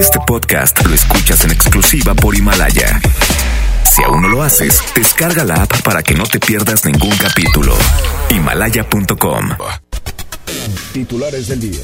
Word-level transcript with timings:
Este 0.00 0.18
podcast 0.26 0.84
lo 0.86 0.94
escuchas 0.94 1.44
en 1.44 1.52
exclusiva 1.52 2.14
por 2.14 2.34
Himalaya. 2.34 3.00
Si 3.90 4.02
aún 4.02 4.22
no 4.22 4.28
lo 4.28 4.42
haces, 4.42 4.82
descarga 4.94 5.44
la 5.44 5.62
app 5.62 5.82
para 5.82 6.02
que 6.02 6.14
no 6.14 6.24
te 6.24 6.40
pierdas 6.40 6.84
ningún 6.84 7.16
capítulo. 7.16 7.74
Himalaya.com. 8.30 9.50
Titulares 10.92 11.48
del 11.48 11.60
día. 11.60 11.80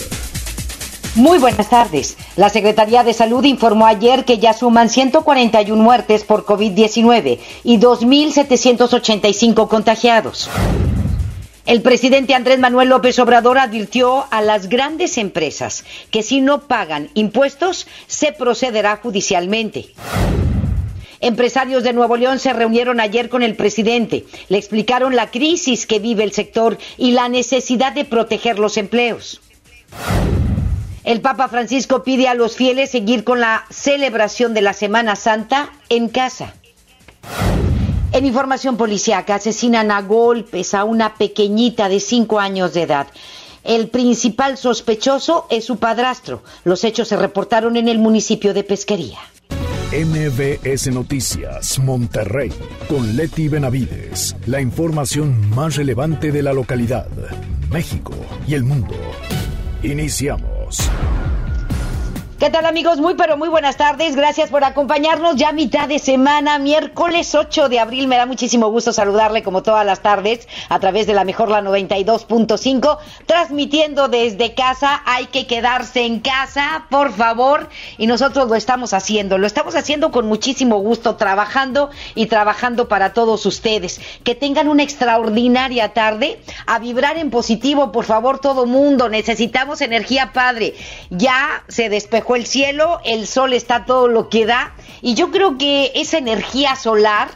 Muy 1.14 1.38
buenas 1.38 1.68
tardes. 1.68 2.16
La 2.36 2.48
Secretaría 2.50 3.04
de 3.04 3.14
Salud 3.14 3.44
informó 3.44 3.86
ayer 3.86 4.24
que 4.24 4.38
ya 4.38 4.52
suman 4.52 4.88
141 4.88 5.82
muertes 5.82 6.24
por 6.24 6.44
COVID-19 6.44 7.38
y 7.64 7.78
2.785 7.78 9.68
contagiados. 9.68 10.48
El 11.66 11.82
presidente 11.82 12.34
Andrés 12.34 12.58
Manuel 12.58 12.88
López 12.88 13.18
Obrador 13.18 13.58
advirtió 13.58 14.26
a 14.30 14.40
las 14.40 14.68
grandes 14.68 15.18
empresas 15.18 15.84
que 16.10 16.22
si 16.22 16.40
no 16.40 16.62
pagan 16.62 17.10
impuestos 17.14 17.86
se 18.06 18.32
procederá 18.32 18.96
judicialmente. 18.96 19.90
Empresarios 21.20 21.82
de 21.82 21.92
Nuevo 21.92 22.16
León 22.16 22.38
se 22.38 22.54
reunieron 22.54 22.98
ayer 22.98 23.28
con 23.28 23.42
el 23.42 23.54
presidente. 23.54 24.24
Le 24.48 24.56
explicaron 24.56 25.14
la 25.14 25.30
crisis 25.30 25.86
que 25.86 25.98
vive 25.98 26.24
el 26.24 26.32
sector 26.32 26.78
y 26.96 27.12
la 27.12 27.28
necesidad 27.28 27.92
de 27.92 28.06
proteger 28.06 28.58
los 28.58 28.78
empleos. 28.78 29.42
El 31.04 31.20
Papa 31.20 31.48
Francisco 31.48 32.02
pide 32.02 32.26
a 32.26 32.34
los 32.34 32.56
fieles 32.56 32.90
seguir 32.90 33.24
con 33.24 33.40
la 33.40 33.66
celebración 33.70 34.54
de 34.54 34.62
la 34.62 34.72
Semana 34.72 35.14
Santa 35.14 35.72
en 35.90 36.08
casa. 36.08 36.54
En 38.12 38.26
información 38.26 38.76
policiaca, 38.76 39.36
asesinan 39.36 39.92
a 39.92 40.02
golpes 40.02 40.74
a 40.74 40.82
una 40.82 41.14
pequeñita 41.14 41.88
de 41.88 42.00
cinco 42.00 42.40
años 42.40 42.74
de 42.74 42.82
edad. 42.82 43.06
El 43.62 43.88
principal 43.88 44.56
sospechoso 44.56 45.46
es 45.48 45.64
su 45.64 45.76
padrastro. 45.76 46.42
Los 46.64 46.82
hechos 46.82 47.06
se 47.06 47.16
reportaron 47.16 47.76
en 47.76 47.86
el 47.86 47.98
municipio 47.98 48.52
de 48.52 48.64
Pesquería. 48.64 49.18
MBS 49.92 50.88
Noticias, 50.92 51.78
Monterrey, 51.78 52.52
con 52.88 53.16
Leti 53.16 53.48
Benavides. 53.48 54.34
La 54.46 54.60
información 54.60 55.50
más 55.50 55.76
relevante 55.76 56.32
de 56.32 56.42
la 56.42 56.52
localidad, 56.52 57.08
México 57.70 58.14
y 58.46 58.54
el 58.54 58.64
mundo. 58.64 58.94
Iniciamos. 59.82 60.90
¿Qué 62.40 62.48
tal 62.48 62.64
amigos? 62.64 63.00
Muy 63.00 63.16
pero 63.16 63.36
muy 63.36 63.50
buenas 63.50 63.76
tardes. 63.76 64.16
Gracias 64.16 64.48
por 64.48 64.64
acompañarnos 64.64 65.36
ya 65.36 65.52
mitad 65.52 65.86
de 65.86 65.98
semana, 65.98 66.58
miércoles 66.58 67.34
8 67.34 67.68
de 67.68 67.78
abril. 67.78 68.08
Me 68.08 68.16
da 68.16 68.24
muchísimo 68.24 68.70
gusto 68.70 68.94
saludarle 68.94 69.42
como 69.42 69.62
todas 69.62 69.84
las 69.84 70.00
tardes 70.00 70.48
a 70.70 70.80
través 70.80 71.06
de 71.06 71.12
la 71.12 71.24
mejor 71.24 71.50
la 71.50 71.60
92.5, 71.60 72.96
transmitiendo 73.26 74.08
desde 74.08 74.54
casa. 74.54 75.02
Hay 75.04 75.26
que 75.26 75.46
quedarse 75.46 76.06
en 76.06 76.20
casa, 76.20 76.86
por 76.88 77.12
favor. 77.12 77.68
Y 77.98 78.06
nosotros 78.06 78.48
lo 78.48 78.54
estamos 78.54 78.94
haciendo. 78.94 79.36
Lo 79.36 79.46
estamos 79.46 79.74
haciendo 79.74 80.10
con 80.10 80.26
muchísimo 80.26 80.78
gusto, 80.78 81.16
trabajando 81.16 81.90
y 82.14 82.24
trabajando 82.24 82.88
para 82.88 83.12
todos 83.12 83.44
ustedes. 83.44 84.00
Que 84.24 84.34
tengan 84.34 84.68
una 84.68 84.82
extraordinaria 84.82 85.92
tarde. 85.92 86.40
A 86.64 86.78
vibrar 86.78 87.18
en 87.18 87.28
positivo, 87.28 87.92
por 87.92 88.06
favor, 88.06 88.38
todo 88.38 88.64
mundo. 88.64 89.10
Necesitamos 89.10 89.82
energía 89.82 90.32
padre. 90.32 90.72
Ya 91.10 91.64
se 91.68 91.90
despejó 91.90 92.29
el 92.36 92.46
cielo, 92.46 93.00
el 93.04 93.26
sol 93.26 93.52
está 93.52 93.84
todo 93.84 94.08
lo 94.08 94.28
que 94.28 94.46
da 94.46 94.74
y 95.00 95.14
yo 95.14 95.30
creo 95.30 95.58
que 95.58 95.92
esa 95.94 96.18
energía 96.18 96.76
solar 96.76 97.28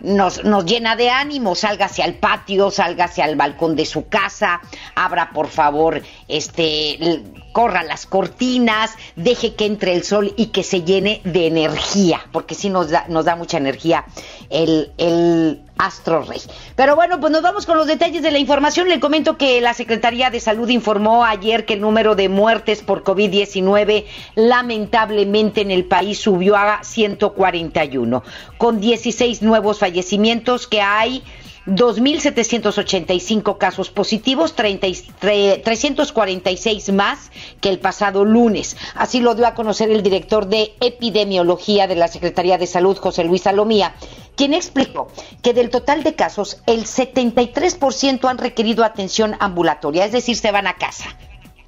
nos, 0.00 0.44
nos 0.44 0.64
llena 0.64 0.96
de 0.96 1.10
ánimo, 1.10 1.54
salga 1.54 1.86
hacia 1.86 2.04
el 2.04 2.14
patio, 2.14 2.70
salga 2.70 3.04
hacia 3.04 3.24
el 3.24 3.36
balcón 3.36 3.76
de 3.76 3.86
su 3.86 4.08
casa, 4.08 4.60
abra 4.94 5.30
por 5.30 5.48
favor, 5.48 6.02
este, 6.28 7.22
corra 7.52 7.82
las 7.82 8.06
cortinas, 8.06 8.92
deje 9.16 9.54
que 9.54 9.66
entre 9.66 9.94
el 9.94 10.02
sol 10.02 10.32
y 10.36 10.46
que 10.46 10.62
se 10.62 10.82
llene 10.82 11.20
de 11.24 11.46
energía, 11.46 12.20
porque 12.32 12.54
sí 12.54 12.70
nos 12.70 12.90
da, 12.90 13.04
nos 13.08 13.24
da 13.24 13.36
mucha 13.36 13.58
energía 13.58 14.04
el, 14.50 14.92
el 14.98 15.62
Astro 15.78 16.22
Rey. 16.22 16.40
Pero 16.76 16.94
bueno, 16.94 17.18
pues 17.18 17.32
nos 17.32 17.42
vamos 17.42 17.66
con 17.66 17.76
los 17.76 17.86
detalles 17.86 18.22
de 18.22 18.30
la 18.30 18.38
información. 18.38 18.88
Le 18.88 19.00
comento 19.00 19.36
que 19.36 19.60
la 19.60 19.74
Secretaría 19.74 20.30
de 20.30 20.38
Salud 20.38 20.68
informó 20.68 21.24
ayer 21.24 21.64
que 21.64 21.74
el 21.74 21.80
número 21.80 22.14
de 22.14 22.28
muertes 22.28 22.82
por 22.82 23.02
COVID-19 23.02 24.04
lamentablemente 24.34 25.60
en 25.60 25.70
el 25.70 25.84
país 25.84 26.18
subió 26.18 26.56
a 26.56 26.84
141, 26.84 28.22
con 28.58 28.80
16 28.80 29.42
nuevos 29.42 29.78
fallecimientos 29.78 30.66
que 30.66 30.80
hay 30.80 31.22
2.785 31.66 33.58
casos 33.58 33.90
positivos, 33.90 34.54
346 34.54 36.92
más 36.92 37.30
que 37.60 37.68
el 37.68 37.78
pasado 37.78 38.24
lunes. 38.24 38.76
Así 38.94 39.20
lo 39.20 39.34
dio 39.34 39.46
a 39.46 39.54
conocer 39.54 39.90
el 39.90 40.02
director 40.02 40.46
de 40.46 40.74
epidemiología 40.80 41.86
de 41.86 41.96
la 41.96 42.08
Secretaría 42.08 42.58
de 42.58 42.66
Salud, 42.66 42.96
José 42.96 43.24
Luis 43.24 43.42
Salomía, 43.42 43.94
quien 44.34 44.54
explicó 44.54 45.08
que 45.42 45.54
del 45.54 45.70
total 45.70 46.02
de 46.02 46.14
casos, 46.14 46.62
el 46.66 46.84
73% 46.84 48.28
han 48.28 48.38
requerido 48.38 48.84
atención 48.84 49.36
ambulatoria, 49.38 50.04
es 50.04 50.12
decir, 50.12 50.36
se 50.36 50.50
van 50.50 50.66
a 50.66 50.74
casa 50.74 51.16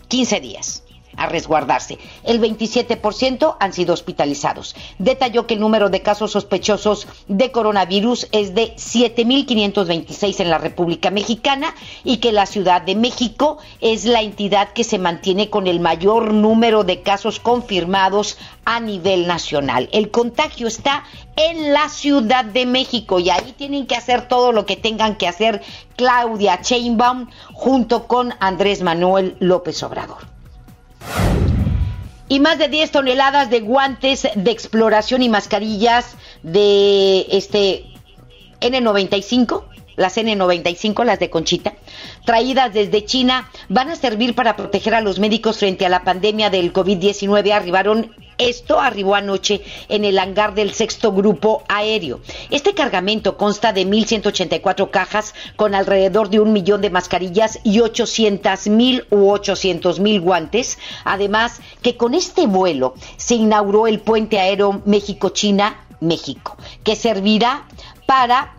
15 0.09 0.41
días 0.41 0.85
a 1.17 1.27
resguardarse. 1.27 1.99
El 2.23 2.41
27% 2.41 3.57
han 3.61 3.73
sido 3.73 3.95
hospitalizados. 3.95 4.75
Detalló 4.99 5.47
que 5.47 5.55
el 5.55 5.61
número 5.61 5.91
de 5.91 6.03
casos 6.03 6.33
sospechosos 6.33 7.07
de 7.29 7.51
coronavirus 7.51 8.29
es 8.33 8.55
de 8.55 8.75
7.526 8.77 10.41
en 10.41 10.51
la 10.51 10.59
República 10.59 11.11
Mexicana 11.11 11.75
y 12.05 12.19
que 12.19 12.33
la 12.33 12.47
Ciudad 12.47 12.83
de 12.83 12.95
México 12.95 13.59
es 13.81 14.05
la 14.05 14.23
entidad 14.23 14.73
que 14.73 14.85
se 14.85 14.99
mantiene 14.99 15.51
con 15.51 15.67
el 15.67 15.81
mayor 15.81 16.33
número 16.33 16.85
de 16.85 17.03
casos 17.03 17.41
confirmados 17.41 18.39
a 18.65 18.81
nivel 18.81 19.27
nacional. 19.27 19.89
El 19.93 20.11
contagio 20.11 20.67
está 20.67 21.05
en 21.37 21.73
la 21.73 21.89
Ciudad 21.89 22.45
de 22.45 22.67
México 22.67 23.19
y 23.19 23.31
ahí 23.31 23.55
tienen 23.57 23.87
que 23.87 23.97
hacer 23.97 24.29
todo 24.29 24.53
lo 24.53 24.67
que 24.67 24.77
tengan 24.77 25.17
que 25.17 25.29
hacer 25.29 25.63
Claudia 25.97 26.61
Sheinbaum 26.63 27.29
junto 27.53 28.07
con 28.07 28.35
Andrés 28.41 28.83
Manuel 28.83 29.37
López 29.41 29.83
Obrador 29.83 30.34
y 32.29 32.41
más 32.41 32.59
de 32.59 32.69
10 32.69 32.91
toneladas 32.91 33.51
de 33.51 33.61
guantes 33.61 34.27
de 34.35 34.51
exploración 34.51 35.23
y 35.23 35.29
mascarillas 35.29 36.17
de 36.43 37.27
este 37.31 37.85
N95, 38.61 39.65
las 39.97 40.17
N95, 40.17 41.05
las 41.05 41.19
de 41.19 41.31
Conchita, 41.31 41.75
traídas 42.25 42.73
desde 42.73 43.05
China, 43.05 43.51
van 43.69 43.91
a 43.91 43.97
servir 43.97 44.35
para 44.35 44.57
proteger 44.57 44.95
a 44.95 45.01
los 45.01 45.19
médicos 45.19 45.59
frente 45.59 45.87
a 45.87 45.89
la 45.89 46.05
pandemia 46.05 46.51
del 46.51 46.73
COVID-19. 46.73 47.53
Arribaron 47.53 48.11
esto 48.39 48.81
arribó 48.81 49.15
anoche 49.15 49.63
en 49.89 50.05
el 50.05 50.19
hangar 50.19 50.55
del 50.55 50.75
sexto 50.75 51.13
grupo 51.13 51.63
aéreo. 51.69 52.21
Este 52.51 52.75
cargamento 52.75 53.37
consta 53.37 53.73
de 53.73 53.87
1.184 53.87 54.91
cajas 54.91 55.35
con 55.57 55.75
alrededor 55.75 56.31
de 56.31 56.41
un 56.41 56.53
millón 56.53 56.81
de 56.81 56.91
mascarillas 56.91 57.61
y 57.63 57.81
800 57.81 58.67
mil 58.69 59.07
u 59.11 59.31
800 59.31 60.01
mil 60.01 60.21
guantes. 60.21 60.79
Además, 61.05 61.61
que 61.83 61.97
con 61.97 62.15
este 62.15 62.47
vuelo 62.47 62.95
se 63.17 63.37
inauguró 63.37 63.87
el 63.87 64.01
puente 64.01 64.41
aéreo 64.41 64.83
México-China-México, 64.85 66.57
que 66.83 66.97
servirá 66.97 67.67
para 68.07 68.55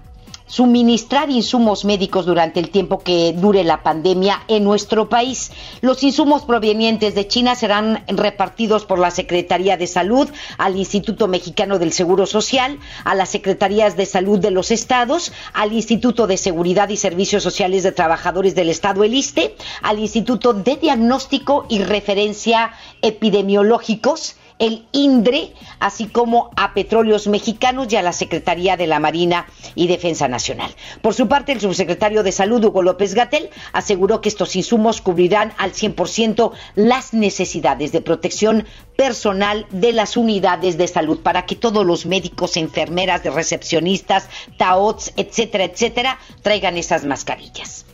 suministrar 0.48 1.30
insumos 1.30 1.86
médicos 1.86 2.26
durante 2.26 2.60
el 2.60 2.70
tiempo 2.70 3.00
que 3.00 3.34
dure 3.34 3.64
la 3.64 3.82
pandemia 3.84 4.44
en 4.48 4.64
nuestro 4.64 5.10
país. 5.10 5.52
Los 5.82 6.04
insumos 6.04 6.44
provenientes 6.44 7.16
de 7.16 7.28
China 7.28 7.56
serán 7.56 8.04
repartidos 8.08 8.86
por 8.86 9.00
la 9.00 9.12
Secretaría 9.12 9.78
de 9.78 9.88
Salud 9.88 10.30
al 10.58 10.76
Instituto 10.76 11.28
Mexicano 11.28 11.80
del 11.80 11.92
Seguro 11.92 12.26
Social, 12.26 12.80
a 13.04 13.16
las 13.16 13.30
Secretarías 13.30 13.98
de 13.98 14.06
Salud 14.06 14.40
de 14.40 14.52
los 14.52 14.72
estados, 14.72 15.34
al 15.54 15.74
Instituto 15.74 16.28
de 16.28 16.38
Seguridad 16.38 16.90
y 16.90 16.98
Servicios 16.98 17.44
Sociales 17.44 17.84
de 17.84 17.92
Trabajadores 17.92 18.56
del 18.56 18.70
Estado, 18.70 19.04
el 19.04 19.14
ISTE, 19.14 19.56
al 19.82 20.00
Instituto 20.00 20.54
de 20.54 20.76
Diagnóstico 20.76 21.66
y 21.70 21.80
Referencia 21.80 22.72
Epidemiológicos, 23.02 24.36
el 24.60 24.86
INDRE, 24.92 25.54
así 25.80 26.06
como 26.06 26.52
a 26.56 26.74
Petróleos 26.74 27.28
Mexicanos 27.28 27.92
y 27.92 27.96
a 27.96 28.02
la 28.02 28.14
Secretaría 28.14 28.78
de 28.78 28.88
la 28.88 29.00
Marina 29.00 29.48
y 29.76 29.88
Defensa 29.88 30.28
Nacional. 30.28 30.74
Por 31.02 31.14
su 31.14 31.28
parte, 31.28 31.52
el 31.52 31.62
subsecretario 31.62 32.24
de 32.24 32.32
Salud, 32.32 32.64
Hugo 32.64 32.82
López 32.82 33.14
Gatel, 33.14 33.50
aseguró 33.74 34.22
que 34.22 34.30
estos 34.30 34.56
insumos 34.56 35.02
cubrirán 35.02 35.54
al 35.58 35.74
100% 35.74 36.52
las 36.76 37.14
necesidades 37.14 37.92
de 37.92 38.02
protección 38.02 38.66
personal 38.96 39.66
de 39.72 39.92
las 39.92 40.16
unidades 40.16 40.78
de 40.78 40.88
salud 40.88 41.20
para 41.20 41.46
que 41.46 41.56
todos 41.56 41.86
los 41.86 42.06
médicos, 42.06 42.58
enfermeras, 42.58 43.24
recepcionistas, 43.24 44.30
TAOTS, 44.58 45.14
etcétera, 45.18 45.66
etcétera, 45.66 46.20
traigan 46.42 46.78
esas 46.78 47.04
mascarillas. 47.06 47.86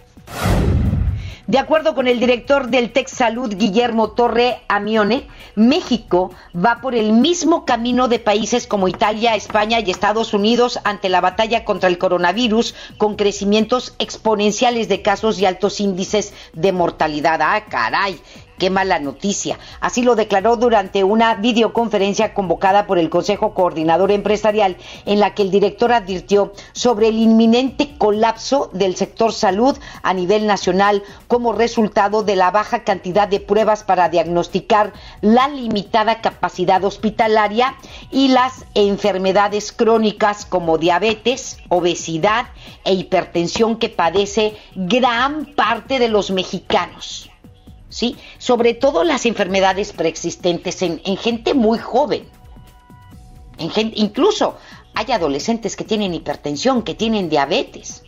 De 1.52 1.60
acuerdo 1.60 1.96
con 1.96 2.08
el 2.08 2.22
director 2.22 2.70
del 2.70 2.94
Tex 2.94 3.12
Salud, 3.12 3.54
Guillermo 3.58 4.12
Torre 4.12 4.62
Amione, 4.70 5.28
México 5.56 6.32
va 6.56 6.80
por 6.80 6.96
el 6.96 7.12
mismo 7.12 7.66
camino 7.66 8.08
de 8.08 8.20
países 8.20 8.68
como 8.68 8.88
Italia, 8.88 9.36
España 9.36 9.82
y 9.82 9.92
Estados 9.92 10.34
Unidos 10.34 10.80
ante 10.86 11.10
la 11.10 11.20
batalla 11.20 11.66
contra 11.66 11.90
el 11.90 11.98
coronavirus, 11.98 12.74
con 12.98 13.18
crecimientos 13.18 13.96
exponenciales 14.00 14.88
de 14.88 15.02
casos 15.02 15.40
y 15.40 15.46
altos 15.46 15.82
índices 15.82 16.34
de 16.54 16.72
mortalidad. 16.72 17.42
Ah, 17.42 17.66
caray 17.68 18.22
Qué 18.62 18.70
mala 18.70 19.00
noticia. 19.00 19.58
Así 19.80 20.04
lo 20.04 20.14
declaró 20.14 20.56
durante 20.56 21.04
una 21.04 21.34
videoconferencia 21.34 22.36
convocada 22.36 22.86
por 22.86 23.00
el 23.00 23.10
Consejo 23.10 23.56
Coordinador 23.56 24.12
Empresarial, 24.12 24.78
en 25.08 25.20
la 25.20 25.34
que 25.34 25.42
el 25.42 25.50
director 25.50 25.92
advirtió 25.92 26.54
sobre 26.72 27.08
el 27.08 27.18
inminente 27.18 27.98
colapso 27.98 28.70
del 28.72 28.96
sector 28.96 29.34
salud 29.34 29.76
a 30.04 30.14
nivel 30.14 30.46
nacional 30.46 31.02
como 31.28 31.54
resultado 31.54 32.22
de 32.22 32.36
la 32.36 32.52
baja 32.52 32.84
cantidad 32.84 33.28
de 33.28 33.40
pruebas 33.40 33.84
para 33.84 34.10
diagnosticar 34.10 34.94
la 35.22 35.48
limitada 35.48 36.22
capacidad 36.22 36.84
hospitalaria 36.84 37.74
y 38.12 38.28
las 38.28 38.66
enfermedades 38.76 39.72
crónicas 39.72 40.46
como 40.46 40.78
diabetes, 40.78 41.58
obesidad 41.70 42.46
e 42.84 42.94
hipertensión 42.94 43.78
que 43.78 43.90
padece 43.90 44.56
gran 44.76 45.46
parte 45.56 45.98
de 45.98 46.10
los 46.10 46.30
mexicanos. 46.30 47.31
¿Sí? 47.92 48.18
Sobre 48.40 48.74
todo 48.74 49.04
las 49.04 49.28
enfermedades 49.28 49.94
preexistentes 49.94 50.82
en, 50.82 51.00
gente 51.18 51.54
muy 51.54 51.78
joven. 51.78 52.28
En 53.60 53.72
incluso 53.96 54.58
hay 54.96 55.12
adolescentes 55.12 55.76
que 55.76 55.84
tienen 55.84 56.16
hipertensión, 56.16 56.82
que 56.82 56.96
tienen 56.96 57.30
diabetes. 57.30 58.04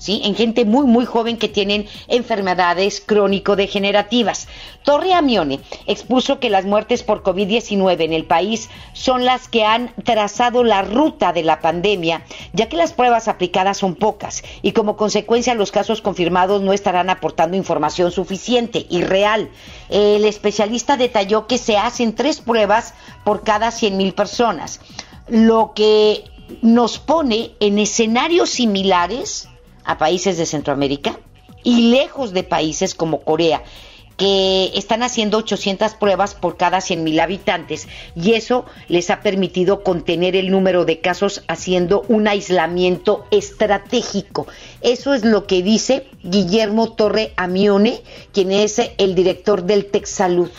¿Sí? 0.00 0.22
en 0.24 0.34
gente 0.34 0.64
muy 0.64 0.86
muy 0.86 1.04
joven 1.04 1.36
que 1.36 1.50
tienen 1.50 1.86
enfermedades 2.08 3.02
crónico-degenerativas. 3.04 4.48
Torre 4.82 5.12
Amione 5.12 5.60
expuso 5.86 6.40
que 6.40 6.48
las 6.48 6.64
muertes 6.64 7.02
por 7.02 7.22
COVID-19 7.22 8.00
en 8.00 8.14
el 8.14 8.24
país 8.24 8.70
son 8.94 9.26
las 9.26 9.46
que 9.46 9.66
han 9.66 9.94
trazado 10.02 10.64
la 10.64 10.80
ruta 10.80 11.34
de 11.34 11.42
la 11.42 11.60
pandemia, 11.60 12.24
ya 12.54 12.70
que 12.70 12.78
las 12.78 12.94
pruebas 12.94 13.28
aplicadas 13.28 13.76
son 13.76 13.94
pocas 13.94 14.42
y 14.62 14.72
como 14.72 14.96
consecuencia 14.96 15.54
los 15.54 15.70
casos 15.70 16.00
confirmados 16.00 16.62
no 16.62 16.72
estarán 16.72 17.10
aportando 17.10 17.58
información 17.58 18.10
suficiente 18.10 18.86
y 18.88 19.02
real. 19.02 19.50
El 19.90 20.24
especialista 20.24 20.96
detalló 20.96 21.46
que 21.46 21.58
se 21.58 21.76
hacen 21.76 22.14
tres 22.14 22.40
pruebas 22.40 22.94
por 23.22 23.44
cada 23.44 23.68
100.000 23.68 24.14
personas, 24.14 24.80
lo 25.28 25.72
que 25.74 26.24
nos 26.62 26.98
pone 26.98 27.52
en 27.60 27.78
escenarios 27.78 28.48
similares 28.48 29.49
a 29.84 29.98
países 29.98 30.36
de 30.36 30.46
Centroamérica 30.46 31.18
y 31.62 31.90
lejos 31.90 32.32
de 32.32 32.42
países 32.42 32.94
como 32.94 33.20
Corea 33.22 33.62
que 34.20 34.72
están 34.74 35.02
haciendo 35.02 35.38
800 35.38 35.94
pruebas 35.94 36.34
por 36.34 36.58
cada 36.58 36.80
100.000 36.80 37.22
habitantes 37.22 37.88
y 38.14 38.34
eso 38.34 38.66
les 38.86 39.08
ha 39.08 39.22
permitido 39.22 39.82
contener 39.82 40.36
el 40.36 40.50
número 40.50 40.84
de 40.84 41.00
casos 41.00 41.42
haciendo 41.48 42.04
un 42.06 42.28
aislamiento 42.28 43.24
estratégico. 43.30 44.46
Eso 44.82 45.14
es 45.14 45.24
lo 45.24 45.46
que 45.46 45.62
dice 45.62 46.06
Guillermo 46.22 46.92
Torre 46.92 47.32
Amione, 47.38 48.02
quien 48.34 48.52
es 48.52 48.78
el 48.98 49.14
director 49.14 49.64
del 49.64 49.86
Texsalud. 49.86 50.50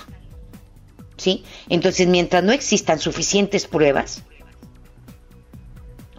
¿Sí? 1.17 1.43
Entonces, 1.69 2.07
mientras 2.07 2.43
no 2.43 2.53
existan 2.53 2.97
suficientes 2.97 3.67
pruebas, 3.67 4.23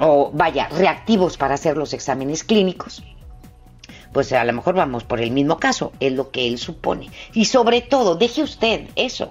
o 0.05 0.33
vaya, 0.33 0.69
reactivos 0.69 1.37
para 1.37 1.55
hacer 1.55 1.77
los 1.77 1.93
exámenes 1.93 2.43
clínicos, 2.43 3.05
pues 4.13 4.33
a 4.33 4.45
lo 4.45 4.53
mejor 4.53 4.75
vamos 4.75 5.05
por 5.05 5.21
el 5.21 5.31
mismo 5.31 5.59
caso, 5.59 5.93
es 6.01 6.13
lo 6.13 6.33
que 6.33 6.49
él 6.49 6.59
supone. 6.59 7.09
Y 7.35 7.45
sobre 7.45 7.83
todo, 7.83 8.17
deje 8.17 8.43
usted 8.43 8.89
eso, 8.97 9.31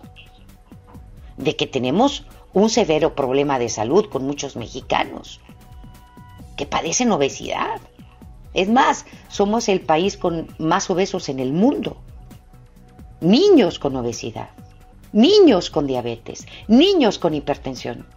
de 1.35 1.57
que 1.57 1.67
tenemos 1.67 2.25
un 2.53 2.69
severo 2.69 3.15
problema 3.15 3.59
de 3.59 3.67
salud 3.67 4.07
con 4.09 4.25
muchos 4.25 4.55
mexicanos 4.55 5.41
que 6.55 6.65
padecen 6.65 7.11
obesidad. 7.11 7.81
Es 8.53 8.69
más, 8.69 9.05
somos 9.27 9.67
el 9.67 9.81
país 9.81 10.15
con 10.15 10.47
más 10.57 10.89
obesos 10.89 11.27
en 11.27 11.41
el 11.41 11.51
mundo. 11.51 11.97
Niños 13.19 13.77
con 13.77 13.97
obesidad, 13.97 14.51
niños 15.11 15.69
con 15.69 15.85
diabetes, 15.85 16.47
niños 16.69 17.19
con 17.19 17.33
hipertensión. 17.35 18.07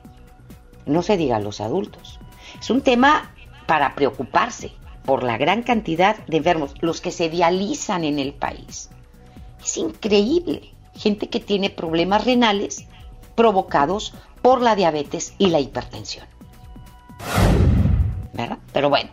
No 0.86 1.02
se 1.02 1.16
diga 1.16 1.40
los 1.40 1.60
adultos. 1.60 2.20
Es 2.60 2.70
un 2.70 2.80
tema 2.80 3.34
para 3.66 3.94
preocuparse 3.94 4.72
por 5.04 5.22
la 5.22 5.36
gran 5.36 5.62
cantidad 5.62 6.16
de 6.26 6.38
enfermos, 6.38 6.74
los 6.80 7.00
que 7.00 7.12
se 7.12 7.28
dializan 7.28 8.04
en 8.04 8.18
el 8.18 8.32
país. 8.32 8.90
Es 9.62 9.76
increíble. 9.76 10.70
Gente 10.94 11.28
que 11.28 11.40
tiene 11.40 11.70
problemas 11.70 12.24
renales 12.24 12.86
provocados 13.34 14.14
por 14.42 14.60
la 14.60 14.76
diabetes 14.76 15.34
y 15.38 15.48
la 15.48 15.60
hipertensión. 15.60 16.26
¿Verdad? 18.32 18.58
Pero 18.72 18.88
bueno, 18.90 19.10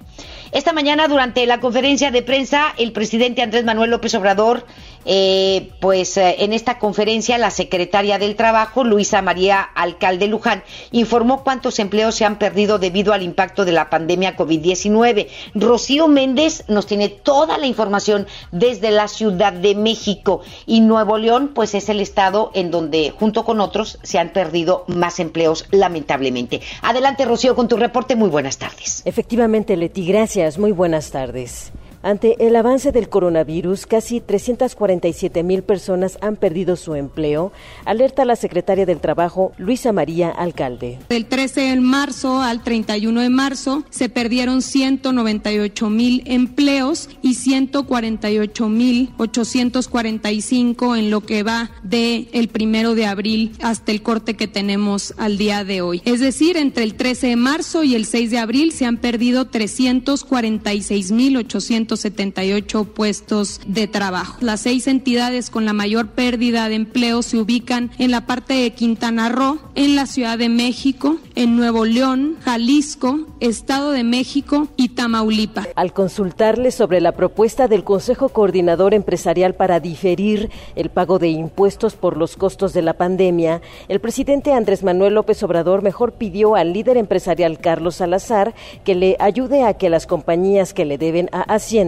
esta 0.52 0.74
mañana 0.74 1.08
durante 1.08 1.46
la 1.46 1.60
conferencia 1.60 2.12
de 2.12 2.24
prensa, 2.24 2.74
el 2.78 2.92
presidente 2.92 3.42
Andrés 3.42 3.64
Manuel 3.64 3.92
López 3.92 4.14
Obrador 4.16 4.66
eh, 5.06 5.72
pues 5.80 6.18
eh, 6.18 6.38
en 6.40 6.54
esta 6.54 6.80
conferencia 6.80 7.38
la 7.38 7.52
secretaria 7.52 8.20
del 8.20 8.36
Trabajo, 8.36 8.84
Luisa 8.84 9.22
María 9.22 9.62
Alcalde 9.62 10.28
Luján, 10.28 10.64
informó 10.92 11.44
cuántos 11.44 11.80
empleos 11.80 12.16
se 12.16 12.26
han 12.26 12.38
perdido 12.38 12.80
debido 12.80 13.14
al 13.14 13.24
impacto 13.24 13.66
de 13.66 13.72
la 13.72 13.90
pandemia 13.90 14.38
COVID-19. 14.38 15.28
Rocío 15.56 16.08
Méndez 16.08 16.64
nos 16.68 16.86
tiene 16.86 17.10
toda 17.10 17.58
la 17.58 17.68
información 17.68 18.28
desde 18.52 18.92
la 18.92 19.08
Ciudad 19.08 19.54
de 19.54 19.76
México 19.76 20.42
y 20.66 20.82
Nuevo 20.82 21.18
León 21.18 21.52
pues 21.54 21.74
es 21.76 21.90
el 21.90 22.00
estado 22.00 22.52
en 22.54 22.72
donde 22.72 23.14
junto 23.18 23.46
con 23.46 23.62
otros 23.62 24.00
se 24.04 24.20
han 24.20 24.30
perdido 24.30 24.86
más 24.88 25.20
empleos 25.20 25.66
lamentablemente. 25.72 26.62
Adelante 26.82 27.26
Rocío 27.26 27.56
con 27.56 27.68
tu 27.68 27.78
reporte, 27.78 28.16
muy 28.16 28.30
buenas 28.30 28.58
tardes. 28.58 29.02
Efectivamente 29.06 29.76
Leti, 29.78 30.06
gracias, 30.06 30.58
muy 30.58 30.72
buenas 30.72 31.12
tardes. 31.12 31.72
Ante 32.04 32.48
el 32.48 32.56
avance 32.56 32.92
del 32.92 33.10
coronavirus, 33.10 33.86
casi 33.86 34.22
347 34.22 35.44
mil 35.44 35.62
personas 35.62 36.18
han 36.22 36.36
perdido 36.36 36.76
su 36.76 36.96
empleo, 36.96 37.52
alerta 37.86 38.26
la 38.26 38.36
secretaria 38.36 38.88
del 38.88 39.00
Trabajo, 39.00 39.52
Luisa 39.60 39.92
María 39.92 40.30
Alcalde. 40.30 40.98
Del 41.10 41.28
13 41.28 41.62
de 41.62 41.80
marzo 41.80 42.42
al 42.42 42.64
31 42.64 43.22
de 43.22 43.30
marzo 43.30 43.84
se 43.92 44.10
perdieron 44.10 44.64
198 44.64 45.90
mil 45.92 46.24
empleos 46.26 47.08
y 47.22 47.36
148 47.36 48.70
mil 48.70 49.12
845 49.18 50.96
en 50.96 51.12
lo 51.12 51.22
que 51.22 51.44
va 51.44 51.70
de 51.84 52.30
el 52.34 52.48
primero 52.48 52.96
de 52.96 53.06
abril 53.06 53.52
hasta 53.62 53.92
el 53.92 54.02
corte 54.02 54.36
que 54.36 54.48
tenemos 54.48 55.14
al 55.18 55.38
día 55.38 55.64
de 55.64 55.82
hoy. 55.82 56.02
Es 56.06 56.20
decir, 56.20 56.58
entre 56.58 56.84
el 56.84 56.96
13 56.96 57.28
de 57.28 57.36
marzo 57.36 57.84
y 57.84 57.94
el 57.94 58.06
6 58.06 58.32
de 58.32 58.40
abril 58.40 58.72
se 58.72 58.86
han 58.86 58.98
perdido 58.98 59.46
346 59.46 61.12
mil 61.12 61.38
800 61.38 61.91
178 61.98 62.86
puestos 62.86 63.60
de 63.68 63.88
trabajo. 63.88 64.38
Las 64.40 64.62
seis 64.62 64.88
entidades 64.88 65.50
con 65.50 65.66
la 65.66 65.74
mayor 65.74 66.08
pérdida 66.08 66.70
de 66.70 66.76
empleo 66.76 67.22
se 67.22 67.38
ubican 67.38 67.92
en 68.00 68.12
la 68.12 68.26
parte 68.26 68.54
de 68.54 68.72
Quintana 68.72 69.28
Roo, 69.28 69.60
en 69.76 69.96
la 69.96 70.06
Ciudad 70.06 70.38
de 70.38 70.48
México, 70.48 71.18
en 71.36 71.58
Nuevo 71.58 71.84
León, 71.84 72.38
Jalisco, 72.46 73.28
Estado 73.42 73.92
de 73.92 74.04
México 74.04 74.70
y 74.78 74.90
Tamaulipas. 74.90 75.68
Al 75.76 75.92
consultarle 75.92 76.72
sobre 76.72 77.02
la 77.02 77.12
propuesta 77.12 77.68
del 77.68 77.84
Consejo 77.84 78.30
Coordinador 78.30 78.94
Empresarial 78.94 79.56
para 79.56 79.82
diferir 79.82 80.50
el 80.76 80.90
pago 80.90 81.20
de 81.20 81.30
impuestos 81.30 81.96
por 81.96 82.16
los 82.16 82.38
costos 82.38 82.72
de 82.72 82.84
la 82.84 82.94
pandemia, 82.94 83.62
el 83.90 84.00
presidente 84.00 84.54
Andrés 84.54 84.84
Manuel 84.84 85.16
López 85.16 85.44
Obrador 85.44 85.82
mejor 85.82 86.14
pidió 86.14 86.56
al 86.56 86.72
líder 86.72 86.96
empresarial 86.96 87.60
Carlos 87.60 87.96
Salazar 87.96 88.54
que 88.86 88.96
le 88.96 89.18
ayude 89.20 89.64
a 89.64 89.74
que 89.74 89.90
las 89.90 90.08
compañías 90.08 90.74
que 90.74 90.86
le 90.86 90.98
deben 90.98 91.30
a 91.34 91.42
Hacienda 91.42 91.81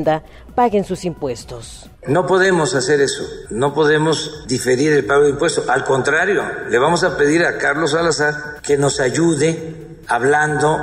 paguen 0.55 0.83
sus 0.85 1.05
impuestos. 1.05 1.89
No 2.07 2.25
podemos 2.25 2.75
hacer 2.75 3.01
eso, 3.01 3.23
no 3.49 3.73
podemos 3.73 4.45
diferir 4.47 4.93
el 4.93 5.05
pago 5.05 5.23
de 5.23 5.31
impuestos. 5.31 5.69
Al 5.69 5.83
contrario, 5.83 6.43
le 6.69 6.77
vamos 6.79 7.03
a 7.03 7.17
pedir 7.17 7.45
a 7.45 7.57
Carlos 7.57 7.91
Salazar 7.91 8.61
que 8.61 8.77
nos 8.77 8.99
ayude 8.99 9.97
hablando 10.07 10.77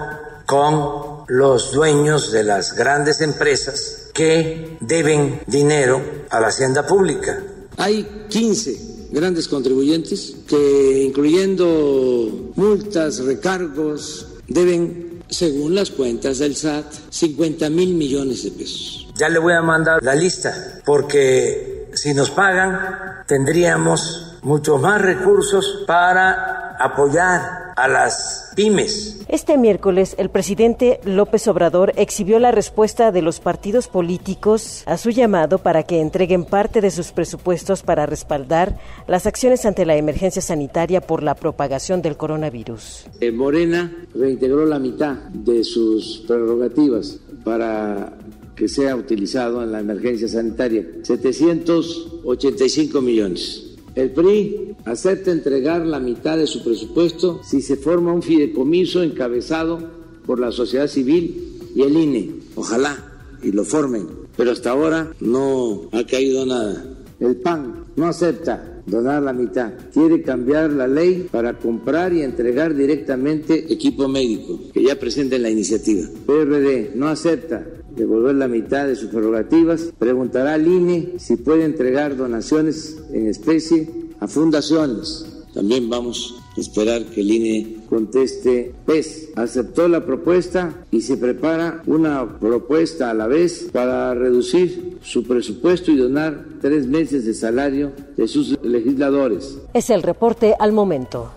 con 0.47 1.25
los 1.29 1.73
dueños 1.73 2.33
de 2.33 2.45
las 2.45 2.75
grandes 2.75 3.21
empresas 3.21 4.11
que 4.13 4.77
deben 4.81 5.41
dinero 5.47 6.03
a 6.31 6.41
la 6.41 6.49
hacienda 6.49 6.87
pública. 6.87 7.43
Hay 7.77 8.27
15 8.29 9.09
grandes 9.13 9.49
contribuyentes 9.49 10.37
que, 10.47 11.05
incluyendo 11.07 12.53
multas, 12.57 13.25
recargos, 13.25 14.27
deben 14.49 15.10
según 15.31 15.75
las 15.75 15.91
cuentas 15.91 16.39
del 16.39 16.57
SAT, 16.57 16.87
50 17.11 17.71
mil 17.71 17.95
millones 17.95 18.45
de 18.45 18.51
pesos. 18.51 19.09
Ya 19.17 19.29
le 19.29 19.39
voy 19.39 19.53
a 19.53 19.63
mandar 19.63 20.03
la 20.03 20.15
lista, 20.15 20.81
porque 20.85 21.89
si 21.95 22.15
nos 22.15 22.31
pagan, 22.31 23.25
tendríamos 23.27 24.39
muchos 24.43 24.81
más 24.81 25.01
recursos 25.01 25.85
para 25.87 26.77
apoyar 26.79 27.60
a 27.83 27.89
las 27.89 28.53
pymes. 28.57 29.25
Este 29.29 29.57
miércoles, 29.57 30.15
el 30.19 30.29
presidente 30.29 31.01
López 31.05 31.49
Obrador 31.49 31.93
exhibió 31.97 32.39
la 32.39 32.51
respuesta 32.51 33.13
de 33.13 33.23
los 33.23 33.41
partidos 33.41 33.89
políticos 33.89 34.83
a 34.87 34.99
su 34.99 35.11
llamado 35.11 35.59
para 35.59 35.85
que 35.85 36.01
entreguen 36.01 36.45
parte 36.45 36.81
de 36.81 36.91
sus 36.91 37.13
presupuestos 37.13 37.83
para 37.83 38.07
respaldar 38.07 38.79
las 39.07 39.27
acciones 39.27 39.65
ante 39.65 39.87
la 39.87 39.97
emergencia 39.97 40.43
sanitaria 40.43 41.01
por 41.01 41.23
la 41.23 41.35
propagación 41.35 42.03
del 42.03 42.17
coronavirus. 42.17 43.07
Eh, 43.21 43.33
Morena 43.33 43.91
reintegró 44.15 44.67
la 44.67 44.79
mitad 44.79 45.15
de 45.33 45.65
sus 45.65 46.25
prerrogativas 46.27 47.19
para 47.45 48.13
que 48.55 48.69
sea 48.69 48.95
utilizado 48.95 49.63
en 49.63 49.73
la 49.73 49.81
emergencia 49.81 50.29
sanitaria. 50.29 50.87
785 51.03 53.01
millones. 53.01 53.70
El 53.95 54.11
PRI 54.13 54.77
acepta 54.85 55.33
entregar 55.33 55.85
la 55.85 55.99
mitad 55.99 56.37
de 56.39 56.47
su 56.47 56.63
presupuesto 56.63 57.41
si 57.45 57.61
se 57.61 57.77
forma 57.77 58.13
un 58.13 58.23
fideicomiso 58.23 59.03
encabezado 59.03 59.79
por 60.27 60.39
la 60.39 60.53
sociedad 60.53 60.87
civil 60.87 61.59
y 61.75 61.83
el 61.83 61.97
INE. 61.97 62.31
Ojalá 62.55 62.97
y 63.43 63.53
lo 63.53 63.65
formen, 63.65 64.07
pero 64.37 64.53
hasta 64.53 64.71
ahora 64.71 65.13
no 65.21 65.89
ha 65.93 66.05
caído 66.05 66.47
nada. 66.47 66.85
El 67.19 67.37
PAN 67.37 67.85
no 67.97 68.07
acepta 68.07 68.83
donar 68.87 69.23
la 69.23 69.33
mitad. 69.33 69.73
Quiere 69.93 70.23
cambiar 70.23 70.71
la 70.73 70.87
ley 70.87 71.29
para 71.31 71.59
comprar 71.59 72.13
y 72.13 72.23
entregar 72.23 72.75
directamente 72.75 73.73
equipo 73.73 74.09
médico, 74.09 74.59
que 74.73 74.83
ya 74.83 74.99
presenten 74.99 75.43
la 75.43 75.51
iniciativa. 75.51 76.09
PRD 76.27 76.93
no 76.95 77.09
acepta 77.09 77.67
devolver 77.97 78.35
la 78.35 78.49
mitad 78.49 78.87
de 78.87 78.97
sus 78.97 79.11
prerrogativas. 79.11 79.93
Preguntará 79.99 80.55
al 80.55 80.67
INE 80.67 81.15
si 81.19 81.37
puede 81.37 81.65
entregar 81.65 82.17
donaciones 82.17 82.99
en 83.13 83.27
especie 83.27 83.89
a 84.21 84.29
fundaciones. 84.29 85.27
También 85.55 85.91
vamos 85.91 86.37
a 86.57 86.61
esperar 86.61 87.05
que 87.07 87.23
el 87.23 87.31
INE 87.31 87.77
conteste 87.89 88.73
PES. 88.87 89.31
Aceptó 89.35 89.89
la 89.89 90.07
propuesta 90.07 90.85
y 90.93 91.01
se 91.01 91.17
prepara 91.17 91.83
una 91.87 92.39
propuesta 92.39 93.11
a 93.11 93.15
la 93.15 93.27
vez 93.27 93.69
para 93.73 94.15
reducir 94.15 94.99
su 95.03 95.25
presupuesto 95.25 95.91
y 95.91 95.97
donar 95.97 96.45
tres 96.61 96.87
meses 96.87 97.25
de 97.25 97.35
salario 97.35 97.93
de 98.17 98.29
sus 98.29 98.57
legisladores. 98.63 99.59
Es 99.75 99.91
el 99.91 100.03
reporte 100.03 100.55
al 100.59 100.73
momento. 100.73 101.33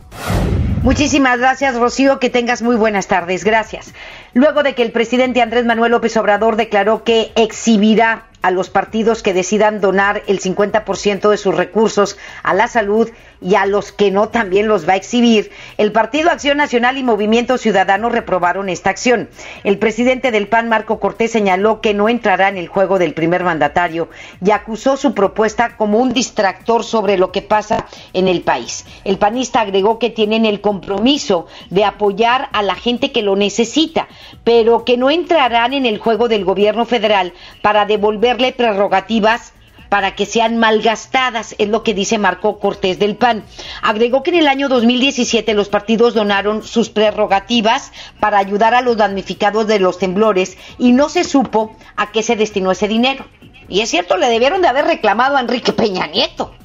Muchísimas 0.84 1.40
gracias, 1.40 1.80
Rocío. 1.80 2.20
Que 2.20 2.30
tengas 2.30 2.62
muy 2.62 2.75
buenas 2.75 3.08
tardes. 3.08 3.46
Gracias. 3.46 3.94
Luego 4.34 4.63
de 4.63 4.75
que 4.75 4.84
el 4.84 4.92
presidente 4.92 5.42
Andrés 5.42 5.66
Manuel 5.66 5.94
López 5.94 6.18
Obrador 6.18 6.58
declaró 6.58 7.06
que 7.06 7.32
exhibirá 7.36 8.25
a 8.44 8.52
los 8.52 8.70
partidos 8.70 9.24
que 9.24 9.34
decidan 9.34 9.82
donar 9.82 10.22
el 10.28 10.40
50% 10.40 11.30
de 11.30 11.38
sus 11.38 11.56
recursos 11.56 12.18
a 12.44 12.54
la 12.54 12.68
salud 12.68 13.10
y 13.42 13.56
a 13.56 13.66
los 13.66 13.92
que 13.92 14.12
no 14.12 14.30
también 14.30 14.68
los 14.68 14.88
va 14.88 14.94
a 14.94 14.98
exhibir, 14.98 15.52
el 15.78 15.92
Partido 15.92 16.30
Acción 16.30 16.58
Nacional 16.58 16.98
y 16.98 17.04
Movimiento 17.04 17.58
Ciudadano 17.58 18.10
reprobaron 18.10 18.70
esta 18.70 18.90
acción. 18.90 19.30
El 19.64 19.78
presidente 19.78 20.32
del 20.32 20.48
PAN, 20.48 20.70
Marco 20.70 21.00
Cortés, 21.00 21.32
señaló 21.32 21.82
que 21.82 21.94
no 21.94 22.10
entrará 22.10 22.50
en 22.50 22.58
el 22.58 22.68
juego 22.68 23.00
del 23.00 23.14
primer 23.14 23.44
mandatario 23.44 24.10
y 24.44 24.52
acusó 24.52 24.98
su 24.98 25.14
propuesta 25.14 25.76
como 25.78 26.00
un 26.00 26.14
distractor 26.14 26.84
sobre 26.84 27.18
lo 27.18 27.32
que 27.32 27.42
pasa 27.42 27.86
en 28.14 28.28
el 28.28 28.42
país. 28.42 28.86
El 29.04 29.18
panista 29.18 29.62
agregó 29.62 30.00
que 30.00 30.10
tienen 30.10 30.46
el 30.46 30.62
compromiso 30.62 31.48
de 31.70 31.86
apoyar 31.86 32.50
a 32.52 32.62
la 32.62 32.76
gente 32.76 33.12
que 33.12 33.22
lo 33.22 33.36
necesita, 33.36 34.08
pero 34.44 34.86
que 34.86 34.98
no 34.98 35.10
entrarán 35.10 35.74
en 35.74 35.86
el 35.86 35.98
juego 35.98 36.28
del 36.28 36.46
gobierno 36.46 36.86
federal 36.86 37.34
para 37.62 37.86
devolverle 38.34 38.54
prerrogativas 38.54 39.54
para 39.90 40.16
que 40.16 40.25
sean 40.25 40.58
malgastadas, 40.58 41.54
es 41.60 41.70
lo 41.70 41.84
que 41.84 41.94
dice 41.94 42.18
Marco 42.18 42.58
Cortés 42.58 42.98
del 42.98 43.16
PAN. 43.16 43.44
Agregó 43.84 44.24
que 44.24 44.32
en 44.32 44.38
el 44.38 44.48
año 44.48 44.68
2017 44.68 45.54
los 45.54 45.70
partidos 45.70 46.16
donaron 46.16 46.63
sus 46.63 46.90
prerrogativas 46.90 47.92
para 48.20 48.40
ayudar 48.40 48.74
a 48.74 48.82
los 48.82 48.98
damnificados 48.98 49.68
de 49.68 49.78
los 49.80 50.00
temblores 50.00 50.58
y 50.80 50.94
no 50.94 51.10
se 51.10 51.24
supo 51.24 51.75
a 51.96 52.12
qué 52.12 52.24
se 52.24 52.36
destinó 52.36 52.72
ese 52.72 52.88
dinero. 52.88 53.25
Y 53.70 53.82
es 53.82 53.90
cierto, 53.90 54.18
le 54.18 54.30
debieron 54.30 54.63
de 54.63 54.68
haber 54.68 54.86
reclamado 54.86 55.38
a 55.38 55.42
Enrique 55.42 55.74
Peña 55.74 56.08
Nieto, 56.08 56.56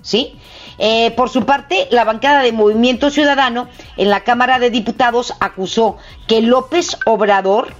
¿sí? 0.00 0.38
Eh, 0.78 1.10
por 1.12 1.28
su 1.28 1.44
parte, 1.44 1.88
la 1.90 2.04
bancada 2.04 2.42
de 2.42 2.52
Movimiento 2.52 3.10
Ciudadano 3.10 3.68
en 3.96 4.10
la 4.10 4.20
Cámara 4.20 4.60
de 4.60 4.70
Diputados 4.70 5.34
acusó 5.40 5.96
que 6.28 6.40
López 6.40 6.98
Obrador 7.04 7.74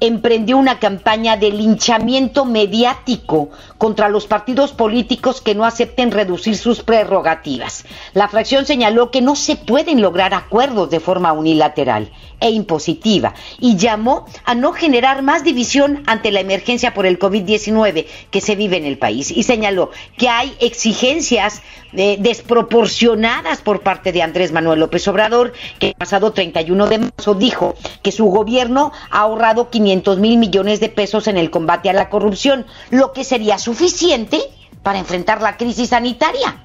emprendió 0.00 0.56
una 0.58 0.78
campaña 0.78 1.36
de 1.36 1.50
linchamiento 1.50 2.44
mediático 2.44 3.50
contra 3.78 4.08
los 4.08 4.26
partidos 4.26 4.72
políticos 4.72 5.40
que 5.40 5.54
no 5.54 5.64
acepten 5.64 6.10
reducir 6.10 6.56
sus 6.56 6.82
prerrogativas. 6.82 7.84
La 8.12 8.28
fracción 8.28 8.66
señaló 8.66 9.10
que 9.10 9.22
no 9.22 9.36
se 9.36 9.56
pueden 9.56 10.02
lograr 10.02 10.34
acuerdos 10.34 10.90
de 10.90 11.00
forma 11.00 11.32
unilateral 11.32 12.10
e 12.44 12.50
impositiva 12.50 13.32
y 13.58 13.76
llamó 13.76 14.26
a 14.44 14.54
no 14.54 14.72
generar 14.72 15.22
más 15.22 15.44
división 15.44 16.02
ante 16.06 16.30
la 16.30 16.40
emergencia 16.40 16.92
por 16.92 17.06
el 17.06 17.18
COVID-19 17.18 18.04
que 18.30 18.40
se 18.42 18.54
vive 18.54 18.76
en 18.76 18.84
el 18.84 18.98
país 18.98 19.30
y 19.30 19.44
señaló 19.44 19.90
que 20.18 20.28
hay 20.28 20.54
exigencias 20.60 21.62
eh, 21.94 22.18
desproporcionadas 22.20 23.62
por 23.62 23.80
parte 23.80 24.12
de 24.12 24.20
Andrés 24.20 24.52
Manuel 24.52 24.80
López 24.80 25.08
Obrador, 25.08 25.54
que 25.78 25.88
el 25.88 25.94
pasado 25.94 26.32
31 26.32 26.86
de 26.86 26.98
marzo 26.98 27.34
dijo 27.34 27.76
que 28.02 28.12
su 28.12 28.26
gobierno 28.26 28.92
ha 29.10 29.20
ahorrado 29.20 29.70
500 29.70 30.18
mil 30.18 30.36
millones 30.36 30.80
de 30.80 30.90
pesos 30.90 31.28
en 31.28 31.38
el 31.38 31.50
combate 31.50 31.88
a 31.88 31.94
la 31.94 32.10
corrupción, 32.10 32.66
lo 32.90 33.14
que 33.14 33.24
sería 33.24 33.56
suficiente 33.56 34.42
para 34.82 34.98
enfrentar 34.98 35.40
la 35.40 35.56
crisis 35.56 35.88
sanitaria. 35.88 36.62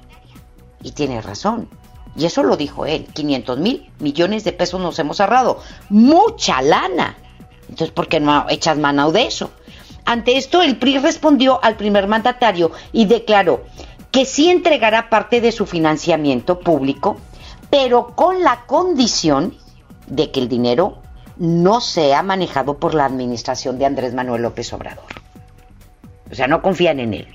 Y 0.82 0.92
tiene 0.92 1.22
razón. 1.22 1.79
Y 2.16 2.24
eso 2.24 2.42
lo 2.42 2.56
dijo 2.56 2.86
él, 2.86 3.06
500 3.12 3.58
mil 3.58 3.90
millones 3.98 4.44
de 4.44 4.52
pesos 4.52 4.80
nos 4.80 4.98
hemos 4.98 5.20
ahorrado. 5.20 5.60
Mucha 5.88 6.60
lana. 6.62 7.16
Entonces, 7.62 7.90
¿por 7.90 8.08
qué 8.08 8.20
no 8.20 8.46
echas 8.48 8.78
mano 8.78 9.12
de 9.12 9.26
eso? 9.26 9.50
Ante 10.04 10.36
esto, 10.36 10.62
el 10.62 10.76
PRI 10.76 10.98
respondió 10.98 11.62
al 11.62 11.76
primer 11.76 12.08
mandatario 12.08 12.72
y 12.92 13.04
declaró 13.04 13.64
que 14.10 14.24
sí 14.24 14.50
entregará 14.50 15.08
parte 15.08 15.40
de 15.40 15.52
su 15.52 15.66
financiamiento 15.66 16.58
público, 16.58 17.18
pero 17.70 18.08
con 18.16 18.42
la 18.42 18.66
condición 18.66 19.56
de 20.08 20.32
que 20.32 20.40
el 20.40 20.48
dinero 20.48 20.98
no 21.36 21.80
sea 21.80 22.22
manejado 22.22 22.78
por 22.78 22.94
la 22.94 23.04
administración 23.04 23.78
de 23.78 23.86
Andrés 23.86 24.12
Manuel 24.12 24.42
López 24.42 24.72
Obrador. 24.72 25.04
O 26.30 26.34
sea, 26.34 26.48
no 26.48 26.60
confían 26.60 26.98
en 26.98 27.14
él, 27.14 27.28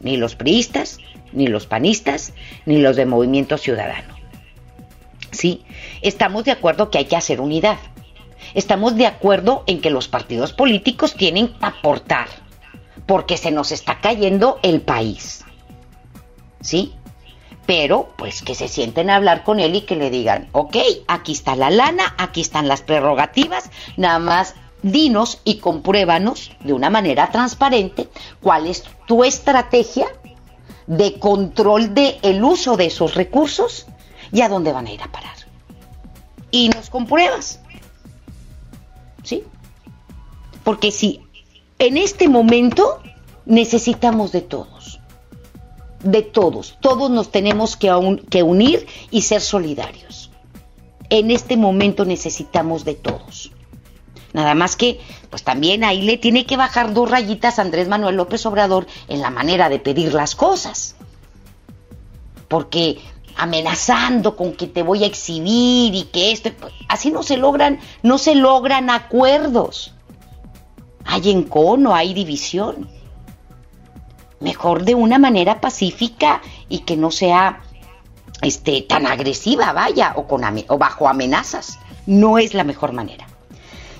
ni 0.00 0.16
los 0.16 0.34
priistas, 0.34 0.98
ni 1.32 1.46
los 1.46 1.66
panistas, 1.66 2.32
ni 2.64 2.78
los 2.78 2.96
de 2.96 3.06
Movimiento 3.06 3.56
Ciudadano. 3.56 4.15
Sí, 5.36 5.62
estamos 6.00 6.44
de 6.44 6.50
acuerdo 6.52 6.90
que 6.90 6.96
hay 6.96 7.04
que 7.04 7.16
hacer 7.16 7.42
unidad. 7.42 7.76
Estamos 8.54 8.96
de 8.96 9.06
acuerdo 9.06 9.64
en 9.66 9.82
que 9.82 9.90
los 9.90 10.08
partidos 10.08 10.54
políticos 10.54 11.14
tienen 11.14 11.48
que 11.48 11.66
aportar, 11.66 12.28
porque 13.04 13.36
se 13.36 13.50
nos 13.50 13.70
está 13.70 14.00
cayendo 14.00 14.58
el 14.62 14.80
país. 14.80 15.44
¿Sí? 16.62 16.94
Pero, 17.66 18.14
pues 18.16 18.40
que 18.40 18.54
se 18.54 18.66
sienten 18.66 19.10
a 19.10 19.16
hablar 19.16 19.44
con 19.44 19.60
él 19.60 19.74
y 19.74 19.82
que 19.82 19.96
le 19.96 20.08
digan, 20.08 20.48
ok, 20.52 20.76
aquí 21.06 21.32
está 21.32 21.54
la 21.54 21.68
lana, 21.68 22.14
aquí 22.16 22.40
están 22.40 22.66
las 22.66 22.80
prerrogativas, 22.80 23.70
nada 23.98 24.18
más 24.18 24.54
dinos 24.80 25.42
y 25.44 25.58
compruébanos 25.58 26.52
de 26.60 26.72
una 26.72 26.88
manera 26.88 27.30
transparente 27.30 28.08
cuál 28.40 28.68
es 28.68 28.84
tu 29.06 29.22
estrategia 29.22 30.06
de 30.86 31.18
control 31.18 31.92
del 31.92 32.16
el 32.22 32.42
uso 32.42 32.78
de 32.78 32.86
esos 32.86 33.14
recursos 33.14 33.86
y 34.32 34.40
a 34.42 34.48
dónde 34.48 34.72
van 34.72 34.86
a 34.86 34.92
ir 34.92 35.02
a 35.02 35.10
parar. 35.10 35.36
Y 36.50 36.68
nos 36.68 36.90
compruebas. 36.90 37.60
¿Sí? 39.22 39.44
Porque 40.64 40.90
si 40.90 41.20
en 41.78 41.96
este 41.96 42.28
momento 42.28 43.00
necesitamos 43.44 44.32
de 44.32 44.40
todos, 44.40 45.00
de 46.02 46.22
todos, 46.22 46.76
todos 46.80 47.10
nos 47.10 47.30
tenemos 47.30 47.76
que, 47.76 48.20
que 48.30 48.42
unir 48.42 48.86
y 49.10 49.22
ser 49.22 49.40
solidarios. 49.40 50.30
En 51.08 51.30
este 51.30 51.56
momento 51.56 52.04
necesitamos 52.04 52.84
de 52.84 52.94
todos. 52.94 53.52
Nada 54.32 54.54
más 54.54 54.76
que, 54.76 55.00
pues 55.30 55.42
también 55.44 55.82
ahí 55.82 56.02
le 56.02 56.18
tiene 56.18 56.44
que 56.44 56.56
bajar 56.56 56.92
dos 56.92 57.10
rayitas 57.10 57.58
a 57.58 57.62
Andrés 57.62 57.88
Manuel 57.88 58.16
López 58.16 58.44
Obrador 58.44 58.86
en 59.08 59.20
la 59.22 59.30
manera 59.30 59.68
de 59.68 59.78
pedir 59.78 60.12
las 60.12 60.34
cosas. 60.34 60.96
Porque 62.48 62.98
amenazando 63.36 64.36
con 64.36 64.54
que 64.54 64.66
te 64.66 64.82
voy 64.82 65.04
a 65.04 65.06
exhibir 65.06 65.94
y 65.94 66.04
que 66.12 66.32
esto, 66.32 66.50
pues, 66.58 66.72
así 66.88 67.10
no 67.10 67.22
se 67.22 67.36
logran, 67.36 67.78
no 68.02 68.18
se 68.18 68.34
logran 68.34 68.90
acuerdos. 68.90 69.94
Hay 71.04 71.30
encono, 71.30 71.94
hay 71.94 72.14
división. 72.14 72.88
Mejor 74.40 74.84
de 74.84 74.94
una 74.94 75.18
manera 75.18 75.60
pacífica 75.60 76.42
y 76.68 76.80
que 76.80 76.96
no 76.96 77.10
sea 77.10 77.60
este 78.42 78.82
tan 78.82 79.06
agresiva, 79.06 79.72
vaya, 79.72 80.14
o 80.16 80.26
con 80.26 80.42
o 80.68 80.78
bajo 80.78 81.08
amenazas. 81.08 81.78
No 82.06 82.38
es 82.38 82.54
la 82.54 82.64
mejor 82.64 82.92
manera. 82.92 83.25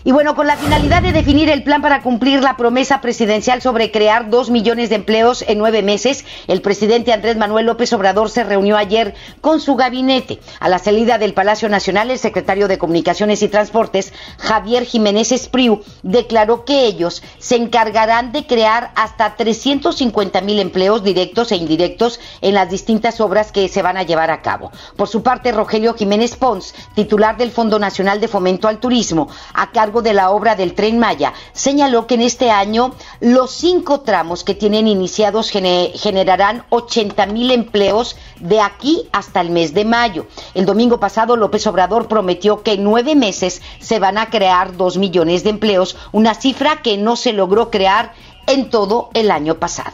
Y 0.07 0.13
bueno, 0.13 0.37
con 0.37 0.47
la 0.47 0.57
finalidad 0.57 1.03
de 1.03 1.11
definir 1.11 1.51
el 1.51 1.65
plan 1.65 1.83
para 1.83 2.01
cumplir 2.01 2.41
la 2.41 2.57
promesa 2.57 3.01
presidencial 3.01 3.61
sobre 3.61 3.91
crear 3.91 4.31
dos 4.31 4.51
millones 4.51 4.89
de 4.89 4.95
empleos 4.95 5.45
en 5.49 5.59
nueve 5.59 5.83
meses, 5.83 6.25
el 6.47 6.63
presidente 6.63 7.13
Andrés 7.13 7.37
Manuel 7.37 7.67
López 7.67 7.93
Obrador 7.93 8.31
se 8.31 8.45
reunió 8.45 8.77
ayer 8.77 9.17
con 9.41 9.61
su 9.61 9.75
gabinete. 9.75 10.39
A 10.61 10.69
la 10.69 10.79
salida 10.79 11.19
del 11.19 11.35
Palacio 11.35 11.69
Nacional, 11.69 12.13
el 12.13 12.21
secretario 12.21 12.69
de 12.69 12.79
Comunicaciones 12.79 13.43
y 13.43 13.49
Transportes, 13.49 14.13
Javier 14.39 14.85
Jiménez 14.85 15.33
Espriu, 15.33 15.83
declaró 16.05 16.65
que 16.65 16.87
ellos 16.87 17.25
se 17.39 17.57
encargarán 17.57 18.31
de 18.31 18.47
crear 18.47 18.93
hasta 18.95 19.35
350 19.35 20.41
mil 20.43 20.61
empleos 20.61 21.03
directos 21.03 21.51
e 21.51 21.57
indirectos 21.57 22.21
en 22.43 22.55
las 22.55 22.71
distintas 22.71 23.21
obras 23.21 23.51
que 23.51 23.69
se 23.69 23.83
van 23.83 23.97
a 23.97 24.05
llevar 24.05 24.31
a 24.31 24.41
cabo. 24.41 24.71
Por 24.95 25.09
su 25.09 25.25
parte, 25.25 25.51
Rogelio 25.51 25.95
Jiménez 25.95 26.37
Pons, 26.37 26.77
titular 26.95 27.37
del 27.37 27.51
Fondo 27.51 27.81
Nacional 27.81 28.21
de 28.21 28.29
Fomento 28.29 28.69
al 28.69 28.79
Turismo, 28.79 29.29
a 29.53 29.73
cargo 29.73 29.96
de 30.03 30.15
la 30.15 30.31
obra 30.31 30.57
del 30.57 30.75
tren 30.75 30.99
Maya 30.99 31.33
señaló 31.53 32.07
que 32.07 32.15
en 32.15 32.23
este 32.23 32.51
año 32.51 32.95
los 33.21 33.51
cinco 33.51 34.01
tramos 34.01 34.45
que 34.45 34.55
tienen 34.55 34.89
iniciados 34.89 35.51
generarán 35.51 36.65
80 36.71 37.27
mil 37.27 37.51
empleos 37.51 38.17
de 38.41 38.61
aquí 38.61 39.09
hasta 39.13 39.41
el 39.41 39.51
mes 39.51 39.75
de 39.75 39.85
mayo. 39.85 40.27
El 40.55 40.67
domingo 40.67 41.01
pasado 41.01 41.37
López 41.37 41.67
Obrador 41.67 42.09
prometió 42.09 42.63
que 42.63 42.73
en 42.73 42.85
nueve 42.85 43.15
meses 43.15 43.63
se 43.81 43.99
van 43.99 44.19
a 44.19 44.31
crear 44.31 44.77
dos 44.77 44.97
millones 44.97 45.45
de 45.45 45.51
empleos, 45.51 45.97
una 46.13 46.35
cifra 46.35 46.83
que 46.83 46.97
no 46.97 47.17
se 47.17 47.33
logró 47.33 47.71
crear 47.71 48.13
en 48.47 48.71
todo 48.71 49.11
el 49.15 49.31
año 49.31 49.57
pasado. 49.57 49.93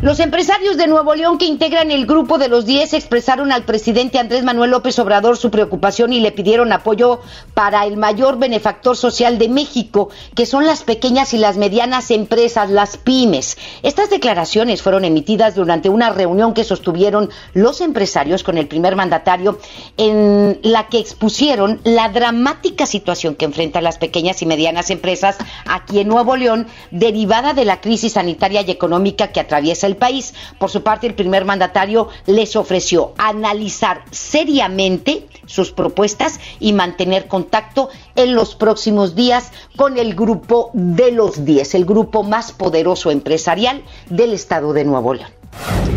Los 0.00 0.20
empresarios 0.20 0.76
de 0.76 0.86
Nuevo 0.86 1.16
León 1.16 1.38
que 1.38 1.44
integran 1.44 1.90
el 1.90 2.06
grupo 2.06 2.38
de 2.38 2.46
los 2.46 2.64
10 2.66 2.94
expresaron 2.94 3.50
al 3.50 3.64
presidente 3.64 4.20
Andrés 4.20 4.44
Manuel 4.44 4.70
López 4.70 4.96
Obrador 5.00 5.36
su 5.36 5.50
preocupación 5.50 6.12
y 6.12 6.20
le 6.20 6.30
pidieron 6.30 6.72
apoyo 6.72 7.20
para 7.52 7.84
el 7.84 7.96
mayor 7.96 8.38
benefactor 8.38 8.96
social 8.96 9.38
de 9.38 9.48
México, 9.48 10.10
que 10.36 10.46
son 10.46 10.66
las 10.66 10.84
pequeñas 10.84 11.34
y 11.34 11.38
las 11.38 11.56
medianas 11.56 12.12
empresas, 12.12 12.70
las 12.70 12.96
pymes. 12.96 13.58
Estas 13.82 14.08
declaraciones 14.08 14.82
fueron 14.82 15.04
emitidas 15.04 15.56
durante 15.56 15.88
una 15.88 16.10
reunión 16.10 16.54
que 16.54 16.62
sostuvieron 16.62 17.28
los 17.52 17.80
empresarios 17.80 18.44
con 18.44 18.56
el 18.56 18.68
primer 18.68 18.94
mandatario, 18.94 19.58
en 19.96 20.60
la 20.62 20.86
que 20.86 21.00
expusieron 21.00 21.80
la 21.82 22.08
dramática 22.08 22.86
situación 22.86 23.34
que 23.34 23.46
enfrentan 23.46 23.82
las 23.82 23.98
pequeñas 23.98 24.42
y 24.42 24.46
medianas 24.46 24.90
empresas 24.90 25.38
aquí 25.66 25.98
en 25.98 26.06
Nuevo 26.06 26.36
León, 26.36 26.68
derivada 26.92 27.52
de 27.52 27.64
la 27.64 27.80
crisis 27.80 28.12
sanitaria 28.12 28.62
y 28.62 28.70
económica 28.70 29.32
que 29.32 29.40
atraviesa 29.40 29.87
el 29.88 29.96
país. 29.96 30.34
Por 30.58 30.70
su 30.70 30.82
parte, 30.82 31.06
el 31.08 31.14
primer 31.14 31.44
mandatario 31.44 32.08
les 32.26 32.54
ofreció 32.54 33.14
analizar 33.18 34.04
seriamente 34.10 35.26
sus 35.46 35.72
propuestas 35.72 36.38
y 36.60 36.72
mantener 36.72 37.26
contacto 37.26 37.88
en 38.14 38.34
los 38.34 38.54
próximos 38.54 39.16
días 39.16 39.50
con 39.76 39.98
el 39.98 40.14
grupo 40.14 40.70
de 40.74 41.10
los 41.10 41.44
10, 41.44 41.74
el 41.74 41.84
grupo 41.84 42.22
más 42.22 42.52
poderoso 42.52 43.10
empresarial 43.10 43.82
del 44.08 44.32
estado 44.32 44.72
de 44.72 44.84
Nuevo 44.84 45.14
León. 45.14 45.87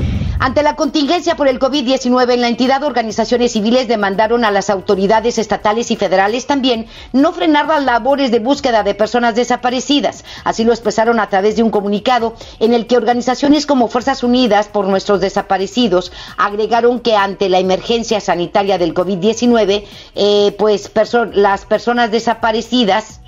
Ante 0.44 0.64
la 0.64 0.76
contingencia 0.76 1.36
por 1.36 1.48
el 1.48 1.60
COVID-19 1.60 2.34
en 2.34 2.42
la 2.42 2.48
entidad, 2.48 2.82
organizaciones 2.82 3.52
civiles 3.52 3.88
demandaron 3.88 4.44
a 4.44 4.50
las 4.50 4.72
autoridades 4.72 5.38
estatales 5.38 5.92
y 5.92 5.98
federales 5.98 6.48
también 6.48 6.88
no 7.14 7.32
frenar 7.32 7.68
las 7.68 7.84
labores 7.84 8.32
de 8.32 8.40
búsqueda 8.40 8.82
de 8.82 8.96
personas 8.96 9.36
desaparecidas. 9.36 10.26
Así 10.44 10.64
lo 10.64 10.72
expresaron 10.72 11.20
a 11.20 11.30
través 11.30 11.58
de 11.58 11.62
un 11.62 11.70
comunicado 11.70 12.34
en 12.60 12.74
el 12.74 12.88
que 12.88 12.98
organizaciones 12.98 13.68
como 13.68 13.88
Fuerzas 13.88 14.24
Unidas 14.24 14.68
por 14.68 14.88
nuestros 14.88 15.22
desaparecidos 15.22 16.12
agregaron 16.38 17.02
que 17.02 17.16
ante 17.16 17.48
la 17.48 17.60
emergencia 17.60 18.20
sanitaria 18.20 18.80
del 18.80 18.96
COVID-19, 18.96 19.84
eh, 20.16 20.56
pues 20.58 20.90
las 21.34 21.66
personas 21.66 22.10
desaparecidas 22.10 23.22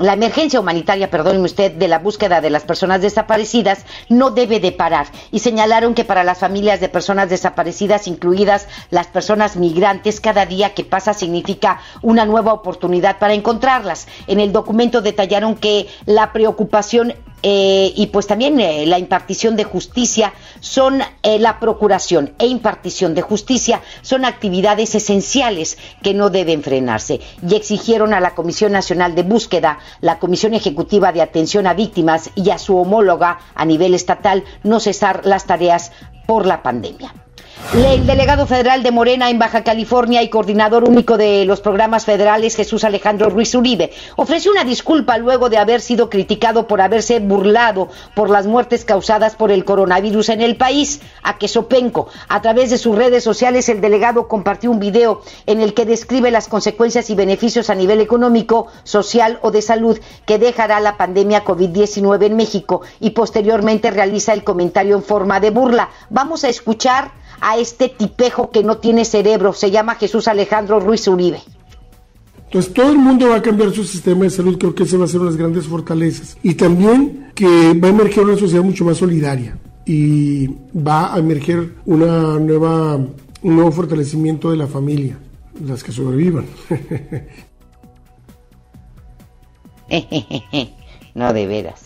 la 0.00 0.14
emergencia 0.14 0.58
humanitaria, 0.58 1.08
perdóneme 1.08 1.44
usted, 1.44 1.72
de 1.72 1.86
la 1.86 2.00
búsqueda 2.00 2.40
de 2.40 2.50
las 2.50 2.64
personas 2.64 3.00
desaparecidas 3.00 3.84
no 4.08 4.30
debe 4.30 4.58
de 4.58 4.72
parar 4.72 5.06
y 5.30 5.38
señalaron 5.38 5.94
que 5.94 6.04
para 6.04 6.24
las 6.24 6.38
familias 6.38 6.80
de 6.80 6.88
personas 6.88 7.30
desaparecidas, 7.30 8.08
incluidas 8.08 8.66
las 8.90 9.06
personas 9.06 9.56
migrantes, 9.56 10.20
cada 10.20 10.46
día 10.46 10.74
que 10.74 10.84
pasa 10.84 11.14
significa 11.14 11.80
una 12.02 12.24
nueva 12.24 12.52
oportunidad 12.52 13.18
para 13.18 13.34
encontrarlas. 13.34 14.08
En 14.26 14.40
el 14.40 14.52
documento 14.52 15.00
detallaron 15.00 15.54
que 15.54 15.86
la 16.06 16.32
preocupación 16.32 17.14
eh, 17.46 17.92
y 17.94 18.06
pues 18.06 18.26
también 18.26 18.58
eh, 18.58 18.86
la 18.86 18.98
impartición 18.98 19.54
de 19.54 19.64
justicia 19.64 20.32
son 20.60 21.02
eh, 21.22 21.38
la 21.38 21.60
procuración 21.60 22.32
e 22.38 22.46
impartición 22.46 23.14
de 23.14 23.20
justicia 23.20 23.82
son 24.00 24.24
actividades 24.24 24.94
esenciales 24.94 25.76
que 26.02 26.14
no 26.14 26.30
deben 26.30 26.62
frenarse 26.62 27.20
y 27.46 27.54
exigieron 27.54 28.14
a 28.14 28.20
la 28.20 28.34
Comisión 28.34 28.72
Nacional 28.72 29.14
de 29.14 29.24
Búsqueda, 29.24 29.78
la 30.00 30.18
Comisión 30.18 30.54
Ejecutiva 30.54 31.12
de 31.12 31.20
Atención 31.20 31.66
a 31.66 31.74
Víctimas 31.74 32.30
y 32.34 32.48
a 32.48 32.56
su 32.56 32.78
homóloga 32.78 33.38
a 33.54 33.66
nivel 33.66 33.92
estatal 33.92 34.44
no 34.62 34.80
cesar 34.80 35.26
las 35.26 35.44
tareas 35.44 35.92
por 36.26 36.46
la 36.46 36.62
pandemia. 36.62 37.12
El 37.72 38.06
delegado 38.06 38.46
federal 38.46 38.82
de 38.82 38.90
Morena 38.90 39.30
en 39.30 39.38
Baja 39.38 39.62
California 39.62 40.22
y 40.22 40.28
coordinador 40.28 40.88
único 40.88 41.16
de 41.16 41.44
los 41.44 41.60
programas 41.60 42.04
federales, 42.04 42.56
Jesús 42.56 42.84
Alejandro 42.84 43.30
Ruiz 43.30 43.54
Uribe, 43.54 43.92
ofreció 44.16 44.50
una 44.50 44.64
disculpa 44.64 45.18
luego 45.18 45.48
de 45.48 45.58
haber 45.58 45.80
sido 45.80 46.10
criticado 46.10 46.66
por 46.66 46.80
haberse 46.80 47.20
burlado 47.20 47.88
por 48.14 48.30
las 48.30 48.46
muertes 48.46 48.84
causadas 48.84 49.36
por 49.36 49.50
el 49.50 49.64
coronavirus 49.64 50.30
en 50.30 50.40
el 50.40 50.56
país. 50.56 51.00
A 51.22 51.38
Quesopenco, 51.38 52.08
a 52.28 52.42
través 52.42 52.70
de 52.70 52.78
sus 52.78 52.96
redes 52.96 53.22
sociales, 53.24 53.68
el 53.68 53.80
delegado 53.80 54.28
compartió 54.28 54.70
un 54.70 54.80
video 54.80 55.22
en 55.46 55.60
el 55.60 55.74
que 55.74 55.86
describe 55.86 56.30
las 56.30 56.48
consecuencias 56.48 57.08
y 57.10 57.14
beneficios 57.14 57.70
a 57.70 57.74
nivel 57.74 58.00
económico, 58.00 58.66
social 58.82 59.38
o 59.42 59.50
de 59.50 59.62
salud 59.62 59.98
que 60.26 60.38
dejará 60.38 60.80
la 60.80 60.96
pandemia 60.96 61.44
COVID-19 61.44 62.26
en 62.26 62.36
México 62.36 62.82
y 63.00 63.10
posteriormente 63.10 63.90
realiza 63.90 64.32
el 64.32 64.44
comentario 64.44 64.96
en 64.96 65.02
forma 65.02 65.40
de 65.40 65.50
burla. 65.50 65.90
Vamos 66.10 66.44
a 66.44 66.48
escuchar 66.48 67.23
a 67.40 67.58
este 67.58 67.88
tipejo 67.88 68.50
que 68.50 68.62
no 68.62 68.78
tiene 68.78 69.04
cerebro. 69.04 69.52
Se 69.52 69.70
llama 69.70 69.94
Jesús 69.96 70.28
Alejandro 70.28 70.80
Ruiz 70.80 71.06
Uribe. 71.08 71.40
Entonces 72.46 72.72
todo 72.72 72.90
el 72.90 72.98
mundo 72.98 73.30
va 73.30 73.36
a 73.36 73.42
cambiar 73.42 73.72
su 73.72 73.82
sistema 73.84 74.24
de 74.24 74.30
salud, 74.30 74.56
creo 74.58 74.74
que 74.74 74.84
ese 74.84 74.96
va 74.96 75.06
a 75.06 75.08
ser 75.08 75.20
una 75.20 75.30
de 75.30 75.32
las 75.32 75.38
grandes 75.38 75.66
fortalezas. 75.66 76.36
Y 76.42 76.54
también 76.54 77.32
que 77.34 77.74
va 77.74 77.88
a 77.88 77.90
emerger 77.90 78.24
una 78.24 78.36
sociedad 78.36 78.62
mucho 78.62 78.84
más 78.84 78.98
solidaria 78.98 79.58
y 79.84 80.46
va 80.72 81.14
a 81.14 81.18
emerger 81.18 81.74
una 81.84 82.38
nueva, 82.38 82.96
un 82.96 83.56
nuevo 83.56 83.72
fortalecimiento 83.72 84.50
de 84.50 84.56
la 84.56 84.68
familia, 84.68 85.18
las 85.66 85.82
que 85.82 85.90
sobrevivan. 85.90 86.46
no 91.14 91.32
de 91.32 91.46
veras. 91.46 91.83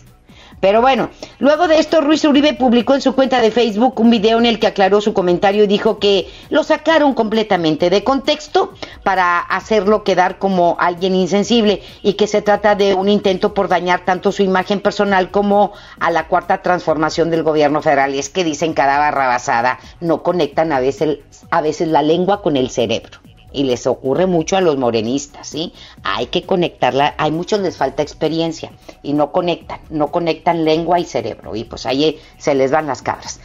Pero 0.61 0.81
bueno, 0.81 1.11
luego 1.39 1.69
de 1.69 1.79
esto, 1.79 2.01
Ruiz 2.01 2.25
Uribe 2.25 2.53
publicó 2.55 2.95
en 2.95 3.01
su 3.01 3.15
cuenta 3.15 3.41
de 3.41 3.51
Facebook 3.51 4.01
un 4.01 4.11
video 4.11 4.39
en 4.39 4.47
el 4.47 4.59
que 4.59 4.67
aclaró 4.67 5.01
su 5.01 5.13
comentario 5.13 5.65
y 5.65 5.67
dijo 5.69 5.99
que 5.99 6.29
lo 6.51 6.65
sacaron 6.65 7.15
completamente 7.15 7.91
de 7.91 8.03
contexto 8.03 8.73
para 9.05 9.39
hacerlo 9.39 10.03
quedar 10.03 10.39
como 10.39 10.77
alguien 10.81 11.15
insensible 11.15 11.83
y 12.03 12.15
que 12.15 12.27
se 12.27 12.43
trata 12.43 12.75
de 12.75 12.95
un 12.95 13.09
intento 13.09 13.55
por 13.55 13.69
dañar 13.69 14.05
tanto 14.05 14.33
su 14.33 14.43
imagen 14.43 14.81
personal 14.81 15.31
como 15.31 15.73
a 16.01 16.11
la 16.11 16.27
cuarta 16.27 16.63
transformación 16.63 17.31
del 17.31 17.45
gobierno 17.45 17.81
federal. 17.81 18.15
Es 18.15 18.29
que 18.29 18.45
dicen 18.45 18.75
cada 18.75 18.99
barra 18.99 19.29
basada, 19.29 19.79
no 20.01 20.23
conectan 20.23 20.73
a 20.73 20.81
veces, 20.81 21.19
a 21.51 21.61
veces 21.61 21.89
la 21.89 22.03
lengua 22.03 22.43
con 22.43 22.57
el 22.57 22.71
cerebro 22.71 23.21
y 23.53 23.65
les 23.65 23.87
ocurre 23.87 24.27
mucho 24.27 24.57
a 24.57 24.61
los 24.61 24.77
morenistas, 24.77 25.49
¿sí? 25.49 25.73
Hay 26.03 26.27
que 26.27 26.43
conectarla, 26.43 27.15
hay 27.19 27.31
muchos 27.31 27.61
les 27.61 27.77
falta 27.77 28.03
experiencia 28.03 28.73
y 29.03 29.13
no 29.13 29.33
conectan, 29.33 29.81
no 29.91 30.11
conectan 30.11 30.65
lengua 30.65 31.01
y 31.01 31.05
cerebro 31.05 31.57
y 31.57 31.65
pues 31.65 31.87
ahí 31.87 32.19
se 32.37 32.55
les 32.55 32.71
van 32.71 32.87
las 32.87 33.03
cabras. 33.03 33.41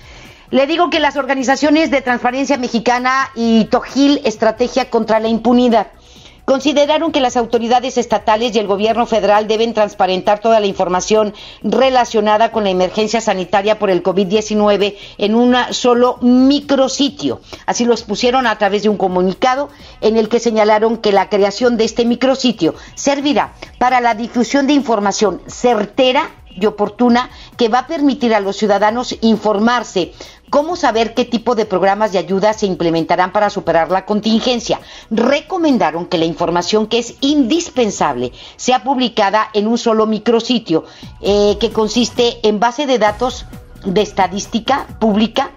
Le 0.49 0.67
digo 0.67 0.89
que 0.89 0.99
las 0.99 1.17
organizaciones 1.17 1.89
de 1.89 2.01
Transparencia 2.01 2.57
Mexicana 2.57 3.31
y 3.33 3.65
Tojil 3.65 4.21
Estrategia 4.23 4.89
contra 4.89 5.19
la 5.19 5.27
Impunidad 5.27 5.87
consideraron 6.45 7.11
que 7.11 7.21
las 7.21 7.37
autoridades 7.37 7.97
estatales 7.97 8.55
y 8.55 8.59
el 8.59 8.67
gobierno 8.67 9.05
federal 9.05 9.47
deben 9.47 9.73
transparentar 9.73 10.39
toda 10.39 10.59
la 10.59 10.67
información 10.67 11.33
relacionada 11.61 12.51
con 12.51 12.63
la 12.63 12.69
emergencia 12.69 13.21
sanitaria 13.21 13.79
por 13.79 13.89
el 13.89 14.03
COVID-19 14.03 14.95
en 15.17 15.35
un 15.35 15.55
solo 15.71 16.17
micrositio. 16.21 17.41
Así 17.65 17.85
lo 17.85 17.93
expusieron 17.93 18.47
a 18.47 18.57
través 18.57 18.83
de 18.83 18.89
un 18.89 18.97
comunicado 18.97 19.69
en 20.01 20.17
el 20.17 20.29
que 20.29 20.39
señalaron 20.39 20.97
que 20.97 21.11
la 21.11 21.29
creación 21.29 21.77
de 21.77 21.85
este 21.85 22.05
micrositio 22.05 22.75
servirá 22.95 23.53
para 23.77 24.01
la 24.01 24.15
difusión 24.15 24.67
de 24.67 24.73
información 24.73 25.41
certera 25.47 26.29
y 26.55 26.65
oportuna 26.65 27.29
que 27.57 27.69
va 27.69 27.79
a 27.79 27.87
permitir 27.87 28.33
a 28.33 28.39
los 28.39 28.57
ciudadanos 28.57 29.15
informarse 29.21 30.13
¿Cómo 30.53 30.75
saber 30.75 31.15
qué 31.15 31.25
tipo 31.25 31.55
de 31.55 31.65
programas 31.65 32.11
de 32.11 32.19
ayuda 32.19 32.53
se 32.53 32.67
implementarán 32.67 33.31
para 33.31 33.49
superar 33.49 33.89
la 33.89 34.05
contingencia? 34.05 34.79
Recomendaron 35.09 36.05
que 36.05 36.19
la 36.19 36.25
información 36.25 36.85
que 36.85 36.99
es 36.99 37.15
indispensable 37.21 38.31
sea 38.55 38.83
publicada 38.83 39.49
en 39.53 39.65
un 39.65 39.79
solo 39.79 40.05
micrositio 40.05 40.85
eh, 41.21 41.57
que 41.59 41.71
consiste 41.71 42.47
en 42.47 42.59
base 42.59 42.85
de 42.85 42.99
datos 42.99 43.47
de 43.83 44.03
estadística 44.03 44.85
pública 44.99 45.49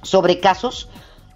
sobre 0.00 0.40
casos, 0.40 0.88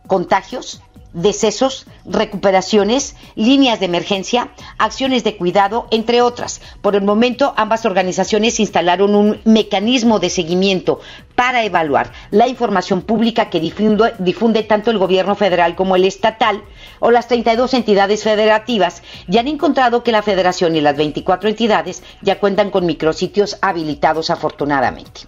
contagios, 0.06 0.80
decesos, 1.16 1.86
recuperaciones, 2.04 3.16
líneas 3.34 3.80
de 3.80 3.86
emergencia, 3.86 4.50
acciones 4.78 5.24
de 5.24 5.36
cuidado, 5.36 5.86
entre 5.90 6.20
otras. 6.20 6.60
Por 6.82 6.94
el 6.94 7.02
momento, 7.02 7.54
ambas 7.56 7.86
organizaciones 7.86 8.60
instalaron 8.60 9.14
un 9.14 9.40
mecanismo 9.44 10.18
de 10.18 10.28
seguimiento 10.28 11.00
para 11.34 11.64
evaluar 11.64 12.12
la 12.30 12.48
información 12.48 13.02
pública 13.02 13.50
que 13.50 13.60
difunde, 13.60 14.62
tanto 14.62 14.90
el 14.90 14.98
gobierno 14.98 15.34
federal 15.34 15.74
como 15.74 15.96
el 15.96 16.04
estatal 16.04 16.62
o 17.00 17.10
las 17.10 17.28
32 17.28 17.74
entidades 17.74 18.22
federativas 18.22 19.02
y 19.28 19.38
han 19.38 19.48
encontrado 19.48 20.02
que 20.02 20.12
la 20.12 20.22
federación 20.22 20.76
y 20.76 20.80
las 20.80 20.96
24 20.96 21.48
entidades 21.48 22.02
ya 22.22 22.38
cuentan 22.40 22.70
con 22.70 22.86
micrositios 22.86 23.58
habilitados 23.62 24.30
afortunadamente. 24.30 25.22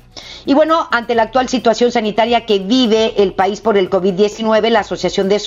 Y 0.47 0.55
bueno, 0.55 0.89
ante 0.91 1.15
la 1.15 1.25
actual 1.25 1.49
situación 1.49 1.93
sanitaria 1.93 2.47
que 2.47 2.59
vive 2.59 3.23
el 3.23 3.35
país 3.35 3.61
por 3.61 3.77
el 3.77 3.91
COVID-19, 3.91 4.71
la 4.71 4.81
Asociación 4.81 5.29
de 5.29 5.39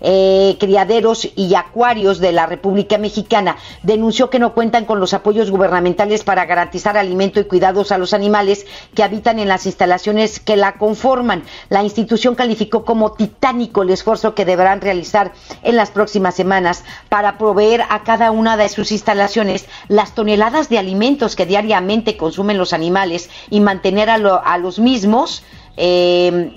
Eh, 0.00 0.56
Criaderos 0.58 1.28
y 1.36 1.54
Acuarios 1.54 2.18
de 2.18 2.32
la 2.32 2.46
República 2.46 2.98
Mexicana 2.98 3.56
denunció 3.82 4.30
que 4.30 4.38
no 4.38 4.54
cuentan 4.54 4.84
con 4.84 5.00
los 5.00 5.14
apoyos 5.14 5.50
gubernamentales 5.50 6.24
para 6.24 6.46
garantizar 6.46 6.96
alimento 6.96 7.40
y 7.40 7.44
cuidados 7.44 7.92
a 7.92 7.98
los 7.98 8.14
animales 8.14 8.66
que 8.94 9.02
habitan 9.02 9.38
en 9.38 9.48
las 9.48 9.66
instalaciones 9.66 10.40
que 10.40 10.56
la 10.56 10.78
conforman. 10.78 11.42
La 11.68 11.82
institución 11.82 12.34
calificó 12.34 12.84
como 12.84 13.12
titánico 13.12 13.82
el 13.82 13.90
esfuerzo 13.90 14.34
que 14.34 14.44
deberán 14.44 14.80
realizar 14.80 15.32
en 15.62 15.76
las 15.76 15.90
próximas 15.90 16.34
semanas 16.34 16.84
para 17.08 17.38
proveer 17.38 17.82
a 17.88 18.02
cada 18.04 18.30
una 18.30 18.56
de 18.56 18.68
sus 18.68 18.92
instalaciones 18.92 19.66
las 19.88 20.14
toneladas 20.14 20.68
de 20.68 20.78
alimentos 20.78 21.36
que 21.36 21.46
diariamente 21.46 22.16
consumen 22.16 22.58
los 22.58 22.72
animales 22.72 23.30
y 23.50 23.60
mantener 23.60 24.10
a, 24.10 24.14
a 24.14 24.58
los 24.58 24.78
mismos 24.78 25.42
eh, 25.76 26.52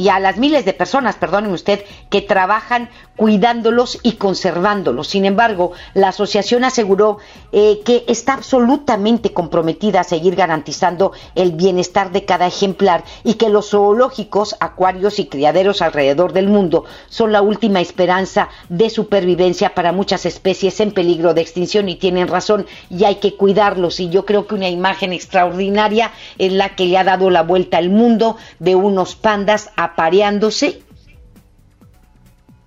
y 0.00 0.08
a 0.08 0.18
las 0.18 0.38
miles 0.38 0.64
de 0.64 0.72
personas, 0.72 1.16
perdóneme 1.16 1.52
usted, 1.52 1.84
que 2.08 2.22
trabajan 2.22 2.88
cuidándolos 3.16 3.98
y 4.02 4.12
conservándolos. 4.12 5.08
Sin 5.08 5.26
embargo, 5.26 5.72
la 5.92 6.08
asociación 6.08 6.64
aseguró 6.64 7.18
eh, 7.52 7.82
que 7.84 8.04
está 8.08 8.32
absolutamente 8.32 9.34
comprometida 9.34 10.00
a 10.00 10.04
seguir 10.04 10.36
garantizando 10.36 11.12
el 11.34 11.52
bienestar 11.52 12.12
de 12.12 12.24
cada 12.24 12.46
ejemplar 12.46 13.04
y 13.24 13.34
que 13.34 13.50
los 13.50 13.72
zoológicos, 13.72 14.56
acuarios 14.58 15.18
y 15.18 15.26
criaderos 15.26 15.82
alrededor 15.82 16.32
del 16.32 16.48
mundo 16.48 16.86
son 17.10 17.32
la 17.32 17.42
última 17.42 17.82
esperanza 17.82 18.48
de 18.70 18.88
supervivencia 18.88 19.74
para 19.74 19.92
muchas 19.92 20.24
especies 20.24 20.80
en 20.80 20.92
peligro 20.92 21.34
de 21.34 21.42
extinción 21.42 21.90
y 21.90 21.96
tienen 21.96 22.26
razón 22.26 22.64
y 22.88 23.04
hay 23.04 23.16
que 23.16 23.34
cuidarlos. 23.34 24.00
Y 24.00 24.08
yo 24.08 24.24
creo 24.24 24.46
que 24.46 24.54
una 24.54 24.70
imagen 24.70 25.12
extraordinaria 25.12 26.10
es 26.38 26.54
la 26.54 26.74
que 26.74 26.86
le 26.86 26.96
ha 26.96 27.04
dado 27.04 27.28
la 27.28 27.42
vuelta 27.42 27.76
al 27.76 27.90
mundo 27.90 28.38
de 28.60 28.76
unos 28.76 29.14
pandas 29.14 29.68
apareándose 29.92 30.82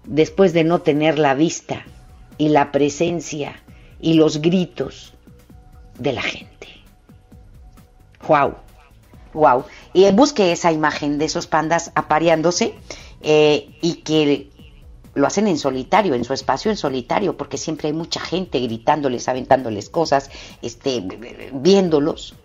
después 0.05 0.53
de 0.53 0.63
no 0.63 0.81
tener 0.81 1.19
la 1.19 1.33
vista 1.33 1.85
y 2.37 2.49
la 2.49 2.71
presencia 2.71 3.61
y 3.99 4.15
los 4.15 4.41
gritos 4.41 5.13
de 5.97 6.13
la 6.13 6.21
gente. 6.21 6.67
¡Wow! 8.27 8.55
¡Wow! 9.33 9.65
Y 9.93 10.09
busque 10.11 10.51
esa 10.51 10.71
imagen 10.71 11.17
de 11.17 11.25
esos 11.25 11.47
pandas 11.47 11.91
apareándose 11.95 12.75
eh, 13.21 13.75
y 13.81 13.95
que 13.95 14.49
lo 15.15 15.27
hacen 15.27 15.47
en 15.47 15.57
solitario, 15.57 16.15
en 16.15 16.23
su 16.23 16.33
espacio 16.33 16.71
en 16.71 16.77
solitario, 16.77 17.37
porque 17.37 17.57
siempre 17.57 17.87
hay 17.87 17.93
mucha 17.93 18.19
gente 18.19 18.59
gritándoles, 18.59 19.27
aventándoles 19.27 19.89
cosas, 19.89 20.29
este, 20.61 21.03
viéndolos. 21.53 22.35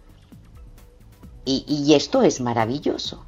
Y, 1.45 1.65
y 1.67 1.95
esto 1.95 2.23
es 2.23 2.41
maravilloso. 2.41 3.25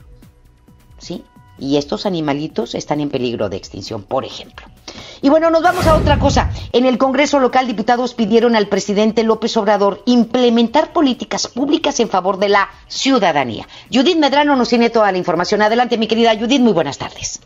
¿Sí? 0.98 1.24
Y 1.60 1.76
estos 1.76 2.06
animalitos 2.06 2.74
están 2.74 3.00
en 3.00 3.10
peligro 3.10 3.48
de 3.48 3.56
extinción, 3.56 4.02
por 4.02 4.24
ejemplo. 4.24 4.66
Y 5.22 5.28
bueno, 5.28 5.50
nos 5.50 5.62
vamos 5.62 5.86
a 5.86 5.96
otra 5.96 6.18
cosa. 6.18 6.50
En 6.72 6.86
el 6.86 6.98
Congreso 6.98 7.38
local, 7.38 7.66
diputados 7.66 8.14
pidieron 8.14 8.56
al 8.56 8.68
presidente 8.68 9.22
López 9.22 9.56
Obrador 9.56 10.02
implementar 10.06 10.92
políticas 10.92 11.46
públicas 11.46 12.00
en 12.00 12.08
favor 12.08 12.38
de 12.38 12.48
la 12.48 12.68
ciudadanía. 12.88 13.66
Judith 13.92 14.18
Medrano 14.18 14.56
nos 14.56 14.70
tiene 14.70 14.90
toda 14.90 15.12
la 15.12 15.18
información. 15.18 15.62
Adelante, 15.62 15.98
mi 15.98 16.08
querida 16.08 16.36
Judith, 16.36 16.60
muy 16.60 16.72
buenas 16.72 16.98
tardes. 16.98 17.40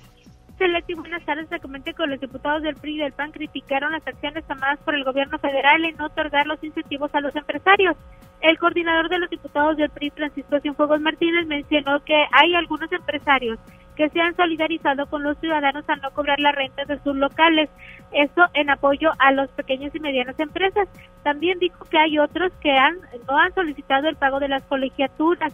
Celeste, 0.57 0.95
buenas 0.95 1.25
tardes. 1.25 1.49
Se 1.49 1.59
comenté 1.59 1.95
que 1.95 2.07
los 2.07 2.21
diputados 2.21 2.63
del 2.63 2.77
PRI 2.77 2.95
y 2.95 2.99
del 2.99 3.13
PAN 3.13 3.33
criticaron 3.33 3.93
las 3.93 4.07
acciones 4.07 4.45
tomadas 4.47 4.79
por 4.85 4.95
el 4.95 5.05
gobierno 5.05 5.39
federal 5.39 5.85
en 5.85 5.97
no 5.97 6.07
otorgar 6.07 6.47
los 6.47 6.63
incentivos 6.63 7.13
a 7.15 7.21
los 7.21 7.35
empresarios. 7.35 7.97
El 8.41 8.59
coordinador 8.59 9.09
de 9.09 9.19
los 9.19 9.31
diputados 9.31 9.77
del 9.77 9.91
PRI, 9.91 10.11
Francisco 10.11 10.61
Cienfuegos 10.61 11.01
Martínez, 11.01 11.47
mencionó 11.47 12.05
que 12.05 12.15
hay 12.31 12.55
algunos 12.55 12.91
empresarios 12.93 13.59
que 13.97 14.09
se 14.11 14.21
han 14.21 14.37
solidarizado 14.37 15.07
con 15.07 15.23
los 15.23 15.39
ciudadanos 15.39 15.85
al 15.89 16.01
no 16.01 16.11
cobrar 16.13 16.41
la 16.41 16.53
renta 16.53 16.85
de 16.85 16.99
sus 17.01 17.17
locales. 17.17 17.71
Esto 18.13 18.43
en 18.55 18.71
apoyo 18.71 19.11
a 19.19 19.33
las 19.33 19.51
pequeñas 19.51 19.95
y 19.95 20.01
medianas 20.01 20.39
empresas. 20.39 20.89
También 21.23 21.59
dijo 21.59 21.85
que 21.87 21.99
hay 21.99 22.19
otros 22.19 22.53
que 22.61 22.73
han 22.73 22.99
no 23.29 23.39
han 23.39 23.55
solicitado 23.55 24.09
el 24.09 24.17
pago 24.17 24.41
de 24.41 24.49
las 24.49 24.63
colegiaturas 24.65 25.53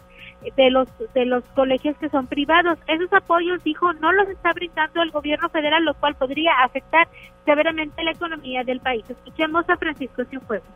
de 0.55 0.71
los 0.71 0.87
de 1.13 1.25
los 1.25 1.43
colegios 1.55 1.95
que 1.97 2.09
son 2.09 2.27
privados. 2.27 2.77
Esos 2.87 3.11
apoyos, 3.13 3.63
dijo, 3.63 3.93
no 3.93 4.11
los 4.11 4.27
está 4.29 4.53
brindando 4.53 5.01
el 5.01 5.11
gobierno 5.11 5.49
federal, 5.49 5.83
lo 5.83 5.93
cual 5.95 6.15
podría 6.15 6.51
afectar 6.63 7.07
severamente 7.45 8.03
la 8.03 8.11
economía 8.11 8.63
del 8.63 8.79
país. 8.79 9.03
Escuchemos 9.07 9.69
a 9.69 9.77
Francisco 9.77 10.23
Cienfuegos. 10.25 10.67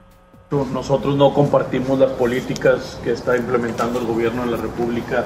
Nosotros 0.52 1.16
no 1.18 1.34
compartimos 1.34 1.98
las 2.00 2.12
políticas 2.12 3.02
que 3.04 3.12
está 3.12 3.36
implementando 3.36 4.00
el 4.00 4.06
gobierno 4.06 4.46
de 4.46 4.52
la 4.52 4.58
República 4.58 5.26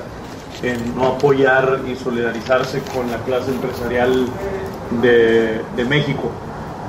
en 0.63 0.95
no 0.95 1.07
apoyar 1.07 1.79
y 1.87 1.95
solidarizarse 1.95 2.81
con 2.93 3.09
la 3.09 3.17
clase 3.19 3.51
empresarial 3.51 4.27
de, 5.01 5.61
de, 5.75 5.85
México. 5.85 6.29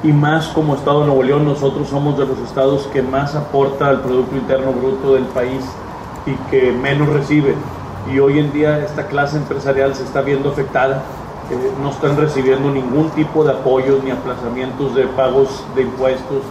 Y 0.02 0.12
más 0.12 0.48
como 0.48 0.74
Estado 0.74 1.00
de 1.00 1.06
Nuevo 1.06 1.22
León, 1.22 1.44
nosotros 1.44 1.88
somos 1.88 2.18
de 2.18 2.26
los 2.26 2.38
estados 2.38 2.88
que 2.92 3.02
más 3.02 3.34
aporta 3.34 3.88
al 3.88 4.00
Producto 4.00 4.34
Interno 4.36 4.72
Bruto 4.72 5.14
del 5.14 5.24
país 5.26 5.62
y 6.26 6.32
que 6.50 6.72
menos 6.72 7.08
recibe. 7.08 7.54
Y 8.12 8.18
hoy 8.18 8.38
en 8.38 8.52
día 8.52 8.78
esta 8.78 9.06
clase 9.06 9.36
empresarial 9.36 9.94
se 9.94 10.04
está 10.04 10.22
viendo 10.22 10.50
afectada. 10.50 11.02
Eh, 11.50 11.72
no 11.82 11.90
están 11.90 12.16
recibiendo 12.16 12.70
ningún 12.70 13.10
tipo 13.10 13.44
de 13.44 13.52
apoyos 13.52 14.02
ni 14.02 14.10
aplazamientos 14.10 14.94
de 14.94 15.04
pagos 15.08 15.64
de 15.76 15.82
impuestos, 15.82 16.42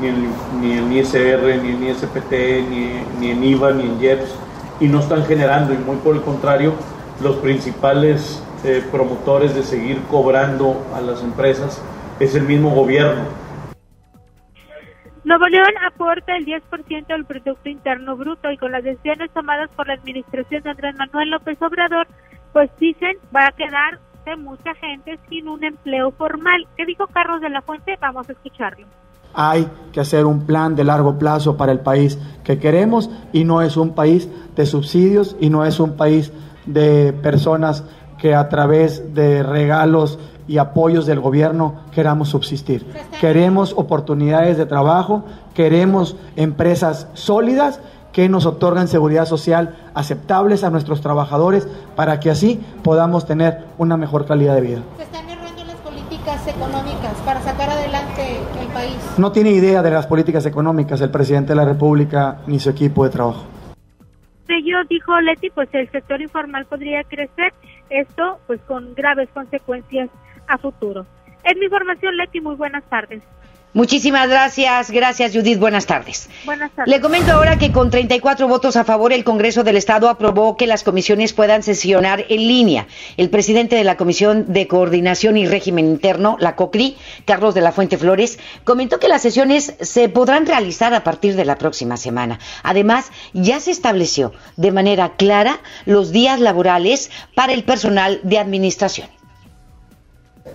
ni 0.00 0.08
en, 0.08 0.32
ni 0.60 0.72
en 0.72 0.92
ISR, 0.92 1.62
ni 1.62 1.70
en 1.70 1.84
ISPT, 1.84 2.32
ni, 2.68 3.02
ni 3.18 3.30
en 3.30 3.44
IVA, 3.44 3.72
ni 3.72 3.84
en 3.84 4.00
IEPS 4.00 4.34
y 4.80 4.88
no 4.88 5.00
están 5.00 5.24
generando, 5.24 5.72
y 5.74 5.78
muy 5.78 5.96
por 5.96 6.16
el 6.16 6.22
contrario, 6.22 6.74
los 7.22 7.36
principales 7.36 8.42
eh, 8.64 8.82
promotores 8.90 9.54
de 9.54 9.62
seguir 9.62 10.00
cobrando 10.10 10.82
a 10.94 11.00
las 11.00 11.22
empresas 11.22 11.82
es 12.18 12.34
el 12.34 12.44
mismo 12.44 12.70
gobierno. 12.70 13.22
Nuevo 15.22 15.46
León 15.46 15.74
aporta 15.86 16.34
el 16.36 16.46
10% 16.46 17.06
del 17.06 17.26
Producto 17.26 17.68
Interno 17.68 18.16
Bruto 18.16 18.50
y 18.50 18.56
con 18.56 18.72
las 18.72 18.82
decisiones 18.82 19.30
tomadas 19.32 19.68
por 19.76 19.86
la 19.86 19.94
administración 19.94 20.62
de 20.62 20.70
Andrés 20.70 20.96
Manuel 20.96 21.30
López 21.30 21.60
Obrador, 21.60 22.08
pues 22.52 22.70
dicen 22.78 23.16
va 23.34 23.46
a 23.46 23.52
quedar 23.52 23.98
mucha 24.36 24.74
gente 24.74 25.18
sin 25.28 25.48
un 25.48 25.64
empleo 25.64 26.10
formal. 26.12 26.66
¿Qué 26.76 26.84
dijo 26.84 27.06
Carlos 27.08 27.40
de 27.40 27.50
la 27.50 27.62
Fuente? 27.62 27.96
Vamos 28.00 28.28
a 28.28 28.32
escucharlo. 28.32 28.86
Hay 29.32 29.68
que 29.92 30.00
hacer 30.00 30.26
un 30.26 30.44
plan 30.44 30.74
de 30.74 30.82
largo 30.82 31.18
plazo 31.18 31.56
para 31.56 31.70
el 31.70 31.80
país 31.80 32.18
que 32.42 32.58
queremos 32.58 33.10
y 33.32 33.44
no 33.44 33.62
es 33.62 33.76
un 33.76 33.94
país 33.94 34.28
de 34.60 34.66
subsidios 34.66 35.36
y 35.40 35.50
no 35.50 35.64
es 35.64 35.80
un 35.80 35.92
país 35.92 36.32
de 36.66 37.12
personas 37.12 37.84
que 38.18 38.34
a 38.34 38.48
través 38.48 39.14
de 39.14 39.42
regalos 39.42 40.18
y 40.46 40.58
apoyos 40.58 41.06
del 41.06 41.20
gobierno 41.20 41.76
queramos 41.92 42.28
subsistir. 42.28 42.86
Queremos 43.20 43.72
oportunidades 43.76 44.56
de 44.56 44.66
trabajo, 44.66 45.24
queremos 45.54 46.16
empresas 46.36 47.08
sólidas 47.14 47.80
que 48.12 48.28
nos 48.28 48.46
otorgan 48.46 48.88
seguridad 48.88 49.26
social 49.26 49.76
aceptables 49.94 50.64
a 50.64 50.70
nuestros 50.70 51.00
trabajadores 51.00 51.68
para 51.94 52.20
que 52.20 52.30
así 52.30 52.60
podamos 52.82 53.26
tener 53.26 53.64
una 53.78 53.96
mejor 53.96 54.26
calidad 54.26 54.54
de 54.54 54.60
vida 54.60 54.82
económicas 56.60 57.14
para 57.24 57.40
sacar 57.42 57.70
adelante 57.70 58.38
el 58.60 58.68
país? 58.68 58.96
No 59.16 59.32
tiene 59.32 59.50
idea 59.50 59.82
de 59.82 59.90
las 59.90 60.06
políticas 60.06 60.46
económicas 60.46 61.00
el 61.00 61.10
presidente 61.10 61.50
de 61.50 61.56
la 61.56 61.64
República 61.64 62.38
ni 62.46 62.58
su 62.60 62.70
equipo 62.70 63.04
de 63.04 63.10
trabajo. 63.10 63.42
Yo 64.58 64.84
dijo 64.84 65.20
Leti, 65.20 65.50
pues 65.50 65.68
el 65.72 65.90
sector 65.90 66.20
informal 66.20 66.66
podría 66.66 67.04
crecer, 67.04 67.52
esto 67.88 68.40
pues 68.46 68.60
con 68.62 68.94
graves 68.94 69.28
consecuencias 69.32 70.10
a 70.48 70.58
futuro. 70.58 71.06
Es 71.44 71.56
mi 71.56 71.64
información, 71.64 72.16
Leti, 72.16 72.40
muy 72.40 72.56
buenas 72.56 72.84
tardes. 72.84 73.22
Muchísimas 73.72 74.28
gracias, 74.28 74.90
gracias 74.90 75.32
Judith, 75.32 75.60
buenas 75.60 75.86
tardes. 75.86 76.28
Buenas 76.44 76.72
tardes. 76.72 76.92
Le 76.92 77.00
comento 77.00 77.30
ahora 77.30 77.56
que 77.56 77.70
con 77.70 77.88
34 77.88 78.48
votos 78.48 78.74
a 78.74 78.82
favor 78.82 79.12
el 79.12 79.22
Congreso 79.22 79.62
del 79.62 79.76
Estado 79.76 80.08
aprobó 80.08 80.56
que 80.56 80.66
las 80.66 80.82
comisiones 80.82 81.32
puedan 81.32 81.62
sesionar 81.62 82.24
en 82.28 82.48
línea. 82.48 82.88
El 83.16 83.30
presidente 83.30 83.76
de 83.76 83.84
la 83.84 83.96
Comisión 83.96 84.52
de 84.52 84.66
Coordinación 84.66 85.36
y 85.36 85.46
Régimen 85.46 85.86
Interno, 85.86 86.36
la 86.40 86.56
COCRI, 86.56 86.96
Carlos 87.24 87.54
de 87.54 87.60
la 87.60 87.70
Fuente 87.70 87.96
Flores, 87.96 88.40
comentó 88.64 88.98
que 88.98 89.06
las 89.06 89.22
sesiones 89.22 89.74
se 89.80 90.08
podrán 90.08 90.46
realizar 90.46 90.92
a 90.92 91.04
partir 91.04 91.36
de 91.36 91.44
la 91.44 91.56
próxima 91.56 91.96
semana. 91.96 92.40
Además, 92.64 93.12
ya 93.34 93.60
se 93.60 93.70
estableció 93.70 94.32
de 94.56 94.72
manera 94.72 95.12
clara 95.16 95.60
los 95.84 96.10
días 96.10 96.40
laborales 96.40 97.12
para 97.36 97.52
el 97.52 97.62
personal 97.62 98.18
de 98.24 98.38
administración. 98.38 99.19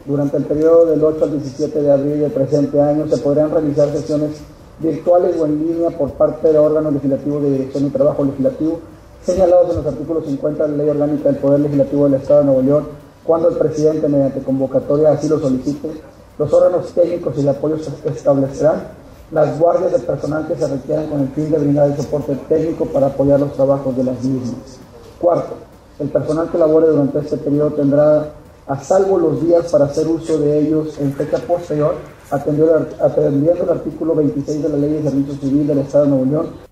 Durante 0.06 0.38
el 0.38 0.46
periodo 0.46 0.88
del 0.88 1.04
8 1.04 1.24
al 1.26 1.32
17 1.32 1.82
de 1.82 1.92
abril 1.92 2.20
del 2.20 2.32
presente 2.32 2.82
año 2.82 3.08
se 3.08 3.18
podrán 3.18 3.52
realizar 3.52 3.92
sesiones 3.92 4.32
virtuales 4.80 5.36
o 5.40 5.46
en 5.46 5.66
línea 5.66 5.92
por 5.92 6.12
parte 6.14 6.52
de 6.52 6.58
órganos 6.58 6.94
legislativos 6.94 7.44
de 7.44 7.52
dirección 7.52 7.86
y 7.86 7.90
trabajo 7.90 8.24
legislativo 8.24 8.80
señalados 9.24 9.70
en 9.70 9.78
los 9.78 9.86
artículos 9.86 10.26
50 10.26 10.64
de 10.64 10.70
la 10.70 10.78
Ley 10.78 10.90
Orgánica 10.90 11.30
del 11.30 11.38
Poder 11.38 11.60
Legislativo 11.60 12.06
del 12.06 12.22
Estado 12.22 12.40
de 12.40 12.46
Nuevo 12.46 12.62
León, 12.62 12.88
cuando 13.24 13.50
el 13.50 13.58
presidente, 13.58 14.08
mediante 14.08 14.40
convocatoria, 14.42 15.12
así 15.12 15.28
lo 15.28 15.40
solicite. 15.40 15.90
Los 16.38 16.54
órganos 16.54 16.92
técnicos 16.94 17.36
y 17.38 17.44
de 17.44 17.50
apoyo 17.50 17.78
se 17.80 17.92
establecerán 18.10 18.84
las 19.32 19.60
guardias 19.60 19.92
de 19.92 20.00
personal 20.00 20.48
que 20.48 20.56
se 20.56 20.68
requieran 20.68 21.08
con 21.08 21.22
el 21.22 21.28
fin 21.30 21.50
de 21.50 21.58
brindar 21.58 21.90
el 21.90 21.98
soporte 21.98 22.36
técnico 22.48 22.86
para 22.86 23.08
apoyar 23.08 23.40
los 23.40 23.54
trabajos 23.54 23.96
de 23.98 24.04
las 24.04 24.24
mismas. 24.24 24.80
Cuarto, 25.20 25.56
el 26.00 26.10
personal 26.10 26.50
que 26.52 26.58
labore 26.58 26.88
durante 26.88 27.20
este 27.20 27.38
periodo 27.38 27.72
tendrá 27.72 28.32
a 28.68 28.80
salvo 28.82 29.20
los 29.20 29.46
días 29.46 29.72
para 29.72 29.86
hacer 29.86 30.08
uso 30.08 30.38
de 30.40 30.60
ellos 30.60 30.98
en 31.00 31.14
fecha 31.14 31.38
posterior, 31.40 31.98
atendiendo 32.32 33.64
el 33.64 33.70
artículo 33.70 34.16
26 34.16 34.64
de 34.64 34.70
la 34.70 34.78
Ley 34.78 34.94
de 34.94 35.04
Servicio 35.04 35.36
Civil 35.36 35.68
del 35.68 35.80
Estado 35.80 36.06
de 36.06 36.10
Nuevo 36.10 36.26
León. 36.26 36.66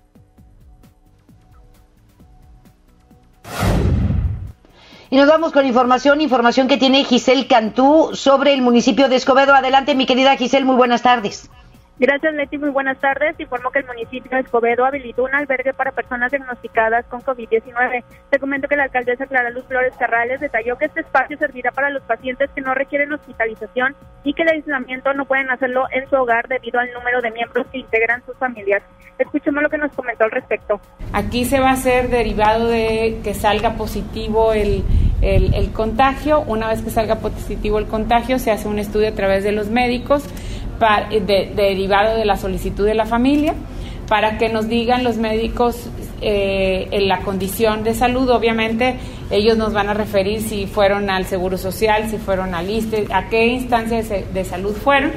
Y 5.10 5.16
nos 5.16 5.28
vamos 5.28 5.52
con 5.52 5.64
información, 5.64 6.20
información 6.20 6.66
que 6.66 6.76
tiene 6.76 7.04
Giselle 7.04 7.46
Cantú 7.46 8.10
sobre 8.14 8.52
el 8.52 8.62
municipio 8.62 9.08
de 9.08 9.14
Escobedo. 9.14 9.54
Adelante, 9.54 9.94
mi 9.94 10.06
querida 10.06 10.36
Giselle, 10.36 10.64
muy 10.64 10.74
buenas 10.74 11.02
tardes. 11.02 11.48
Gracias, 11.96 12.34
Leti. 12.34 12.58
Muy 12.58 12.70
buenas 12.70 12.98
tardes. 12.98 13.38
Informó 13.38 13.70
que 13.70 13.78
el 13.78 13.86
municipio 13.86 14.30
de 14.32 14.40
Escobedo 14.40 14.84
habilitó 14.84 15.24
un 15.24 15.34
albergue 15.34 15.72
para 15.74 15.92
personas 15.92 16.32
diagnosticadas 16.32 17.06
con 17.06 17.20
COVID-19. 17.20 18.02
Te 18.30 18.38
comento 18.40 18.66
que 18.66 18.76
la 18.76 18.84
alcaldesa 18.84 19.26
Clara 19.26 19.50
Luz 19.50 19.64
Flores 19.66 19.94
Carrales 19.96 20.40
detalló 20.40 20.76
que 20.76 20.86
este 20.86 21.00
espacio 21.00 21.38
servirá 21.38 21.70
para 21.70 21.90
los 21.90 22.02
pacientes 22.02 22.50
que 22.52 22.62
no 22.62 22.74
requieren 22.74 23.12
hospitalización 23.12 23.94
y 24.24 24.34
que 24.34 24.42
el 24.42 24.48
aislamiento 24.48 25.14
no 25.14 25.24
pueden 25.24 25.50
hacerlo 25.50 25.84
en 25.92 26.08
su 26.10 26.16
hogar 26.16 26.48
debido 26.48 26.80
al 26.80 26.92
número 26.92 27.20
de 27.20 27.30
miembros 27.30 27.66
que 27.70 27.78
integran 27.78 28.24
sus 28.26 28.36
familias. 28.38 28.82
Escuchemos 29.16 29.62
lo 29.62 29.70
que 29.70 29.78
nos 29.78 29.92
comentó 29.92 30.24
al 30.24 30.32
respecto. 30.32 30.80
Aquí 31.12 31.44
se 31.44 31.60
va 31.60 31.70
a 31.70 31.74
hacer 31.74 32.08
derivado 32.08 32.66
de 32.66 33.20
que 33.22 33.34
salga 33.34 33.74
positivo 33.74 34.52
el, 34.52 34.84
el 35.22 35.72
contagio. 35.72 36.40
Una 36.40 36.66
vez 36.66 36.82
que 36.82 36.90
salga 36.90 37.20
positivo 37.20 37.78
el 37.78 37.86
contagio, 37.86 38.40
se 38.40 38.50
hace 38.50 38.66
un 38.66 38.80
estudio 38.80 39.10
a 39.10 39.12
través 39.14 39.44
de 39.44 39.52
los 39.52 39.68
médicos 39.68 40.28
de, 40.78 41.52
derivado 41.54 42.16
de 42.16 42.24
la 42.24 42.36
solicitud 42.36 42.84
de 42.84 42.94
la 42.94 43.06
familia 43.06 43.54
para 44.08 44.38
que 44.38 44.48
nos 44.48 44.68
digan 44.68 45.04
los 45.04 45.16
médicos 45.16 45.88
eh, 46.20 46.88
en 46.90 47.08
la 47.08 47.20
condición 47.20 47.84
de 47.84 47.94
salud. 47.94 48.28
Obviamente 48.30 48.96
ellos 49.30 49.56
nos 49.56 49.72
van 49.72 49.88
a 49.88 49.94
referir 49.94 50.42
si 50.42 50.66
fueron 50.66 51.10
al 51.10 51.26
Seguro 51.26 51.58
Social, 51.58 52.08
si 52.10 52.18
fueron 52.18 52.54
al 52.54 52.70
ISTE, 52.70 53.06
a 53.12 53.28
qué 53.28 53.46
instancia 53.46 54.02
de, 54.02 54.44
salud 54.44 54.74
fueron. 54.74 55.12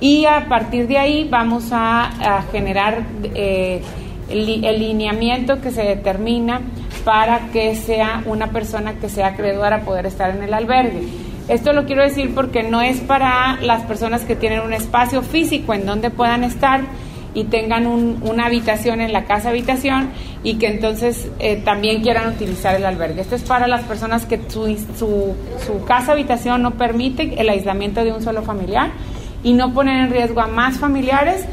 Y 0.00 0.26
a 0.26 0.46
partir 0.48 0.86
de 0.88 0.98
ahí 0.98 1.28
vamos 1.30 1.68
a, 1.70 2.44
generar 2.50 3.04
eh, 3.22 3.80
el, 4.28 4.64
el, 4.64 4.78
lineamiento 4.80 5.60
que 5.60 5.70
se 5.70 5.82
determina 5.82 6.60
para 7.04 7.48
que 7.52 7.74
sea 7.76 8.22
una 8.26 8.48
persona 8.48 8.94
que 8.94 9.08
sea 9.08 9.28
acreedora 9.28 9.76
a 9.76 9.80
poder 9.80 10.06
estar 10.06 10.30
en 10.30 10.42
el 10.42 10.52
albergue. 10.52 11.02
Esto 11.48 11.74
lo 11.74 11.84
quiero 11.84 12.02
decir 12.02 12.34
porque 12.34 12.62
no 12.62 12.80
es 12.80 13.00
para 13.00 13.60
las 13.60 13.82
personas 13.82 14.22
que 14.22 14.34
tienen 14.34 14.60
un 14.60 14.72
espacio 14.72 15.22
físico 15.22 15.74
en 15.74 15.84
donde 15.84 16.10
puedan 16.10 16.42
estar 16.42 16.80
y 17.34 17.44
tengan 17.44 17.86
una 17.86 18.46
habitación 18.46 19.00
en 19.00 19.12
la 19.12 19.24
casa 19.24 19.50
habitación 19.50 20.10
y 20.42 20.54
que 20.54 20.68
entonces 20.68 21.28
eh, 21.40 21.56
también 21.56 22.00
quieran 22.00 22.28
utilizar 22.32 22.76
el 22.76 22.86
albergue. 22.86 23.20
Esto 23.20 23.34
es 23.34 23.42
para 23.42 23.66
las 23.66 23.82
personas 23.82 24.24
que 24.24 24.40
su, 24.48 24.66
su, 24.96 25.34
su 25.66 25.84
casa 25.84 26.12
habitación 26.12 26.62
no 26.62 26.72
permite 26.72 27.38
el 27.38 27.48
aislamiento 27.48 28.04
de 28.04 28.12
un 28.12 28.22
solo 28.22 28.42
familiar 28.42 28.90
y 29.42 29.52
no 29.52 29.74
ponen 29.74 29.98
en 29.98 30.10
riesgo 30.10 30.40
a 30.40 30.46
más 30.46 30.78
familiares 30.78 31.44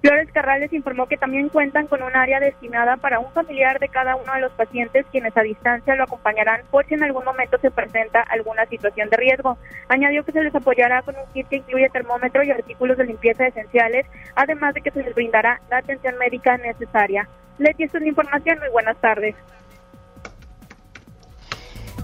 Flores 0.00 0.30
Carrales 0.32 0.72
informó 0.72 1.06
que 1.06 1.18
también 1.18 1.50
cuentan 1.50 1.86
con 1.86 2.02
un 2.02 2.16
área 2.16 2.40
destinada 2.40 2.96
para 2.96 3.18
un 3.18 3.30
familiar 3.32 3.78
de 3.78 3.88
cada 3.88 4.16
uno 4.16 4.32
de 4.32 4.40
los 4.40 4.52
pacientes 4.52 5.04
quienes 5.12 5.36
a 5.36 5.42
distancia 5.42 5.94
lo 5.94 6.04
acompañarán 6.04 6.62
por 6.70 6.86
si 6.86 6.94
en 6.94 7.04
algún 7.04 7.22
momento 7.24 7.58
se 7.58 7.70
presenta 7.70 8.22
alguna 8.22 8.64
situación 8.64 9.10
de 9.10 9.18
riesgo. 9.18 9.58
Añadió 9.88 10.24
que 10.24 10.32
se 10.32 10.42
les 10.42 10.54
apoyará 10.54 11.02
con 11.02 11.16
un 11.16 11.30
kit 11.34 11.46
que 11.48 11.56
incluye 11.56 11.90
termómetro 11.90 12.42
y 12.42 12.50
artículos 12.50 12.96
de 12.96 13.04
limpieza 13.04 13.46
esenciales, 13.46 14.06
además 14.34 14.72
de 14.72 14.80
que 14.80 14.90
se 14.90 15.02
les 15.02 15.14
brindará 15.14 15.60
la 15.68 15.78
atención 15.78 16.16
médica 16.16 16.56
necesaria. 16.56 17.28
Leti, 17.58 17.84
esta 17.84 17.98
es 17.98 18.02
la 18.02 18.08
información. 18.08 18.58
Muy 18.58 18.70
buenas 18.70 18.96
tardes. 19.02 19.34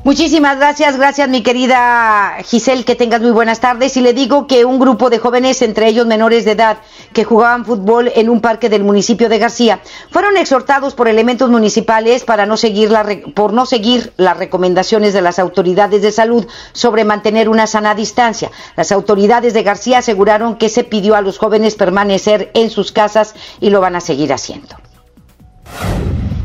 Muchísimas 0.06 0.58
gracias, 0.58 0.96
gracias 0.96 1.28
mi 1.28 1.42
querida 1.42 2.36
Giselle, 2.44 2.84
que 2.84 2.94
tengas 2.94 3.20
muy 3.20 3.32
buenas 3.32 3.58
tardes. 3.58 3.96
Y 3.96 4.00
le 4.00 4.12
digo 4.12 4.46
que 4.46 4.64
un 4.64 4.78
grupo 4.78 5.10
de 5.10 5.18
jóvenes, 5.18 5.62
entre 5.62 5.88
ellos 5.88 6.06
menores 6.06 6.44
de 6.44 6.52
edad, 6.52 6.76
que 7.12 7.24
jugaban 7.24 7.64
fútbol 7.64 8.12
en 8.14 8.30
un 8.30 8.40
parque 8.40 8.68
del 8.68 8.84
municipio 8.84 9.28
de 9.28 9.40
García, 9.40 9.80
fueron 10.12 10.36
exhortados 10.36 10.94
por 10.94 11.08
elementos 11.08 11.50
municipales 11.50 12.22
para 12.22 12.46
no 12.46 12.56
seguir 12.56 12.92
la, 12.92 13.04
por 13.34 13.52
no 13.52 13.66
seguir 13.66 14.12
las 14.16 14.36
recomendaciones 14.36 15.12
de 15.12 15.22
las 15.22 15.40
autoridades 15.40 16.02
de 16.02 16.12
salud 16.12 16.46
sobre 16.72 17.02
mantener 17.02 17.48
una 17.48 17.66
sana 17.66 17.96
distancia. 17.96 18.52
Las 18.76 18.92
autoridades 18.92 19.54
de 19.54 19.64
García 19.64 19.98
aseguraron 19.98 20.54
que 20.54 20.68
se 20.68 20.84
pidió 20.84 21.16
a 21.16 21.20
los 21.20 21.36
jóvenes 21.36 21.74
permanecer 21.74 22.52
en 22.54 22.70
sus 22.70 22.92
casas 22.92 23.34
y 23.60 23.70
lo 23.70 23.80
van 23.80 23.96
a 23.96 24.00
seguir 24.00 24.32
haciendo. 24.32 24.76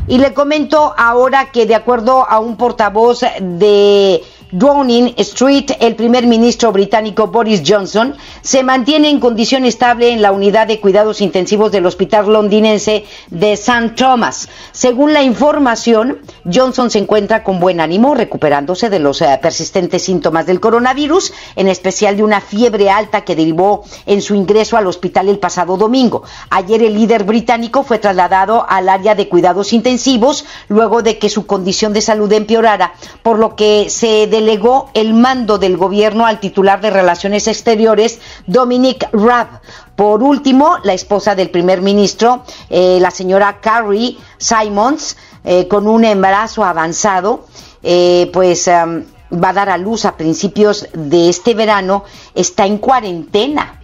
Y 0.08 0.18
le 0.18 0.34
comento 0.34 0.94
ahora 0.96 1.52
que 1.52 1.64
de 1.64 1.74
acuerdo 1.74 2.28
a 2.28 2.40
un 2.40 2.56
portavoz 2.56 3.20
de 3.40 4.22
Downing 4.52 5.14
Street, 5.16 5.70
el 5.80 5.96
primer 5.96 6.26
ministro 6.26 6.72
británico 6.72 7.28
Boris 7.28 7.62
Johnson 7.66 8.14
se 8.42 8.62
mantiene 8.62 9.08
en 9.08 9.18
condición 9.18 9.64
estable 9.64 10.12
en 10.12 10.20
la 10.20 10.30
unidad 10.30 10.66
de 10.66 10.78
cuidados 10.78 11.22
intensivos 11.22 11.72
del 11.72 11.86
hospital 11.86 12.30
londinense 12.30 13.06
de 13.30 13.52
St. 13.52 13.94
Thomas. 13.96 14.50
Según 14.72 15.14
la 15.14 15.22
información, 15.22 16.18
Johnson 16.44 16.90
se 16.90 16.98
encuentra 16.98 17.42
con 17.44 17.60
buen 17.60 17.80
ánimo, 17.80 18.14
recuperándose 18.14 18.90
de 18.90 18.98
los 18.98 19.22
eh, 19.22 19.38
persistentes 19.40 20.02
síntomas 20.02 20.44
del 20.44 20.60
coronavirus, 20.60 21.32
en 21.56 21.68
especial 21.68 22.18
de 22.18 22.22
una 22.22 22.42
fiebre 22.42 22.90
alta 22.90 23.22
que 23.22 23.34
derivó 23.34 23.84
en 24.04 24.20
su 24.20 24.34
ingreso 24.34 24.76
al 24.76 24.86
hospital 24.86 25.30
el 25.30 25.38
pasado 25.38 25.78
domingo. 25.78 26.24
Ayer 26.50 26.82
el 26.82 26.92
líder 26.92 27.24
británico 27.24 27.84
fue 27.84 27.98
trasladado 27.98 28.66
al 28.68 28.90
área 28.90 29.14
de 29.14 29.30
cuidados 29.30 29.72
intensivos 29.72 30.44
luego 30.68 31.00
de 31.00 31.16
que 31.16 31.30
su 31.30 31.46
condición 31.46 31.94
de 31.94 32.02
salud 32.02 32.30
empeorara, 32.34 32.92
por 33.22 33.38
lo 33.38 33.56
que 33.56 33.88
se 33.88 34.26
delegó 34.42 34.90
el 34.94 35.14
mando 35.14 35.56
del 35.58 35.76
gobierno 35.76 36.26
al 36.26 36.40
titular 36.40 36.80
de 36.80 36.90
Relaciones 36.90 37.46
Exteriores, 37.46 38.18
Dominic 38.48 39.08
Raab. 39.12 39.60
Por 39.94 40.22
último, 40.22 40.78
la 40.82 40.94
esposa 40.94 41.36
del 41.36 41.50
primer 41.50 41.80
ministro, 41.80 42.42
eh, 42.68 42.98
la 43.00 43.12
señora 43.12 43.60
Carrie 43.60 44.18
Simons, 44.38 45.16
eh, 45.44 45.68
con 45.68 45.86
un 45.86 46.04
embarazo 46.04 46.64
avanzado, 46.64 47.46
eh, 47.84 48.30
pues 48.32 48.68
va 48.68 49.48
a 49.48 49.52
dar 49.52 49.70
a 49.70 49.78
luz 49.78 50.04
a 50.06 50.16
principios 50.16 50.88
de 50.92 51.28
este 51.28 51.54
verano, 51.54 52.04
está 52.34 52.66
en 52.66 52.78
cuarentena 52.78 53.78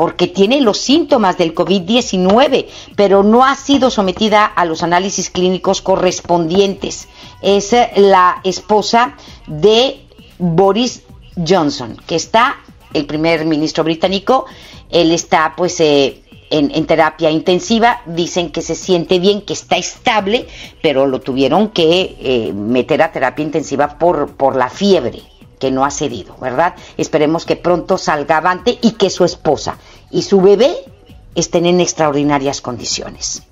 porque 0.00 0.28
tiene 0.28 0.62
los 0.62 0.78
síntomas 0.78 1.36
del 1.36 1.54
COVID-19, 1.54 2.68
pero 2.96 3.22
no 3.22 3.44
ha 3.44 3.54
sido 3.54 3.90
sometida 3.90 4.46
a 4.46 4.64
los 4.64 4.82
análisis 4.82 5.28
clínicos 5.28 5.82
correspondientes. 5.82 7.06
Es 7.42 7.74
la 7.96 8.40
esposa 8.44 9.16
de 9.46 10.06
Boris 10.38 11.02
Johnson, 11.36 11.96
que 12.06 12.16
está, 12.16 12.56
el 12.92 13.06
primer 13.06 13.44
ministro 13.44 13.84
británico, 13.84 14.46
él 14.90 15.12
está 15.12 15.54
pues 15.56 15.80
eh, 15.80 16.22
en, 16.50 16.86
terapia 16.86 17.30
intensiva, 17.30 18.02
dicen 18.06 18.50
que 18.50 18.62
se 18.62 18.74
siente 18.74 19.18
bien, 19.18 19.42
que 19.42 19.52
está 19.52 19.76
estable, 19.76 20.46
pero 20.82 21.06
lo 21.06 21.20
tuvieron 21.20 21.68
que 21.68 22.16
eh, 22.20 22.52
meter 22.52 23.02
a 23.02 23.12
terapia 23.12 23.44
intensiva 23.44 23.98
por, 23.98 24.34
por 24.34 24.56
la 24.56 24.68
fiebre 24.68 25.22
que 25.58 25.70
no 25.70 25.84
ha 25.84 25.90
cedido, 25.90 26.36
¿verdad? 26.40 26.74
Esperemos 26.96 27.44
que 27.44 27.56
pronto 27.56 27.98
salga 27.98 28.38
avante 28.38 28.78
y 28.80 28.92
que 28.92 29.10
su 29.10 29.24
esposa 29.24 29.78
y 30.10 30.22
su 30.22 30.40
bebé 30.40 30.74
estén 31.34 31.66
en 31.66 31.80
extraordinarias 31.80 32.60
condiciones. 32.60 33.42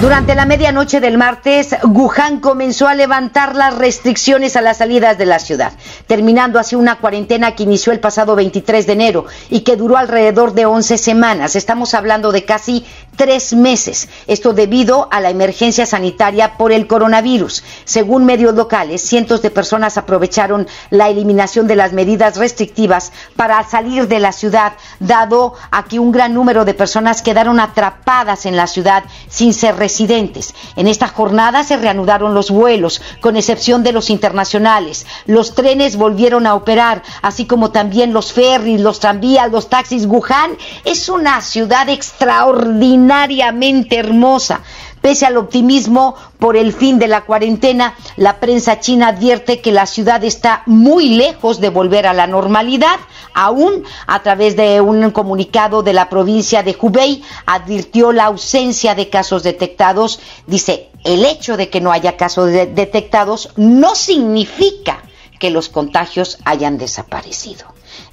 Durante 0.00 0.34
la 0.34 0.46
medianoche 0.46 1.00
del 1.00 1.18
martes, 1.18 1.76
Wuhan 1.84 2.40
comenzó 2.40 2.88
a 2.88 2.94
levantar 2.94 3.54
las 3.54 3.76
restricciones 3.76 4.56
a 4.56 4.62
las 4.62 4.78
salidas 4.78 5.18
de 5.18 5.26
la 5.26 5.38
ciudad, 5.38 5.74
terminando 6.06 6.58
así 6.58 6.74
una 6.74 6.96
cuarentena 6.96 7.54
que 7.54 7.64
inició 7.64 7.92
el 7.92 8.00
pasado 8.00 8.34
23 8.34 8.86
de 8.86 8.92
enero 8.94 9.26
y 9.50 9.60
que 9.60 9.76
duró 9.76 9.98
alrededor 9.98 10.54
de 10.54 10.66
11 10.66 10.96
semanas. 10.98 11.56
Estamos 11.56 11.94
hablando 11.94 12.32
de 12.32 12.44
casi 12.44 12.84
tres 13.16 13.52
meses. 13.52 14.08
Esto 14.26 14.54
debido 14.54 15.08
a 15.12 15.20
la 15.20 15.30
emergencia 15.30 15.84
sanitaria 15.84 16.56
por 16.56 16.72
el 16.72 16.86
coronavirus. 16.86 17.62
Según 17.84 18.24
medios 18.24 18.54
locales, 18.54 19.02
cientos 19.02 19.42
de 19.42 19.50
personas 19.50 19.98
aprovecharon 19.98 20.66
la 20.90 21.10
eliminación 21.10 21.68
de 21.68 21.76
las 21.76 21.92
medidas 21.92 22.38
restrictivas 22.38 23.12
para 23.36 23.62
salir 23.68 24.08
de 24.08 24.20
la 24.20 24.32
ciudad, 24.32 24.72
dado 25.00 25.54
a 25.70 25.84
que 25.84 25.98
un 25.98 26.12
gran 26.12 26.32
número 26.32 26.64
de 26.64 26.74
personas 26.74 27.22
quedaron 27.22 27.60
atrapadas 27.60 28.46
en 28.46 28.56
la 28.56 28.66
ciudad 28.66 29.04
sin 29.28 29.52
ser 29.52 29.81
residentes. 29.82 30.54
En 30.76 30.86
esta 30.86 31.08
jornada 31.08 31.64
se 31.64 31.76
reanudaron 31.76 32.34
los 32.34 32.52
vuelos, 32.52 33.02
con 33.20 33.36
excepción 33.36 33.82
de 33.82 33.90
los 33.90 34.10
internacionales. 34.10 35.06
Los 35.26 35.56
trenes 35.56 35.96
volvieron 35.96 36.46
a 36.46 36.54
operar, 36.54 37.02
así 37.20 37.46
como 37.46 37.72
también 37.72 38.12
los 38.12 38.32
ferries, 38.32 38.80
los 38.80 39.00
tranvías, 39.00 39.50
los 39.50 39.68
taxis. 39.68 40.06
Wuhan 40.06 40.52
es 40.84 41.08
una 41.08 41.40
ciudad 41.40 41.88
extraordinariamente 41.88 43.98
hermosa 43.98 44.60
Pese 45.02 45.26
al 45.26 45.36
optimismo 45.36 46.14
por 46.38 46.56
el 46.56 46.72
fin 46.72 47.00
de 47.00 47.08
la 47.08 47.22
cuarentena, 47.22 47.96
la 48.16 48.38
prensa 48.38 48.78
china 48.78 49.08
advierte 49.08 49.60
que 49.60 49.72
la 49.72 49.86
ciudad 49.86 50.22
está 50.22 50.62
muy 50.66 51.08
lejos 51.08 51.60
de 51.60 51.70
volver 51.70 52.06
a 52.06 52.14
la 52.14 52.28
normalidad. 52.28 53.00
Aún 53.34 53.82
a 54.06 54.22
través 54.22 54.54
de 54.56 54.80
un 54.80 55.10
comunicado 55.10 55.82
de 55.82 55.92
la 55.92 56.08
provincia 56.08 56.62
de 56.62 56.76
Hubei, 56.80 57.22
advirtió 57.46 58.12
la 58.12 58.26
ausencia 58.26 58.94
de 58.94 59.08
casos 59.08 59.42
detectados. 59.42 60.20
Dice, 60.46 60.90
el 61.02 61.24
hecho 61.24 61.56
de 61.56 61.68
que 61.68 61.80
no 61.80 61.90
haya 61.90 62.16
casos 62.16 62.52
detectados 62.52 63.50
no 63.56 63.96
significa 63.96 65.02
que 65.40 65.50
los 65.50 65.68
contagios 65.68 66.38
hayan 66.44 66.78
desaparecido. 66.78 67.66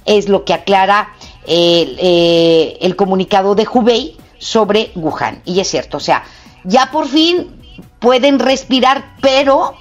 Es 0.04 0.28
lo 0.28 0.44
que 0.44 0.54
aclara 0.54 1.14
el, 1.46 1.96
eh, 2.00 2.78
el 2.80 2.96
comunicado 2.96 3.54
de 3.54 3.68
Hubei 3.72 4.16
sobre 4.38 4.90
Wuhan. 4.96 5.42
Y 5.44 5.60
es 5.60 5.68
cierto, 5.68 5.98
o 5.98 6.00
sea, 6.00 6.24
ya 6.64 6.90
por 6.90 7.08
fin 7.08 7.60
pueden 7.98 8.38
respirar, 8.38 9.16
pero, 9.20 9.74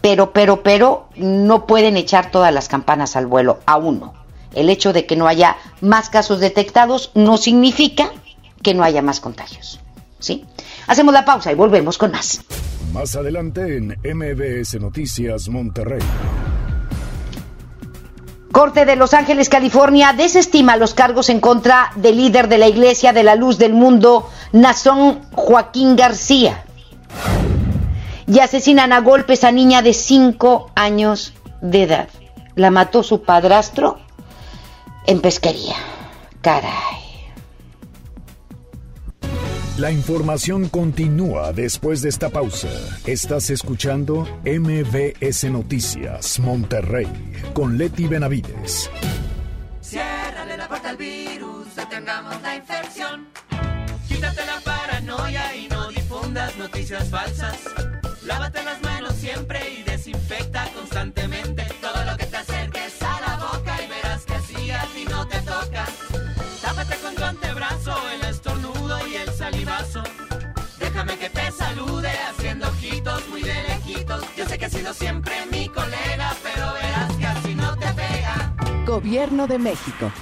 pero, 0.00 0.32
pero, 0.32 0.62
pero, 0.62 1.08
no 1.16 1.66
pueden 1.66 1.96
echar 1.96 2.30
todas 2.30 2.52
las 2.52 2.68
campanas 2.68 3.16
al 3.16 3.26
vuelo, 3.26 3.60
aún 3.66 4.00
no. 4.00 4.14
El 4.54 4.68
hecho 4.68 4.92
de 4.92 5.06
que 5.06 5.16
no 5.16 5.26
haya 5.26 5.56
más 5.80 6.10
casos 6.10 6.40
detectados 6.40 7.10
no 7.14 7.36
significa 7.36 8.12
que 8.62 8.74
no 8.74 8.84
haya 8.84 9.02
más 9.02 9.20
contagios. 9.20 9.80
¿Sí? 10.18 10.44
Hacemos 10.86 11.12
la 11.12 11.24
pausa 11.24 11.50
y 11.50 11.54
volvemos 11.54 11.98
con 11.98 12.12
más. 12.12 12.42
Más 12.92 13.16
adelante 13.16 13.76
en 13.76 13.96
MBS 14.04 14.80
Noticias 14.80 15.48
Monterrey. 15.48 16.02
Corte 18.52 18.84
de 18.84 18.96
Los 18.96 19.14
Ángeles, 19.14 19.48
California, 19.48 20.12
desestima 20.12 20.76
los 20.76 20.92
cargos 20.92 21.30
en 21.30 21.40
contra 21.40 21.90
del 21.96 22.18
líder 22.18 22.48
de 22.48 22.58
la 22.58 22.68
Iglesia 22.68 23.14
de 23.14 23.22
la 23.22 23.34
Luz 23.34 23.56
del 23.56 23.72
Mundo, 23.72 24.28
Nazón 24.52 25.22
Joaquín 25.34 25.96
García. 25.96 26.64
Y 28.26 28.38
asesinan 28.40 28.92
a 28.92 29.00
golpes 29.00 29.42
a 29.44 29.52
niña 29.52 29.80
de 29.80 29.94
5 29.94 30.70
años 30.74 31.32
de 31.62 31.84
edad. 31.84 32.08
La 32.54 32.70
mató 32.70 33.02
su 33.02 33.22
padrastro 33.22 33.98
en 35.06 35.20
pesquería. 35.20 35.76
Caray. 36.42 37.01
La 39.82 39.90
información 39.90 40.68
continúa 40.68 41.52
después 41.52 42.02
de 42.02 42.08
esta 42.08 42.30
pausa. 42.30 42.68
Estás 43.04 43.50
escuchando 43.50 44.28
MBS 44.44 45.50
Noticias 45.50 46.38
Monterrey 46.38 47.08
con 47.52 47.76
Leti 47.76 48.06
Benavides. 48.06 48.88
Ciérrale 49.80 50.56
la 50.56 50.68
puerta 50.68 50.90
al 50.90 50.96
virus, 50.96 51.74
detengamos 51.74 52.40
la 52.42 52.54
infección. 52.54 53.26
Quítate 54.06 54.46
la 54.46 54.60
paranoia 54.60 55.56
y 55.56 55.66
no 55.66 55.88
difundas 55.88 56.56
noticias 56.58 57.10
falsas. 57.10 57.58
Lávate 58.24 58.62
las 58.62 58.80
manos 58.82 59.16
siempre 59.16 59.58
y 59.80 59.82
desinfecta 59.82 60.64
constantemente 60.76 61.31
Déjame 71.02 71.18
que 71.18 71.30
te 71.30 71.50
salude 71.50 72.10
haciendo 72.28 72.68
ojitos 72.68 73.28
muy 73.28 73.42
de 73.42 73.54
lejitos. 73.54 74.22
Yo 74.36 74.46
sé 74.46 74.56
que 74.56 74.66
has 74.66 74.72
sido 74.72 74.94
siempre 74.94 75.34
mi 75.50 75.68
colega, 75.68 76.32
pero 76.44 76.72
verás 76.74 77.16
que 77.16 77.26
así 77.26 77.54
no 77.56 77.76
te 77.76 77.86
pega. 77.88 78.54
Gobierno 78.86 79.48
de 79.48 79.58
México. 79.58 80.12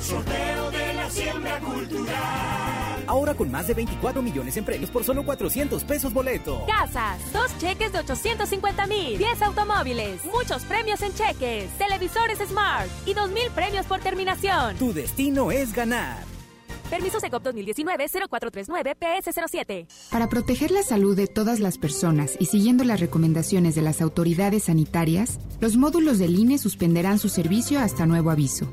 Sorteo 0.00 0.70
de 0.70 0.94
la 0.94 1.10
siembra 1.10 1.60
cultural. 1.60 3.04
Ahora 3.06 3.34
con 3.34 3.50
más 3.50 3.66
de 3.66 3.74
24 3.74 4.22
millones 4.22 4.56
en 4.56 4.64
premios 4.64 4.88
por 4.88 5.04
solo 5.04 5.22
400 5.22 5.84
pesos 5.84 6.14
boleto. 6.14 6.64
Casas, 6.66 7.20
dos 7.34 7.54
cheques 7.58 7.92
de 7.92 7.98
850 7.98 8.86
mil, 8.86 9.18
10 9.18 9.42
automóviles, 9.42 10.24
muchos 10.24 10.62
premios 10.62 11.02
en 11.02 11.12
cheques, 11.12 11.68
televisores 11.76 12.38
Smart 12.38 12.88
y 13.04 13.12
2 13.12 13.30
mil 13.32 13.50
premios 13.54 13.84
por 13.84 14.00
terminación. 14.00 14.76
Tu 14.78 14.94
destino 14.94 15.52
es 15.52 15.74
ganar. 15.74 16.33
Permiso 16.94 17.18
Secop 17.18 17.42
2019-0439-PS07. 17.42 19.86
Para 20.12 20.28
proteger 20.28 20.70
la 20.70 20.84
salud 20.84 21.16
de 21.16 21.26
todas 21.26 21.58
las 21.58 21.76
personas 21.76 22.36
y 22.38 22.46
siguiendo 22.46 22.84
las 22.84 23.00
recomendaciones 23.00 23.74
de 23.74 23.82
las 23.82 24.00
autoridades 24.00 24.62
sanitarias, 24.64 25.40
los 25.60 25.76
módulos 25.76 26.20
del 26.20 26.38
INE 26.38 26.56
suspenderán 26.56 27.18
su 27.18 27.28
servicio 27.28 27.80
hasta 27.80 28.06
nuevo 28.06 28.30
aviso. 28.30 28.68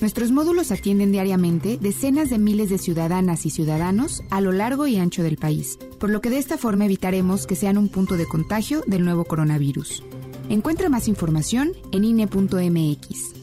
Nuestros 0.00 0.32
módulos 0.32 0.70
atienden 0.70 1.12
diariamente 1.12 1.76
decenas 1.78 2.30
de 2.30 2.38
miles 2.38 2.70
de 2.70 2.78
ciudadanas 2.78 3.44
y 3.44 3.50
ciudadanos 3.50 4.22
a 4.30 4.40
lo 4.40 4.52
largo 4.52 4.86
y 4.86 4.96
ancho 4.96 5.22
del 5.22 5.36
país, 5.36 5.78
por 6.00 6.08
lo 6.08 6.22
que 6.22 6.30
de 6.30 6.38
esta 6.38 6.56
forma 6.56 6.86
evitaremos 6.86 7.46
que 7.46 7.56
sean 7.56 7.76
un 7.76 7.90
punto 7.90 8.16
de 8.16 8.24
contagio 8.24 8.84
del 8.86 9.04
nuevo 9.04 9.26
coronavirus. 9.26 10.02
Encuentra 10.48 10.88
más 10.88 11.08
información 11.08 11.74
en 11.92 12.04
INE.mx. 12.04 13.34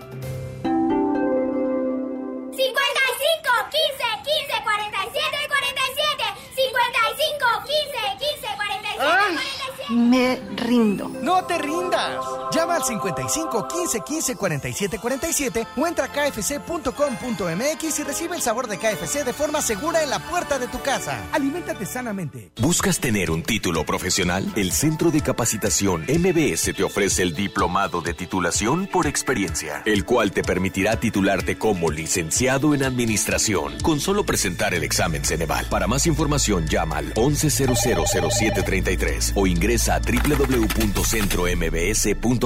15 3.71 4.05
15 4.25 4.63
47 4.63 5.49
47 5.49 6.25
55 6.55 7.47
15 7.65 8.17
15 8.19 8.49
47 8.57 8.97
47 8.97 9.95
Me 9.95 10.27
rindo. 10.57 11.09
¡No 11.23 11.45
te 11.45 11.59
rindas! 11.59 12.36
Llama 12.57 12.77
al 12.77 12.85
55 12.85 13.69
15 13.69 14.01
15 14.01 14.37
47 14.37 14.99
47 14.99 15.67
o 15.77 15.87
entra 15.87 16.07
a 16.07 16.09
kfc.com.mx 16.09 17.99
y 17.99 18.03
recibe 18.03 18.35
el 18.35 18.41
sabor 18.41 18.67
de 18.67 18.79
KFC 18.79 19.27
de 19.27 19.35
forma 19.35 19.61
segura 19.61 20.03
en 20.03 20.09
la 20.09 20.21
puerta 20.21 20.59
de 20.59 20.67
tu 20.67 20.81
casa. 20.81 21.23
Aliméntate 21.33 21.85
sanamente. 21.85 22.51
¿Buscas 22.59 22.99
tener 22.99 23.31
un 23.31 23.43
título 23.43 23.85
profesional? 23.85 24.51
El 24.57 24.73
Centro 24.73 25.11
de 25.11 25.21
Capacitación 25.21 26.07
MBS 26.09 26.73
te 26.75 26.83
ofrece 26.83 27.25
el 27.25 27.35
Diplomado 27.35 28.01
de 28.01 28.15
Titulación 28.15 28.87
por 28.87 29.07
Experiencia, 29.07 29.83
el 29.85 30.07
cual 30.07 30.33
te 30.33 30.43
permitirá 30.43 30.99
titularte 30.99 31.59
como 31.59 31.91
licenciado 31.91 32.75
en 32.75 32.85
Administración 32.85 33.75
con 33.83 34.01
solo 34.01 34.25
presentar 34.25 34.73
el 34.73 34.83
examen 34.83 35.27
Ceneval. 35.27 35.67
Para 35.67 35.87
más 35.87 36.07
información 36.07 36.67
llama 36.67 36.97
al 36.97 37.13
11000733 37.13 39.33
o 39.35 39.47
ingresa 39.47 39.97
a 39.97 40.01
www.centrombs.com. 40.01 42.46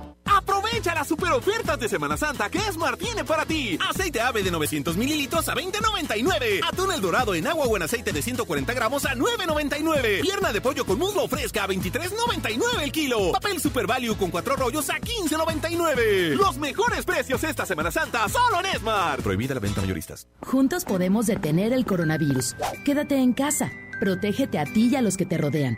Aprovecha 0.71 0.95
las 0.95 1.07
super 1.09 1.31
ofertas 1.33 1.77
de 1.79 1.89
Semana 1.89 2.15
Santa 2.15 2.49
que 2.49 2.57
Esmar 2.57 2.95
tiene 2.95 3.25
para 3.25 3.45
ti. 3.45 3.77
Aceite 3.89 4.21
ave 4.21 4.41
de 4.41 4.51
900 4.51 4.95
mililitros 4.95 5.49
a 5.49 5.53
20.99. 5.53 6.61
Atún 6.65 6.93
el 6.93 7.01
dorado 7.01 7.35
en 7.35 7.45
agua 7.45 7.65
o 7.65 7.75
en 7.75 7.83
aceite 7.83 8.13
de 8.13 8.21
140 8.21 8.73
gramos 8.73 9.05
a 9.05 9.13
9.99. 9.13 10.21
Pierna 10.21 10.53
de 10.53 10.61
pollo 10.61 10.85
con 10.85 10.97
muslo 10.97 11.27
fresca 11.27 11.65
a 11.65 11.67
23.99 11.67 12.83
el 12.83 12.91
kilo. 12.93 13.33
Papel 13.33 13.59
Super 13.59 13.85
Value 13.85 14.15
con 14.15 14.31
cuatro 14.31 14.55
rollos 14.55 14.89
a 14.89 14.97
15.99. 14.99 16.35
Los 16.37 16.57
mejores 16.57 17.03
precios 17.03 17.43
esta 17.43 17.65
Semana 17.65 17.91
Santa 17.91 18.29
solo 18.29 18.61
en 18.61 18.67
Esmar. 18.67 19.21
Prohibida 19.21 19.53
la 19.53 19.59
venta 19.59 19.81
mayoristas. 19.81 20.25
Juntos 20.41 20.85
podemos 20.85 21.25
detener 21.25 21.73
el 21.73 21.85
coronavirus. 21.85 22.55
Quédate 22.85 23.17
en 23.17 23.33
casa. 23.33 23.69
Protégete 23.99 24.57
a 24.57 24.63
ti 24.63 24.87
y 24.89 24.95
a 24.95 25.01
los 25.01 25.17
que 25.17 25.25
te 25.25 25.37
rodean. 25.37 25.77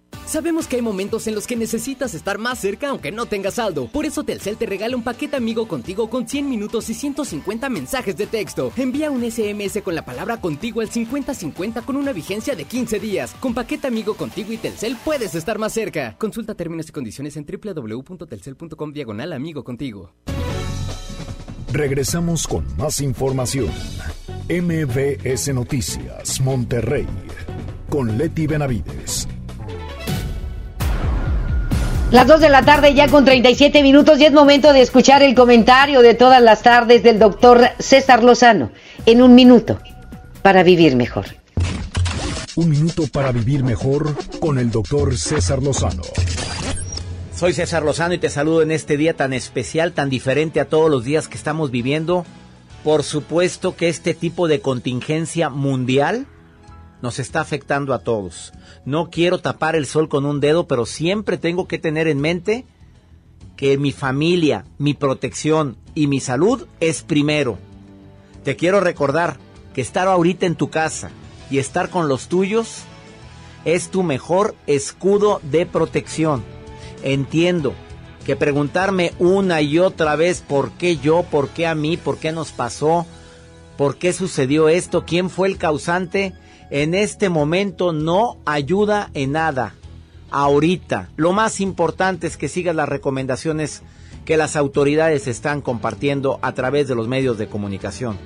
Sabemos 0.25 0.67
que 0.67 0.77
hay 0.77 0.81
momentos 0.81 1.27
en 1.27 1.35
los 1.35 1.45
que 1.45 1.55
necesitas 1.55 2.13
estar 2.13 2.37
más 2.37 2.59
cerca 2.59 2.89
aunque 2.89 3.11
no 3.11 3.25
tengas 3.25 3.55
saldo. 3.55 3.87
Por 3.87 4.05
eso 4.05 4.23
Telcel 4.23 4.57
te 4.57 4.65
regala 4.65 4.95
un 4.95 5.03
paquete 5.03 5.35
amigo 5.35 5.67
contigo 5.67 6.09
con 6.09 6.27
100 6.27 6.49
minutos 6.49 6.89
y 6.89 6.93
150 6.93 7.69
mensajes 7.69 8.15
de 8.15 8.27
texto. 8.27 8.71
Envía 8.77 9.11
un 9.11 9.29
SMS 9.29 9.81
con 9.81 9.95
la 9.95 10.05
palabra 10.05 10.39
contigo 10.39 10.81
al 10.81 10.89
5050 10.89 11.81
con 11.81 11.95
una 11.95 12.13
vigencia 12.13 12.55
de 12.55 12.65
15 12.65 12.99
días. 12.99 13.35
Con 13.39 13.53
paquete 13.53 13.87
amigo 13.87 14.15
contigo 14.15 14.53
y 14.53 14.57
Telcel 14.57 14.97
puedes 15.03 15.35
estar 15.35 15.59
más 15.59 15.73
cerca. 15.73 16.15
Consulta 16.17 16.55
términos 16.55 16.89
y 16.89 16.91
condiciones 16.91 17.35
en 17.37 17.45
www.telcel.com 17.45 18.93
diagonal 18.93 19.33
amigo 19.33 19.63
contigo. 19.63 20.13
Regresamos 21.71 22.47
con 22.47 22.65
más 22.75 22.99
información. 22.99 23.69
MBS 24.49 25.53
Noticias, 25.53 26.41
Monterrey, 26.41 27.07
con 27.89 28.17
Leti 28.17 28.45
Benavides. 28.45 29.25
Las 32.11 32.27
2 32.27 32.41
de 32.41 32.49
la 32.49 32.63
tarde 32.63 32.93
ya 32.93 33.07
con 33.07 33.23
37 33.23 33.81
minutos 33.81 34.19
y 34.19 34.25
es 34.25 34.33
momento 34.33 34.73
de 34.73 34.81
escuchar 34.81 35.23
el 35.23 35.33
comentario 35.33 36.01
de 36.01 36.13
todas 36.13 36.41
las 36.41 36.61
tardes 36.61 37.03
del 37.03 37.19
doctor 37.19 37.69
César 37.79 38.21
Lozano 38.21 38.69
en 39.05 39.21
un 39.21 39.33
minuto 39.33 39.79
para 40.41 40.61
vivir 40.61 40.97
mejor. 40.97 41.27
Un 42.57 42.69
minuto 42.69 43.03
para 43.07 43.31
vivir 43.31 43.63
mejor 43.63 44.13
con 44.41 44.59
el 44.59 44.71
doctor 44.71 45.17
César 45.17 45.63
Lozano. 45.63 46.01
Soy 47.33 47.53
César 47.53 47.83
Lozano 47.83 48.13
y 48.13 48.17
te 48.17 48.29
saludo 48.29 48.61
en 48.61 48.71
este 48.71 48.97
día 48.97 49.13
tan 49.13 49.31
especial, 49.31 49.93
tan 49.93 50.09
diferente 50.09 50.59
a 50.59 50.65
todos 50.65 50.91
los 50.91 51.05
días 51.05 51.29
que 51.29 51.37
estamos 51.37 51.71
viviendo. 51.71 52.25
Por 52.83 53.03
supuesto 53.03 53.77
que 53.77 53.87
este 53.87 54.13
tipo 54.13 54.49
de 54.49 54.59
contingencia 54.59 55.49
mundial 55.49 56.27
nos 57.01 57.19
está 57.19 57.41
afectando 57.41 57.93
a 57.93 57.99
todos. 57.99 58.53
No 58.85 59.09
quiero 59.09 59.39
tapar 59.39 59.75
el 59.75 59.85
sol 59.85 60.09
con 60.09 60.25
un 60.25 60.39
dedo, 60.39 60.67
pero 60.67 60.85
siempre 60.85 61.37
tengo 61.37 61.67
que 61.67 61.79
tener 61.79 62.07
en 62.07 62.19
mente 62.19 62.65
que 63.55 63.77
mi 63.77 63.91
familia, 63.91 64.65
mi 64.77 64.93
protección 64.93 65.77
y 65.93 66.07
mi 66.07 66.19
salud 66.19 66.67
es 66.79 67.03
primero. 67.03 67.57
Te 68.43 68.55
quiero 68.55 68.79
recordar 68.79 69.37
que 69.73 69.81
estar 69.81 70.07
ahorita 70.07 70.45
en 70.45 70.55
tu 70.55 70.69
casa 70.69 71.11
y 71.49 71.59
estar 71.59 71.89
con 71.89 72.07
los 72.07 72.27
tuyos 72.27 72.83
es 73.65 73.89
tu 73.89 74.03
mejor 74.03 74.55
escudo 74.67 75.39
de 75.43 75.65
protección. 75.65 76.43
Entiendo 77.03 77.73
que 78.25 78.35
preguntarme 78.35 79.13
una 79.19 79.61
y 79.61 79.79
otra 79.79 80.15
vez 80.15 80.41
por 80.41 80.71
qué 80.71 80.97
yo, 80.97 81.23
por 81.23 81.49
qué 81.49 81.67
a 81.67 81.75
mí, 81.75 81.97
por 81.97 82.17
qué 82.17 82.31
nos 82.31 82.51
pasó, 82.51 83.05
por 83.77 83.97
qué 83.97 84.13
sucedió 84.13 84.69
esto, 84.69 85.05
quién 85.05 85.29
fue 85.29 85.47
el 85.47 85.57
causante, 85.57 86.33
en 86.71 86.95
este 86.95 87.27
momento 87.27 87.91
no 87.91 88.37
ayuda 88.45 89.11
en 89.13 89.33
nada. 89.33 89.75
Ahorita, 90.31 91.09
lo 91.17 91.33
más 91.33 91.59
importante 91.59 92.27
es 92.27 92.37
que 92.37 92.47
sigas 92.47 92.73
las 92.73 92.87
recomendaciones 92.87 93.83
que 94.23 94.37
las 94.37 94.55
autoridades 94.55 95.27
están 95.27 95.59
compartiendo 95.59 96.39
a 96.41 96.53
través 96.53 96.87
de 96.87 96.95
los 96.95 97.09
medios 97.09 97.37
de 97.37 97.47
comunicación. 97.47 98.17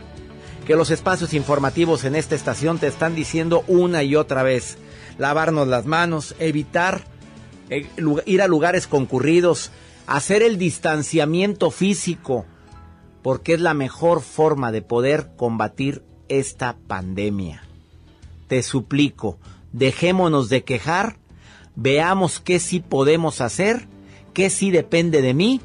Que 0.68 0.76
los 0.76 0.92
espacios 0.92 1.34
informativos 1.34 2.06
en 2.06 2.16
esta 2.16 2.36
estación 2.36 2.78
te 2.78 2.86
están 2.86 3.16
diciendo 3.16 3.64
una 3.68 4.04
y 4.04 4.16
otra 4.16 4.44
vez. 4.44 4.78
Lavarnos 5.18 5.68
las 5.68 5.88
manos, 5.88 6.36
evitar 6.38 7.04
eh, 7.72 7.88
ir 8.28 8.42
a 8.44 8.48
lugares 8.48 8.86
concurridos, 8.86 9.72
hacer 10.06 10.44
el 10.44 10.60
distanciamiento 10.60 11.72
físico, 11.72 12.46
porque 13.24 13.56
es 13.56 13.62
la 13.62 13.74
mejor 13.74 14.22
forma 14.22 14.72
de 14.72 14.84
poder 14.84 15.32
combatir 15.36 16.04
esta 16.28 16.76
pandemia 16.88 17.65
te 18.48 18.64
suplico, 18.64 19.38
dejémonos 19.72 20.50
de 20.50 20.64
quejar, 20.64 21.18
veamos 21.76 22.40
qué 22.40 22.60
sí 22.60 22.80
podemos 22.80 23.42
hacer, 23.42 23.88
qué 24.34 24.50
sí 24.50 24.72
depende 24.72 25.22
de 25.22 25.34
mí 25.34 25.62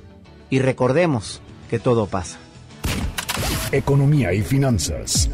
y 0.51 0.59
recordemos 0.59 1.41
que 1.69 1.79
todo 1.79 2.07
pasa. 2.07 2.39
Economía 3.73 4.33
y 4.33 4.43
finanzas. 4.43 5.31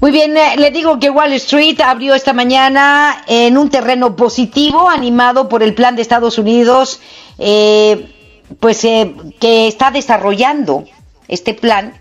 Muy 0.00 0.12
bien, 0.12 0.36
eh, 0.36 0.56
le 0.56 0.70
digo 0.70 1.00
que 1.00 1.10
Wall 1.10 1.32
Street 1.34 1.80
abrió 1.80 2.14
esta 2.14 2.32
mañana 2.32 3.24
en 3.26 3.58
un 3.58 3.68
terreno 3.68 4.14
positivo, 4.14 4.88
animado 4.88 5.48
por 5.48 5.62
el 5.62 5.74
plan 5.74 5.96
de 5.96 6.02
Estados 6.02 6.38
Unidos, 6.38 7.00
eh, 7.38 8.14
pues 8.60 8.84
eh, 8.84 9.12
que 9.40 9.66
está 9.66 9.90
desarrollando 9.90 10.84
este 11.26 11.52
plan 11.52 12.00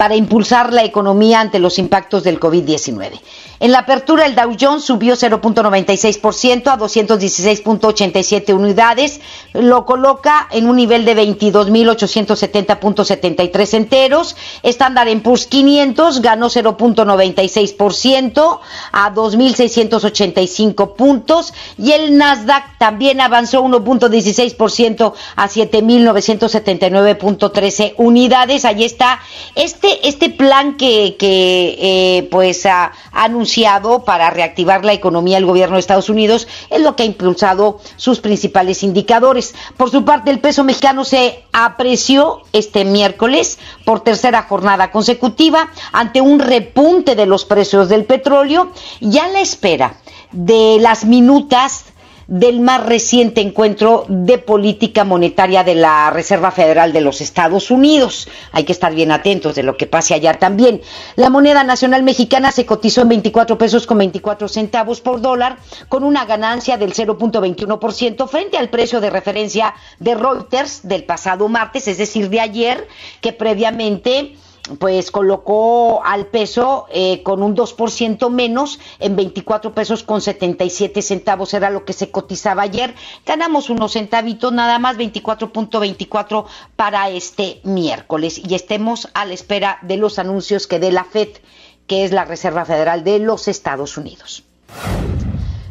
para 0.00 0.16
impulsar 0.16 0.72
la 0.72 0.82
economía 0.82 1.42
ante 1.42 1.58
los 1.58 1.78
impactos 1.78 2.24
del 2.24 2.40
COVID-19. 2.40 3.20
En 3.62 3.72
la 3.72 3.80
apertura, 3.80 4.24
el 4.24 4.34
Dow 4.34 4.56
Jones 4.58 4.84
subió 4.84 5.14
0.96% 5.14 6.68
a 6.68 6.78
216.87 6.78 8.54
unidades, 8.54 9.20
lo 9.52 9.84
coloca 9.84 10.48
en 10.52 10.70
un 10.70 10.76
nivel 10.76 11.04
de 11.04 11.14
22.870.73 11.14 13.74
enteros. 13.74 14.36
Standard 14.62 15.20
Poor's 15.20 15.46
500 15.46 16.22
ganó 16.22 16.48
0.96% 16.48 18.60
a 18.92 19.14
2.685 19.14 20.94
puntos 20.94 21.52
y 21.76 21.92
el 21.92 22.16
Nasdaq 22.16 22.78
también 22.78 23.20
avanzó 23.20 23.62
1.16% 23.62 25.12
a 25.36 25.46
7.979.13 25.46 27.92
unidades. 27.98 28.64
Allí 28.64 28.84
está 28.84 29.20
este 29.54 29.89
este 30.02 30.30
plan 30.30 30.76
que, 30.76 31.16
que 31.18 31.76
eh, 31.78 32.28
pues 32.30 32.66
ha 32.66 32.92
anunciado 33.12 34.04
para 34.04 34.30
reactivar 34.30 34.84
la 34.84 34.92
economía 34.92 35.36
del 35.36 35.46
gobierno 35.46 35.76
de 35.76 35.80
Estados 35.80 36.08
Unidos 36.08 36.48
es 36.70 36.80
lo 36.80 36.96
que 36.96 37.02
ha 37.02 37.06
impulsado 37.06 37.80
sus 37.96 38.20
principales 38.20 38.82
indicadores. 38.82 39.54
Por 39.76 39.90
su 39.90 40.04
parte, 40.04 40.30
el 40.30 40.40
peso 40.40 40.64
mexicano 40.64 41.04
se 41.04 41.44
apreció 41.52 42.42
este 42.52 42.84
miércoles 42.84 43.58
por 43.84 44.00
tercera 44.00 44.42
jornada 44.42 44.90
consecutiva 44.90 45.70
ante 45.92 46.20
un 46.20 46.38
repunte 46.38 47.14
de 47.14 47.26
los 47.26 47.44
precios 47.44 47.88
del 47.88 48.04
petróleo 48.04 48.72
y 49.00 49.18
a 49.18 49.28
la 49.28 49.40
espera 49.40 49.96
de 50.32 50.78
las 50.80 51.04
minutas 51.04 51.84
del 52.30 52.60
más 52.60 52.86
reciente 52.86 53.40
encuentro 53.40 54.04
de 54.08 54.38
política 54.38 55.02
monetaria 55.02 55.64
de 55.64 55.74
la 55.74 56.10
Reserva 56.10 56.52
Federal 56.52 56.92
de 56.92 57.00
los 57.00 57.20
Estados 57.20 57.72
Unidos. 57.72 58.28
Hay 58.52 58.62
que 58.62 58.70
estar 58.70 58.94
bien 58.94 59.10
atentos 59.10 59.56
de 59.56 59.64
lo 59.64 59.76
que 59.76 59.88
pase 59.88 60.14
allá 60.14 60.34
también. 60.34 60.80
La 61.16 61.28
moneda 61.28 61.64
nacional 61.64 62.04
mexicana 62.04 62.52
se 62.52 62.64
cotizó 62.64 63.02
en 63.02 63.08
24 63.08 63.58
pesos 63.58 63.84
con 63.84 63.98
24 63.98 64.46
centavos 64.46 65.00
por 65.00 65.20
dólar, 65.20 65.58
con 65.88 66.04
una 66.04 66.24
ganancia 66.24 66.76
del 66.76 66.94
0.21% 66.94 68.28
frente 68.28 68.58
al 68.58 68.70
precio 68.70 69.00
de 69.00 69.10
referencia 69.10 69.74
de 69.98 70.14
Reuters 70.14 70.86
del 70.86 71.02
pasado 71.02 71.48
martes, 71.48 71.88
es 71.88 71.98
decir, 71.98 72.30
de 72.30 72.38
ayer, 72.38 72.86
que 73.20 73.32
previamente 73.32 74.36
pues 74.78 75.10
colocó 75.10 76.02
al 76.04 76.26
peso 76.26 76.86
eh, 76.92 77.22
con 77.22 77.42
un 77.42 77.56
2% 77.56 78.30
menos 78.30 78.78
en 78.98 79.16
24 79.16 79.74
pesos 79.74 80.02
con 80.02 80.20
77 80.20 81.02
centavos 81.02 81.54
era 81.54 81.70
lo 81.70 81.84
que 81.84 81.92
se 81.92 82.10
cotizaba 82.10 82.62
ayer. 82.62 82.94
Ganamos 83.26 83.70
unos 83.70 83.92
centavitos 83.92 84.52
nada 84.52 84.78
más 84.78 84.96
24.24 84.96 86.46
para 86.76 87.10
este 87.10 87.60
miércoles 87.64 88.38
y 88.38 88.54
estemos 88.54 89.08
a 89.14 89.24
la 89.24 89.34
espera 89.34 89.78
de 89.82 89.96
los 89.96 90.18
anuncios 90.18 90.66
que 90.66 90.78
dé 90.78 90.92
la 90.92 91.04
Fed, 91.04 91.28
que 91.86 92.04
es 92.04 92.12
la 92.12 92.24
Reserva 92.24 92.64
Federal 92.64 93.02
de 93.02 93.18
los 93.18 93.48
Estados 93.48 93.96
Unidos. 93.96 94.44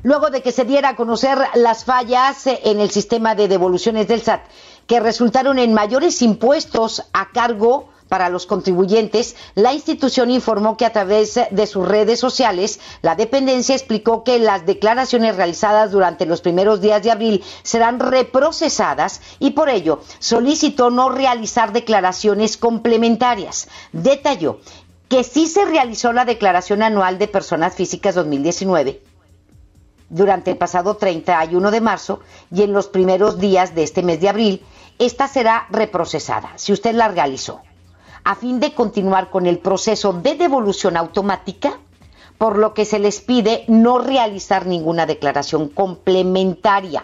Luego 0.02 0.30
de 0.30 0.42
que 0.42 0.54
se 0.54 0.64
diera 0.64 0.90
a 0.90 0.96
conocer 0.96 1.38
las 1.56 1.84
fallas 1.84 2.48
en 2.48 2.80
el 2.80 2.90
sistema 2.90 3.36
de 3.36 3.50
devoluciones 3.50 4.08
del 4.08 4.22
SAT, 4.22 4.42
que 4.88 5.00
resultaron 5.00 5.60
en 5.60 5.74
mayores 5.74 6.22
impuestos 6.22 7.04
a 7.14 7.32
cargo 7.32 7.90
para 8.10 8.30
los 8.30 8.48
contribuyentes, 8.48 9.36
la 9.56 9.72
institución 9.72 10.32
informó 10.32 10.76
que 10.76 10.86
a 10.86 10.92
través 10.92 11.40
de 11.50 11.68
sus 11.68 11.88
redes 11.88 12.20
sociales, 12.20 12.80
la 13.02 13.16
dependencia 13.16 13.76
explicó 13.76 14.24
que 14.24 14.40
las 14.40 14.66
declaraciones 14.66 15.36
realizadas 15.36 15.92
durante 15.92 16.26
los 16.26 16.42
primeros 16.42 16.82
días 16.82 17.04
de 17.04 17.12
abril 17.12 17.44
serán 17.64 18.00
reprocesadas 18.00 19.22
y 19.40 19.52
por 19.52 19.70
ello 19.70 20.02
solicitó 20.18 20.90
no 20.90 21.10
realizar 21.10 21.72
declaraciones 21.72 22.58
complementarias. 22.58 23.70
Detalló 23.94 24.60
que 25.08 25.24
sí 25.24 25.48
se 25.48 25.66
realizó 25.66 26.12
la 26.12 26.26
declaración 26.26 26.82
anual 26.82 27.20
de 27.20 27.28
personas 27.28 27.76
físicas 27.76 28.16
2019 28.16 29.02
durante 30.10 30.50
el 30.52 30.58
pasado 30.58 30.98
31 30.98 31.70
de 31.72 31.82
marzo 31.82 32.22
y 32.52 32.64
en 32.64 32.74
los 32.74 32.88
primeros 32.88 33.40
días 33.40 33.76
de 33.76 33.84
este 33.84 34.02
mes 34.02 34.20
de 34.20 34.30
abril, 34.30 34.66
esta 34.98 35.28
será 35.28 35.68
reprocesada 35.70 36.52
si 36.56 36.74
usted 36.74 36.96
la 36.96 37.08
realizó 37.08 37.62
a 38.24 38.36
fin 38.36 38.60
de 38.60 38.74
continuar 38.74 39.30
con 39.30 39.46
el 39.46 39.60
proceso 39.60 40.14
de 40.14 40.36
devolución 40.36 40.98
automática, 40.98 41.80
por 42.38 42.58
lo 42.58 42.74
que 42.74 42.86
se 42.86 43.00
les 43.00 43.20
pide 43.20 43.66
no 43.68 44.00
realizar 44.00 44.66
ninguna 44.66 45.06
declaración 45.06 45.68
complementaria. 45.68 47.04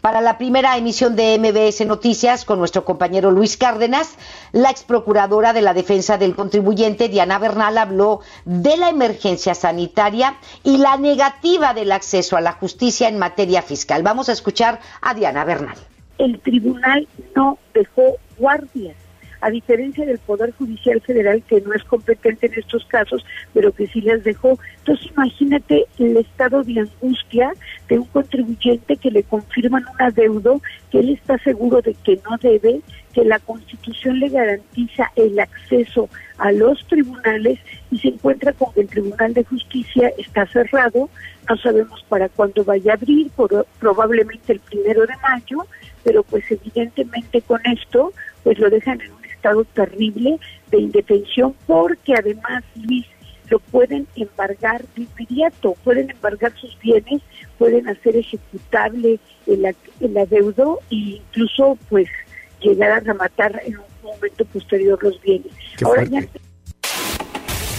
Para 0.00 0.20
la 0.20 0.38
primera 0.38 0.76
emisión 0.76 1.16
de 1.16 1.36
MBS 1.36 1.84
Noticias 1.84 2.44
con 2.44 2.60
nuestro 2.60 2.84
compañero 2.84 3.32
Luis 3.32 3.56
Cárdenas, 3.56 4.14
la 4.52 4.70
ex 4.70 4.84
procuradora 4.84 5.52
de 5.52 5.62
la 5.62 5.74
defensa 5.74 6.16
del 6.16 6.36
contribuyente 6.36 7.08
Diana 7.08 7.40
Bernal 7.40 7.76
habló 7.76 8.20
de 8.44 8.76
la 8.76 8.88
emergencia 8.88 9.56
sanitaria 9.56 10.36
y 10.62 10.78
la 10.78 10.96
negativa 10.96 11.74
del 11.74 11.90
acceso 11.90 12.36
a 12.36 12.40
la 12.40 12.52
justicia 12.52 13.08
en 13.08 13.18
materia 13.18 13.62
fiscal. 13.62 14.04
Vamos 14.04 14.28
a 14.28 14.32
escuchar 14.32 14.80
a 15.00 15.14
Diana 15.14 15.44
Bernal. 15.44 15.76
El 16.18 16.38
tribunal 16.38 17.08
no 17.34 17.58
dejó 17.74 18.18
guardias 18.38 18.94
a 19.46 19.50
diferencia 19.50 20.04
del 20.04 20.18
Poder 20.18 20.52
Judicial 20.58 21.00
Federal, 21.02 21.40
que 21.46 21.60
no 21.60 21.72
es 21.72 21.84
competente 21.84 22.46
en 22.46 22.54
estos 22.54 22.84
casos, 22.86 23.24
pero 23.54 23.70
que 23.70 23.86
sí 23.86 24.00
les 24.00 24.24
dejó. 24.24 24.58
Entonces, 24.78 25.06
imagínate 25.12 25.86
el 26.00 26.16
estado 26.16 26.64
de 26.64 26.80
angustia 26.80 27.52
de 27.88 28.00
un 28.00 28.06
contribuyente 28.06 28.96
que 28.96 29.12
le 29.12 29.22
confirman 29.22 29.84
un 29.84 30.02
adeudo, 30.02 30.60
que 30.90 30.98
él 30.98 31.10
está 31.10 31.38
seguro 31.38 31.80
de 31.80 31.94
que 31.94 32.18
no 32.28 32.36
debe, 32.38 32.80
que 33.14 33.24
la 33.24 33.38
Constitución 33.38 34.18
le 34.18 34.30
garantiza 34.30 35.12
el 35.14 35.38
acceso 35.38 36.08
a 36.38 36.50
los 36.50 36.84
tribunales 36.88 37.60
y 37.92 37.98
se 38.00 38.08
encuentra 38.08 38.52
con 38.52 38.74
que 38.74 38.80
el 38.80 38.88
Tribunal 38.88 39.32
de 39.32 39.44
Justicia 39.44 40.10
está 40.18 40.44
cerrado, 40.48 41.08
no 41.48 41.56
sabemos 41.58 42.04
para 42.08 42.28
cuándo 42.28 42.64
vaya 42.64 42.92
a 42.92 42.94
abrir, 42.96 43.30
probablemente 43.78 44.54
el 44.54 44.58
primero 44.58 45.06
de 45.06 45.14
mayo, 45.22 45.66
pero 46.02 46.24
pues 46.24 46.44
evidentemente 46.50 47.40
con 47.42 47.60
esto 47.64 48.12
pues 48.42 48.58
lo 48.58 48.70
dejan 48.70 49.00
en 49.00 49.12
un 49.12 49.25
estado 49.46 49.64
terrible 49.64 50.38
de 50.70 50.78
indefensión 50.78 51.54
porque 51.66 52.14
además, 52.14 52.64
Luis, 52.74 53.06
lo 53.48 53.60
pueden 53.60 54.08
embargar 54.16 54.84
de 54.96 55.02
inmediato, 55.04 55.76
pueden 55.84 56.10
embargar 56.10 56.52
sus 56.56 56.76
bienes, 56.80 57.22
pueden 57.58 57.88
hacer 57.88 58.16
ejecutable 58.16 59.20
el, 59.46 59.76
el 60.00 60.18
adeudo 60.18 60.80
e 60.90 61.20
incluso 61.20 61.78
pues 61.88 62.08
llegar 62.60 62.90
a 62.90 63.00
rematar 63.00 63.62
en 63.64 63.78
un 63.78 63.84
momento 64.02 64.44
posterior 64.46 64.98
los 65.00 65.20
bienes. 65.22 65.52
Ahora 65.84 66.02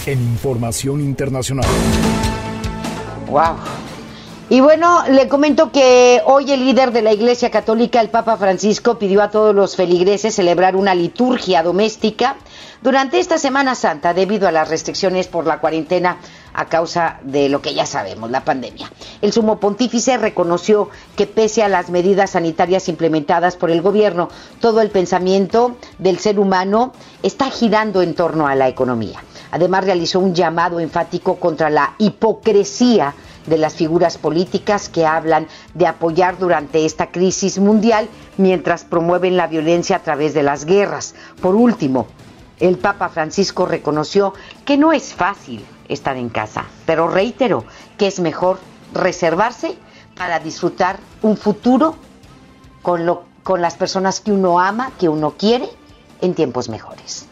En 0.06 0.20
información 0.22 1.02
internacional. 1.02 1.66
Wow. 3.28 3.56
Y 4.50 4.60
bueno, 4.60 5.02
le 5.10 5.28
comento 5.28 5.70
que 5.70 6.22
hoy 6.24 6.50
el 6.50 6.64
líder 6.64 6.90
de 6.90 7.02
la 7.02 7.12
Iglesia 7.12 7.50
Católica, 7.50 8.00
el 8.00 8.08
Papa 8.08 8.38
Francisco, 8.38 8.98
pidió 8.98 9.20
a 9.20 9.30
todos 9.30 9.54
los 9.54 9.76
feligreses 9.76 10.34
celebrar 10.34 10.74
una 10.74 10.94
liturgia 10.94 11.62
doméstica 11.62 12.36
durante 12.80 13.18
esta 13.18 13.36
Semana 13.36 13.74
Santa 13.74 14.14
debido 14.14 14.48
a 14.48 14.52
las 14.52 14.70
restricciones 14.70 15.28
por 15.28 15.46
la 15.46 15.60
cuarentena 15.60 16.16
a 16.54 16.64
causa 16.64 17.20
de 17.24 17.50
lo 17.50 17.60
que 17.60 17.74
ya 17.74 17.84
sabemos, 17.84 18.30
la 18.30 18.42
pandemia. 18.42 18.90
El 19.20 19.34
sumo 19.34 19.60
pontífice 19.60 20.16
reconoció 20.16 20.88
que 21.14 21.26
pese 21.26 21.62
a 21.62 21.68
las 21.68 21.90
medidas 21.90 22.30
sanitarias 22.30 22.88
implementadas 22.88 23.54
por 23.54 23.70
el 23.70 23.82
gobierno, 23.82 24.30
todo 24.62 24.80
el 24.80 24.88
pensamiento 24.88 25.76
del 25.98 26.20
ser 26.20 26.40
humano 26.40 26.94
está 27.22 27.50
girando 27.50 28.00
en 28.00 28.14
torno 28.14 28.46
a 28.46 28.54
la 28.54 28.68
economía. 28.68 29.22
Además 29.50 29.84
realizó 29.84 30.20
un 30.20 30.34
llamado 30.34 30.80
enfático 30.80 31.36
contra 31.36 31.68
la 31.68 31.96
hipocresía 31.98 33.14
de 33.48 33.58
las 33.58 33.74
figuras 33.74 34.18
políticas 34.18 34.88
que 34.88 35.06
hablan 35.06 35.48
de 35.74 35.86
apoyar 35.86 36.38
durante 36.38 36.84
esta 36.84 37.10
crisis 37.10 37.58
mundial 37.58 38.08
mientras 38.36 38.84
promueven 38.84 39.36
la 39.36 39.46
violencia 39.46 39.96
a 39.96 40.02
través 40.02 40.34
de 40.34 40.42
las 40.42 40.64
guerras. 40.64 41.14
Por 41.40 41.54
último, 41.54 42.06
el 42.60 42.78
Papa 42.78 43.08
Francisco 43.08 43.66
reconoció 43.66 44.34
que 44.64 44.76
no 44.76 44.92
es 44.92 45.14
fácil 45.14 45.64
estar 45.88 46.16
en 46.16 46.28
casa, 46.28 46.64
pero 46.86 47.08
reiteró 47.08 47.64
que 47.96 48.06
es 48.06 48.20
mejor 48.20 48.58
reservarse 48.92 49.76
para 50.16 50.40
disfrutar 50.40 50.98
un 51.22 51.36
futuro 51.36 51.96
con, 52.82 53.06
lo, 53.06 53.24
con 53.42 53.62
las 53.62 53.76
personas 53.76 54.20
que 54.20 54.32
uno 54.32 54.60
ama, 54.60 54.92
que 54.98 55.08
uno 55.08 55.34
quiere, 55.38 55.68
en 56.20 56.34
tiempos 56.34 56.68
mejores. 56.68 57.26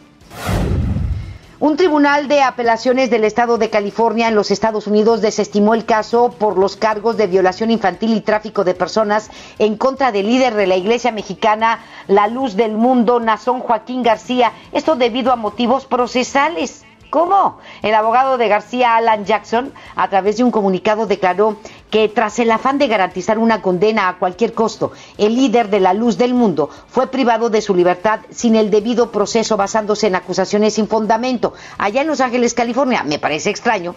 Un 1.59 1.75
tribunal 1.75 2.27
de 2.27 2.43
apelaciones 2.43 3.09
del 3.09 3.23
estado 3.23 3.57
de 3.57 3.71
California 3.71 4.27
en 4.27 4.35
los 4.35 4.51
Estados 4.51 4.85
Unidos 4.85 5.21
desestimó 5.21 5.73
el 5.73 5.85
caso 5.85 6.29
por 6.37 6.55
los 6.55 6.75
cargos 6.75 7.17
de 7.17 7.25
violación 7.25 7.71
infantil 7.71 8.13
y 8.13 8.21
tráfico 8.21 8.63
de 8.63 8.75
personas 8.75 9.31
en 9.57 9.75
contra 9.75 10.11
del 10.11 10.27
líder 10.27 10.53
de 10.53 10.67
la 10.67 10.75
iglesia 10.75 11.11
mexicana 11.11 11.79
La 12.07 12.27
Luz 12.27 12.55
del 12.55 12.73
Mundo, 12.73 13.19
Nazón 13.19 13.61
Joaquín 13.61 14.03
García. 14.03 14.51
Esto 14.71 14.95
debido 14.95 15.31
a 15.31 15.35
motivos 15.35 15.87
procesales. 15.87 16.85
¿Cómo? 17.09 17.57
El 17.81 17.95
abogado 17.95 18.37
de 18.37 18.49
García, 18.49 18.95
Alan 18.95 19.25
Jackson, 19.25 19.73
a 19.95 20.09
través 20.09 20.37
de 20.37 20.43
un 20.43 20.51
comunicado 20.51 21.07
declaró 21.07 21.57
que 21.89 22.09
tras 22.09 22.39
el 22.39 22.51
afán 22.51 22.77
de 22.77 22.87
garantizar 22.87 23.39
una 23.39 23.61
condena 23.61 24.09
a 24.09 24.17
cualquier 24.19 24.53
costo, 24.53 24.91
el 25.17 25.35
líder 25.35 25.69
de 25.69 25.79
la 25.79 25.93
luz 25.93 26.17
del 26.17 26.33
mundo 26.33 26.69
fue 26.87 27.07
privado 27.07 27.49
de 27.49 27.61
su 27.61 27.73
libertad 27.73 28.19
sin 28.29 28.55
el 28.55 28.69
debido 28.69 29.11
proceso 29.11 29.57
basándose 29.57 30.07
en 30.07 30.15
acusaciones 30.15 30.73
sin 30.73 30.87
fundamento. 30.87 31.53
Allá 31.77 32.01
en 32.01 32.07
Los 32.07 32.21
Ángeles, 32.21 32.53
California, 32.53 33.03
me 33.03 33.19
parece 33.19 33.49
extraño 33.49 33.95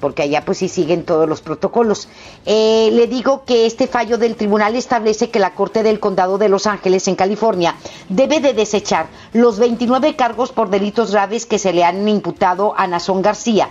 porque 0.00 0.22
allá 0.22 0.44
pues 0.44 0.58
sí 0.58 0.68
siguen 0.68 1.04
todos 1.04 1.28
los 1.28 1.40
protocolos. 1.40 2.08
Eh, 2.46 2.90
le 2.92 3.06
digo 3.06 3.44
que 3.44 3.66
este 3.66 3.86
fallo 3.86 4.18
del 4.18 4.36
tribunal 4.36 4.76
establece 4.76 5.30
que 5.30 5.38
la 5.38 5.54
Corte 5.54 5.82
del 5.82 6.00
Condado 6.00 6.38
de 6.38 6.48
Los 6.48 6.66
Ángeles 6.66 7.08
en 7.08 7.16
California 7.16 7.74
debe 8.08 8.40
de 8.40 8.52
desechar 8.52 9.08
los 9.32 9.58
29 9.58 10.16
cargos 10.16 10.52
por 10.52 10.70
delitos 10.70 11.12
graves 11.12 11.46
que 11.46 11.58
se 11.58 11.72
le 11.72 11.84
han 11.84 12.08
imputado 12.08 12.74
a 12.76 12.86
Nazón 12.86 13.22
García 13.22 13.70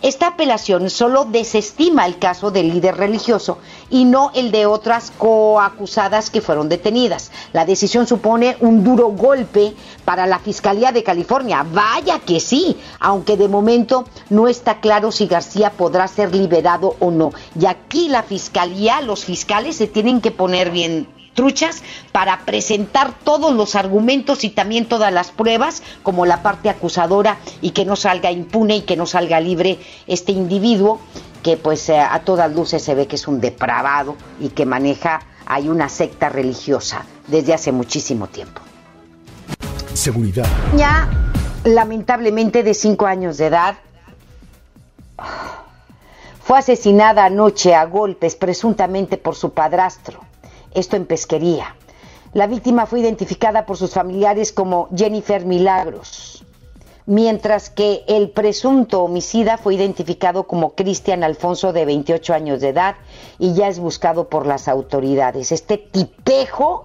esta 0.00 0.28
apelación 0.28 0.90
solo 0.90 1.24
desestima 1.24 2.06
el 2.06 2.20
caso 2.20 2.52
del 2.52 2.68
líder 2.68 2.96
religioso 2.96 3.58
y 3.90 4.04
no 4.04 4.30
el 4.32 4.52
de 4.52 4.64
otras 4.64 5.10
coacusadas 5.18 6.30
que 6.30 6.40
fueron 6.40 6.68
detenidas. 6.68 7.32
La 7.52 7.64
decisión 7.64 8.06
supone 8.06 8.56
un 8.60 8.84
duro 8.84 9.08
golpe 9.08 9.74
para 10.04 10.26
la 10.26 10.38
Fiscalía 10.38 10.92
de 10.92 11.02
California. 11.02 11.66
Vaya 11.68 12.20
que 12.20 12.38
sí, 12.38 12.76
aunque 13.00 13.36
de 13.36 13.48
momento 13.48 14.04
no 14.30 14.46
está 14.46 14.78
claro 14.78 15.10
si 15.10 15.26
García 15.26 15.70
podrá 15.70 16.06
ser 16.06 16.32
liberado 16.32 16.94
o 17.00 17.10
no. 17.10 17.32
Y 17.60 17.66
aquí 17.66 18.08
la 18.08 18.22
Fiscalía, 18.22 19.00
los 19.00 19.24
fiscales 19.24 19.74
se 19.74 19.88
tienen 19.88 20.20
que 20.20 20.30
poner 20.30 20.70
bien 20.70 21.08
truchas 21.38 21.84
para 22.10 22.40
presentar 22.40 23.12
todos 23.22 23.54
los 23.54 23.76
argumentos 23.76 24.42
y 24.42 24.50
también 24.50 24.86
todas 24.86 25.12
las 25.12 25.30
pruebas 25.30 25.84
como 26.02 26.26
la 26.26 26.42
parte 26.42 26.68
acusadora 26.68 27.38
y 27.60 27.70
que 27.70 27.84
no 27.84 27.94
salga 27.94 28.32
impune 28.32 28.78
y 28.78 28.82
que 28.82 28.96
no 28.96 29.06
salga 29.06 29.38
libre 29.38 29.78
este 30.08 30.32
individuo 30.32 31.00
que 31.44 31.56
pues 31.56 31.90
eh, 31.90 32.00
a 32.00 32.18
todas 32.24 32.52
luces 32.52 32.82
se 32.82 32.96
ve 32.96 33.06
que 33.06 33.14
es 33.14 33.28
un 33.28 33.40
depravado 33.40 34.16
y 34.40 34.48
que 34.48 34.66
maneja 34.66 35.20
hay 35.46 35.68
una 35.68 35.88
secta 35.88 36.28
religiosa 36.28 37.04
desde 37.28 37.54
hace 37.54 37.70
muchísimo 37.70 38.26
tiempo. 38.26 38.60
Seguridad. 39.94 40.48
Ya 40.76 41.08
lamentablemente 41.62 42.64
de 42.64 42.74
cinco 42.74 43.06
años 43.06 43.38
de 43.38 43.46
edad 43.46 43.76
fue 46.42 46.58
asesinada 46.58 47.26
anoche 47.26 47.76
a 47.76 47.84
golpes 47.84 48.34
presuntamente 48.34 49.18
por 49.18 49.36
su 49.36 49.52
padrastro 49.52 50.26
esto 50.74 50.96
en 50.96 51.06
pesquería. 51.06 51.76
La 52.34 52.46
víctima 52.46 52.86
fue 52.86 53.00
identificada 53.00 53.64
por 53.64 53.76
sus 53.76 53.94
familiares 53.94 54.52
como 54.52 54.88
Jennifer 54.94 55.46
Milagros, 55.46 56.44
mientras 57.06 57.70
que 57.70 58.04
el 58.06 58.30
presunto 58.30 59.02
homicida 59.02 59.56
fue 59.56 59.74
identificado 59.74 60.46
como 60.46 60.74
Cristian 60.74 61.24
Alfonso 61.24 61.72
de 61.72 61.86
28 61.86 62.34
años 62.34 62.60
de 62.60 62.68
edad 62.68 62.96
y 63.38 63.54
ya 63.54 63.68
es 63.68 63.78
buscado 63.78 64.28
por 64.28 64.46
las 64.46 64.68
autoridades. 64.68 65.52
Este 65.52 65.78
tipejo 65.78 66.84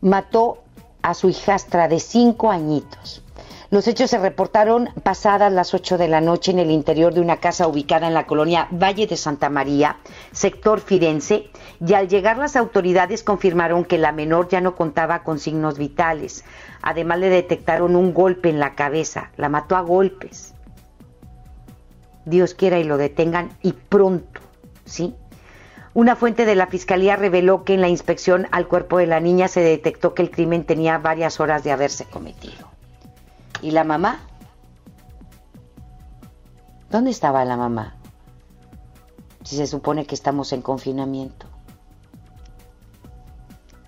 mató 0.00 0.58
a 1.02 1.14
su 1.14 1.28
hijastra 1.28 1.86
de 1.86 2.00
5 2.00 2.50
añitos. 2.50 3.22
Los 3.70 3.88
hechos 3.88 4.10
se 4.10 4.18
reportaron 4.18 4.90
pasadas 5.02 5.52
las 5.52 5.74
8 5.74 5.98
de 5.98 6.06
la 6.06 6.20
noche 6.20 6.52
en 6.52 6.60
el 6.60 6.70
interior 6.70 7.12
de 7.12 7.20
una 7.20 7.38
casa 7.38 7.66
ubicada 7.66 8.06
en 8.06 8.14
la 8.14 8.26
colonia 8.26 8.68
Valle 8.70 9.08
de 9.08 9.16
Santa 9.16 9.50
María, 9.50 9.98
sector 10.30 10.80
Firenze, 10.80 11.50
y 11.84 11.94
al 11.94 12.08
llegar 12.08 12.38
las 12.38 12.56
autoridades 12.56 13.22
confirmaron 13.22 13.84
que 13.84 13.98
la 13.98 14.12
menor 14.12 14.48
ya 14.48 14.60
no 14.60 14.74
contaba 14.74 15.22
con 15.22 15.38
signos 15.38 15.78
vitales. 15.78 16.44
Además 16.82 17.18
le 17.18 17.28
detectaron 17.28 17.96
un 17.96 18.14
golpe 18.14 18.48
en 18.48 18.58
la 18.58 18.74
cabeza, 18.74 19.30
la 19.36 19.48
mató 19.48 19.76
a 19.76 19.80
golpes. 19.80 20.54
Dios 22.24 22.54
quiera 22.54 22.78
y 22.78 22.84
lo 22.84 22.96
detengan 22.96 23.50
y 23.62 23.72
pronto, 23.72 24.40
¿sí? 24.84 25.14
Una 25.94 26.16
fuente 26.16 26.44
de 26.44 26.56
la 26.56 26.66
fiscalía 26.66 27.16
reveló 27.16 27.64
que 27.64 27.72
en 27.72 27.80
la 27.80 27.88
inspección 27.88 28.48
al 28.50 28.68
cuerpo 28.68 28.98
de 28.98 29.06
la 29.06 29.20
niña 29.20 29.48
se 29.48 29.60
detectó 29.60 30.12
que 30.12 30.22
el 30.22 30.30
crimen 30.30 30.64
tenía 30.64 30.98
varias 30.98 31.40
horas 31.40 31.64
de 31.64 31.72
haberse 31.72 32.04
cometido. 32.04 32.68
¿Y 33.62 33.70
la 33.70 33.84
mamá? 33.84 34.20
¿Dónde 36.90 37.10
estaba 37.10 37.44
la 37.44 37.56
mamá? 37.56 37.96
Si 39.42 39.56
se 39.56 39.66
supone 39.66 40.04
que 40.06 40.14
estamos 40.14 40.52
en 40.52 40.60
confinamiento. 40.60 41.46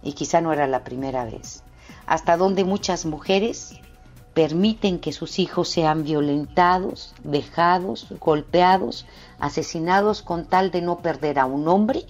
Y 0.09 0.15
quizá 0.15 0.41
no 0.41 0.55
era 0.55 0.67
la 0.67 0.85
primera 0.85 1.27
vez. 1.27 1.63
Hasta 2.07 2.39
donde 2.39 2.65
muchas 2.65 3.05
mujeres 3.05 3.79
permiten 4.33 5.01
que 5.01 5.13
sus 5.13 5.39
hijos 5.39 5.69
sean 5.69 6.03
violentados, 6.03 7.15
dejados, 7.25 8.07
golpeados, 8.19 9.05
asesinados 9.39 10.23
con 10.23 10.47
tal 10.47 10.71
de 10.71 10.81
no 10.81 11.01
perder 11.01 11.39
a 11.39 11.45
un 11.45 11.69
hombre 11.69 12.07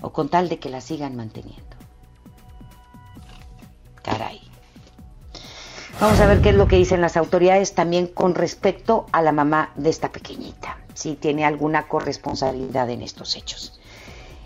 o 0.00 0.12
con 0.12 0.28
tal 0.28 0.48
de 0.48 0.60
que 0.60 0.70
la 0.70 0.80
sigan 0.80 1.16
manteniendo. 1.16 1.76
Caray. 4.04 4.40
Vamos 6.00 6.20
a 6.20 6.26
ver 6.26 6.40
qué 6.40 6.50
es 6.50 6.54
lo 6.54 6.68
que 6.68 6.76
dicen 6.76 7.00
las 7.00 7.16
autoridades 7.16 7.74
también 7.74 8.06
con 8.06 8.36
respecto 8.36 9.06
a 9.10 9.22
la 9.22 9.32
mamá 9.32 9.72
de 9.74 9.90
esta 9.90 10.12
pequeñita, 10.12 10.78
si 10.94 11.16
tiene 11.16 11.44
alguna 11.44 11.88
corresponsabilidad 11.88 12.88
en 12.90 13.02
estos 13.02 13.34
hechos. 13.34 13.79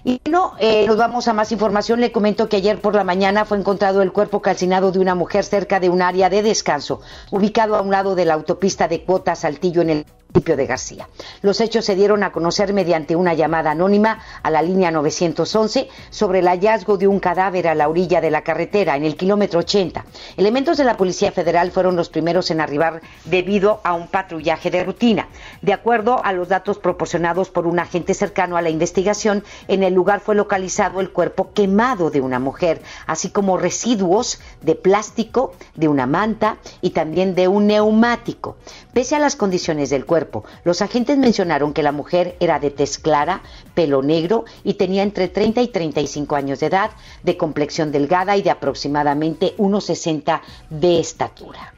Y 0.06 0.20
bueno, 0.22 0.52
eh, 0.58 0.86
nos 0.86 0.98
vamos 0.98 1.28
a 1.28 1.32
más 1.32 1.50
información. 1.50 1.98
Le 1.98 2.12
comento 2.12 2.48
que 2.48 2.56
ayer 2.56 2.78
por 2.78 2.94
la 2.94 3.04
mañana 3.04 3.46
fue 3.46 3.56
encontrado 3.56 4.02
el 4.02 4.12
cuerpo 4.12 4.42
calcinado 4.42 4.92
de 4.92 4.98
una 4.98 5.14
mujer 5.14 5.44
cerca 5.44 5.80
de 5.80 5.88
un 5.88 6.02
área 6.02 6.28
de 6.28 6.42
descanso, 6.42 7.00
ubicado 7.30 7.74
a 7.74 7.80
un 7.80 7.90
lado 7.90 8.14
de 8.14 8.26
la 8.26 8.34
autopista 8.34 8.86
de 8.86 9.02
Cuota 9.02 9.34
Saltillo 9.34 9.80
en 9.80 9.90
el 9.90 10.06
de 10.34 10.66
García. 10.66 11.08
Los 11.42 11.60
hechos 11.60 11.84
se 11.84 11.94
dieron 11.94 12.24
a 12.24 12.32
conocer 12.32 12.72
mediante 12.72 13.14
una 13.14 13.34
llamada 13.34 13.70
anónima 13.70 14.18
a 14.42 14.50
la 14.50 14.62
línea 14.62 14.90
911 14.90 15.88
sobre 16.10 16.40
el 16.40 16.48
hallazgo 16.48 16.98
de 16.98 17.06
un 17.06 17.20
cadáver 17.20 17.68
a 17.68 17.74
la 17.76 17.88
orilla 17.88 18.20
de 18.20 18.32
la 18.32 18.42
carretera 18.42 18.96
en 18.96 19.04
el 19.04 19.16
kilómetro 19.16 19.60
80. 19.60 20.04
Elementos 20.36 20.76
de 20.76 20.82
la 20.82 20.96
Policía 20.96 21.30
Federal 21.30 21.70
fueron 21.70 21.94
los 21.94 22.08
primeros 22.08 22.50
en 22.50 22.60
arribar 22.60 23.00
debido 23.24 23.80
a 23.84 23.94
un 23.94 24.08
patrullaje 24.08 24.72
de 24.72 24.82
rutina. 24.82 25.28
De 25.62 25.72
acuerdo 25.72 26.20
a 26.24 26.32
los 26.32 26.48
datos 26.48 26.78
proporcionados 26.78 27.48
por 27.48 27.68
un 27.68 27.78
agente 27.78 28.12
cercano 28.12 28.56
a 28.56 28.62
la 28.62 28.70
investigación, 28.70 29.44
en 29.68 29.84
el 29.84 29.94
lugar 29.94 30.18
fue 30.18 30.34
localizado 30.34 31.00
el 31.00 31.12
cuerpo 31.12 31.52
quemado 31.54 32.10
de 32.10 32.20
una 32.20 32.40
mujer, 32.40 32.82
así 33.06 33.30
como 33.30 33.56
residuos 33.56 34.40
de 34.62 34.74
plástico, 34.74 35.54
de 35.76 35.86
una 35.86 36.06
manta 36.06 36.56
y 36.80 36.90
también 36.90 37.36
de 37.36 37.46
un 37.46 37.68
neumático. 37.68 38.56
Pese 38.92 39.14
a 39.14 39.20
las 39.20 39.36
condiciones 39.36 39.90
del 39.90 40.04
cuerpo, 40.04 40.23
los 40.64 40.82
agentes 40.82 41.18
mencionaron 41.18 41.72
que 41.72 41.82
la 41.82 41.92
mujer 41.92 42.36
era 42.40 42.58
de 42.58 42.70
tez 42.70 42.98
clara, 42.98 43.42
pelo 43.74 44.02
negro 44.02 44.44
y 44.62 44.74
tenía 44.74 45.02
entre 45.02 45.28
30 45.28 45.62
y 45.62 45.68
35 45.68 46.36
años 46.36 46.60
de 46.60 46.66
edad, 46.66 46.90
de 47.22 47.36
complexión 47.36 47.92
delgada 47.92 48.36
y 48.36 48.42
de 48.42 48.50
aproximadamente 48.50 49.54
1,60 49.56 50.40
de 50.70 51.00
estatura. 51.00 51.74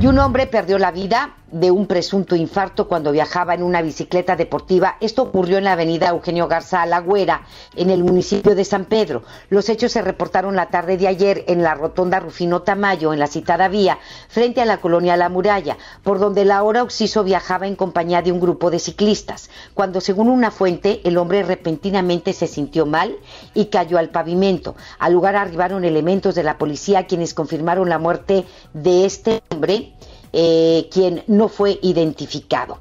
Y 0.00 0.06
un 0.06 0.18
hombre 0.18 0.46
perdió 0.46 0.78
la 0.78 0.90
vida 0.90 1.36
de 1.52 1.70
un 1.70 1.86
presunto 1.86 2.34
infarto 2.34 2.88
cuando 2.88 3.12
viajaba 3.12 3.54
en 3.54 3.62
una 3.62 3.82
bicicleta 3.82 4.36
deportiva. 4.36 4.96
Esto 5.00 5.22
ocurrió 5.22 5.58
en 5.58 5.64
la 5.64 5.72
avenida 5.72 6.08
Eugenio 6.08 6.48
Garza 6.48 6.82
Alagüera, 6.82 7.46
en 7.76 7.90
el 7.90 8.02
municipio 8.02 8.54
de 8.54 8.64
San 8.64 8.86
Pedro. 8.86 9.22
Los 9.50 9.68
hechos 9.68 9.92
se 9.92 10.02
reportaron 10.02 10.56
la 10.56 10.70
tarde 10.70 10.96
de 10.96 11.08
ayer 11.08 11.44
en 11.48 11.62
la 11.62 11.74
rotonda 11.74 12.20
Rufino 12.20 12.62
Tamayo, 12.62 13.12
en 13.12 13.18
la 13.18 13.26
citada 13.26 13.68
vía, 13.68 13.98
frente 14.28 14.62
a 14.62 14.66
la 14.66 14.78
colonia 14.78 15.16
La 15.16 15.28
Muralla, 15.28 15.76
por 16.02 16.18
donde 16.18 16.46
la 16.46 16.62
hora 16.62 16.82
Oxiso 16.82 17.22
viajaba 17.22 17.66
en 17.66 17.76
compañía 17.76 18.22
de 18.22 18.32
un 18.32 18.40
grupo 18.40 18.70
de 18.70 18.78
ciclistas, 18.78 19.50
cuando 19.74 20.00
según 20.00 20.28
una 20.28 20.50
fuente 20.50 21.02
el 21.04 21.18
hombre 21.18 21.42
repentinamente 21.42 22.32
se 22.32 22.46
sintió 22.46 22.86
mal 22.86 23.14
y 23.52 23.66
cayó 23.66 23.98
al 23.98 24.08
pavimento. 24.08 24.74
Al 24.98 25.12
lugar 25.12 25.36
arribaron 25.36 25.84
elementos 25.84 26.34
de 26.34 26.44
la 26.44 26.56
policía 26.56 27.06
quienes 27.06 27.34
confirmaron 27.34 27.90
la 27.90 27.98
muerte 27.98 28.46
de 28.72 29.04
este 29.04 29.42
hombre 29.50 29.92
eh, 30.32 30.88
quien 30.90 31.24
no 31.26 31.48
fue 31.48 31.78
identificado. 31.82 32.78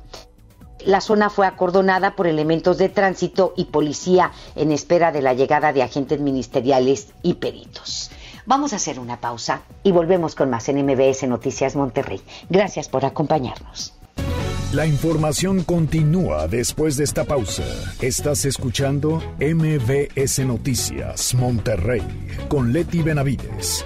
La 0.86 1.02
zona 1.02 1.30
fue 1.30 1.46
acordonada 1.46 2.16
por 2.16 2.28
elementos 2.28 2.78
de 2.78 2.90
tránsito 2.90 3.54
y 3.56 3.66
policía 3.66 4.32
en 4.56 4.72
espera 4.72 5.12
de 5.12 5.22
la 5.22 5.34
llegada 5.34 5.74
de 5.74 5.84
agentes 5.84 6.20
ministeriales 6.20 7.10
y 7.22 7.36
peritos. 7.36 8.10
Vamos 8.46 8.74
a 8.74 8.78
hacer 8.78 9.00
una 9.00 9.20
pausa 9.20 9.62
y 9.84 9.92
volvemos 9.92 10.34
con 10.34 10.50
más 10.50 10.68
en 10.70 10.84
MBS 10.84 11.28
Noticias 11.28 11.76
Monterrey. 11.76 12.22
Gracias 12.50 12.90
por 12.90 13.06
acompañarnos. 13.06 13.94
La 14.74 14.88
información 14.88 15.64
continúa 15.64 16.48
después 16.48 16.96
de 16.96 17.04
esta 17.04 17.26
pausa. 17.26 17.66
Estás 18.02 18.46
escuchando 18.46 19.22
MBS 19.40 20.40
Noticias 20.46 21.36
Monterrey 21.36 22.02
con 22.48 22.72
Leti 22.72 23.02
Benavides. 23.02 23.86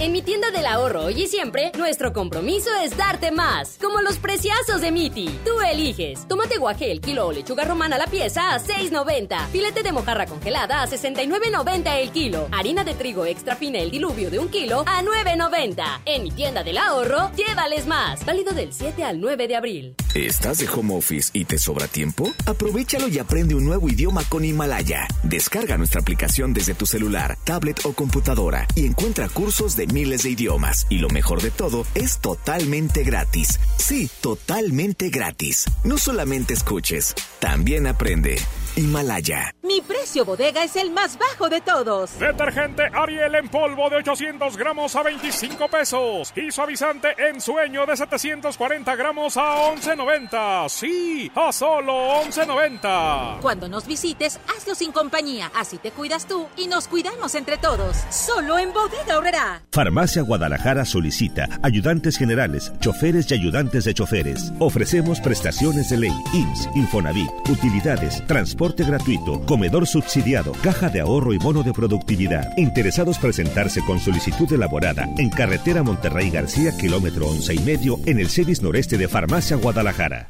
En 0.00 0.12
mi 0.12 0.22
tienda 0.22 0.50
del 0.50 0.64
ahorro 0.64 1.04
hoy 1.04 1.24
y 1.24 1.26
siempre, 1.26 1.72
nuestro 1.76 2.14
compromiso 2.14 2.70
es 2.82 2.96
darte 2.96 3.30
más. 3.30 3.76
Como 3.78 4.00
los 4.00 4.16
preciazos 4.16 4.80
de 4.80 4.90
Miti. 4.90 5.28
Tú 5.44 5.60
eliges. 5.60 6.26
Tomate 6.26 6.56
guaje 6.56 6.90
el 6.90 7.02
kilo 7.02 7.26
o 7.26 7.32
lechuga 7.32 7.66
romana 7.66 7.98
la 7.98 8.06
pieza 8.06 8.54
a 8.54 8.58
6.90. 8.58 9.48
Filete 9.48 9.82
de 9.82 9.92
mojarra 9.92 10.24
congelada 10.24 10.82
a 10.82 10.86
69.90 10.86 11.96
el 11.98 12.12
kilo. 12.12 12.48
Harina 12.50 12.82
de 12.82 12.94
trigo 12.94 13.26
extra 13.26 13.56
fina 13.56 13.78
el 13.78 13.90
diluvio 13.90 14.30
de 14.30 14.38
un 14.38 14.48
kilo 14.48 14.84
a 14.86 15.02
9.90. 15.02 16.00
En 16.06 16.22
mi 16.22 16.30
tienda 16.30 16.64
del 16.64 16.78
ahorro, 16.78 17.30
llévales 17.36 17.86
más. 17.86 18.24
Válido 18.24 18.54
del 18.54 18.72
7 18.72 19.04
al 19.04 19.20
9 19.20 19.48
de 19.48 19.56
abril. 19.56 19.94
¿Estás 20.14 20.60
de 20.60 20.68
home 20.70 20.96
office 20.96 21.28
y 21.34 21.44
te 21.44 21.58
sobra 21.58 21.86
tiempo? 21.88 22.32
Aprovechalo 22.46 23.06
y 23.08 23.18
aprende 23.18 23.54
un 23.54 23.66
nuevo 23.66 23.86
idioma 23.90 24.22
con 24.30 24.46
Himalaya. 24.46 25.06
Descarga 25.24 25.76
nuestra 25.76 26.00
aplicación 26.00 26.54
desde 26.54 26.72
tu 26.72 26.86
celular, 26.86 27.36
tablet 27.44 27.84
o 27.84 27.92
computadora 27.92 28.66
y 28.74 28.86
encuentra 28.86 29.28
cursos 29.28 29.76
de 29.76 29.89
miles 29.92 30.22
de 30.22 30.30
idiomas. 30.30 30.86
Y 30.88 30.98
lo 30.98 31.08
mejor 31.08 31.42
de 31.42 31.50
todo, 31.50 31.86
es 31.94 32.18
totalmente 32.18 33.02
gratis. 33.04 33.60
Sí, 33.78 34.10
totalmente 34.20 35.10
gratis. 35.10 35.64
No 35.84 35.98
solamente 35.98 36.54
escuches, 36.54 37.14
también 37.38 37.86
aprende. 37.86 38.40
Himalaya. 38.76 39.54
Mi 39.62 39.80
precio 39.80 40.24
bodega 40.24 40.64
es 40.64 40.76
el 40.76 40.90
más 40.90 41.18
bajo 41.18 41.48
de 41.48 41.60
todos. 41.60 42.18
Detergente 42.18 42.84
Ariel 42.92 43.34
en 43.34 43.48
polvo 43.48 43.90
de 43.90 43.96
800 43.96 44.56
gramos 44.56 44.94
a 44.96 45.02
25 45.02 45.68
pesos. 45.68 46.32
Y 46.36 46.50
suavizante 46.50 47.08
en 47.18 47.40
sueño 47.40 47.84
de 47.86 47.96
740 47.96 48.96
gramos 48.96 49.36
a 49.36 49.72
11.90. 49.72 50.68
Sí, 50.68 51.30
a 51.34 51.52
solo 51.52 52.22
11.90. 52.22 53.40
Cuando 53.40 53.68
nos 53.68 53.86
visites, 53.86 54.38
hazlo 54.56 54.74
sin 54.74 54.92
compañía. 54.92 55.50
Así 55.54 55.78
te 55.78 55.90
cuidas 55.90 56.26
tú 56.26 56.46
y 56.56 56.66
nos 56.66 56.88
cuidamos 56.88 57.34
entre 57.34 57.58
todos. 57.58 57.96
Solo 58.10 58.58
en 58.58 58.72
bodega 58.72 59.18
horrera. 59.18 59.62
Farmacia 59.72 60.22
Guadalajara 60.22 60.84
solicita 60.84 61.48
ayudantes 61.62 62.16
generales, 62.16 62.72
choferes 62.80 63.30
y 63.30 63.34
ayudantes 63.34 63.84
de 63.84 63.94
choferes. 63.94 64.52
Ofrecemos 64.58 65.20
prestaciones 65.20 65.90
de 65.90 65.96
ley, 65.98 66.14
IMSS, 66.32 66.68
Infonavit, 66.76 67.30
utilidades, 67.48 68.24
transporte 68.26 68.59
transporte 68.60 68.84
gratuito, 68.84 69.40
comedor 69.46 69.86
subsidiado, 69.86 70.52
caja 70.62 70.90
de 70.90 71.00
ahorro 71.00 71.32
y 71.32 71.38
bono 71.38 71.62
de 71.62 71.72
productividad. 71.72 72.46
Interesados 72.58 73.18
presentarse 73.18 73.82
con 73.86 73.98
solicitud 73.98 74.52
elaborada 74.52 75.08
en 75.16 75.30
carretera 75.30 75.82
Monterrey 75.82 76.28
García, 76.28 76.76
kilómetro 76.76 77.28
once 77.28 77.54
y 77.54 77.58
medio, 77.60 77.98
en 78.04 78.20
el 78.20 78.28
CEDIS 78.28 78.60
noreste 78.60 78.98
de 78.98 79.08
Farmacia 79.08 79.56
Guadalajara. 79.56 80.28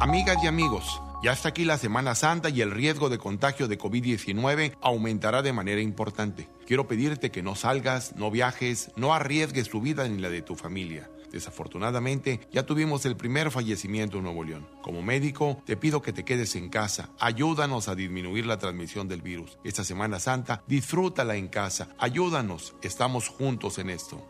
Amigas 0.00 0.36
y 0.42 0.46
amigos, 0.46 1.00
ya 1.22 1.32
está 1.32 1.48
aquí 1.48 1.64
la 1.64 1.78
Semana 1.78 2.14
Santa 2.14 2.50
y 2.50 2.60
el 2.60 2.72
riesgo 2.72 3.08
de 3.08 3.16
contagio 3.16 3.66
de 3.66 3.78
COVID-19 3.78 4.76
aumentará 4.82 5.40
de 5.40 5.54
manera 5.54 5.80
importante. 5.80 6.50
Quiero 6.66 6.86
pedirte 6.86 7.30
que 7.30 7.42
no 7.42 7.54
salgas, 7.54 8.16
no 8.16 8.30
viajes, 8.30 8.90
no 8.96 9.14
arriesgues 9.14 9.70
tu 9.70 9.80
vida 9.80 10.06
ni 10.06 10.20
la 10.20 10.28
de 10.28 10.42
tu 10.42 10.56
familia. 10.56 11.08
Desafortunadamente, 11.34 12.38
ya 12.52 12.64
tuvimos 12.64 13.04
el 13.06 13.16
primer 13.16 13.50
fallecimiento 13.50 14.18
en 14.18 14.22
Nuevo 14.22 14.44
León. 14.44 14.68
Como 14.82 15.02
médico, 15.02 15.60
te 15.66 15.76
pido 15.76 16.00
que 16.00 16.12
te 16.12 16.24
quedes 16.24 16.54
en 16.54 16.68
casa. 16.68 17.10
Ayúdanos 17.18 17.88
a 17.88 17.96
disminuir 17.96 18.46
la 18.46 18.56
transmisión 18.56 19.08
del 19.08 19.20
virus. 19.20 19.58
Esta 19.64 19.82
Semana 19.82 20.20
Santa, 20.20 20.62
disfrútala 20.68 21.34
en 21.34 21.48
casa. 21.48 21.88
Ayúdanos. 21.98 22.76
Estamos 22.82 23.26
juntos 23.26 23.78
en 23.78 23.90
esto. 23.90 24.24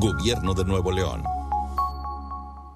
Gobierno 0.00 0.52
de 0.52 0.64
Nuevo 0.64 0.90
León. 0.90 1.22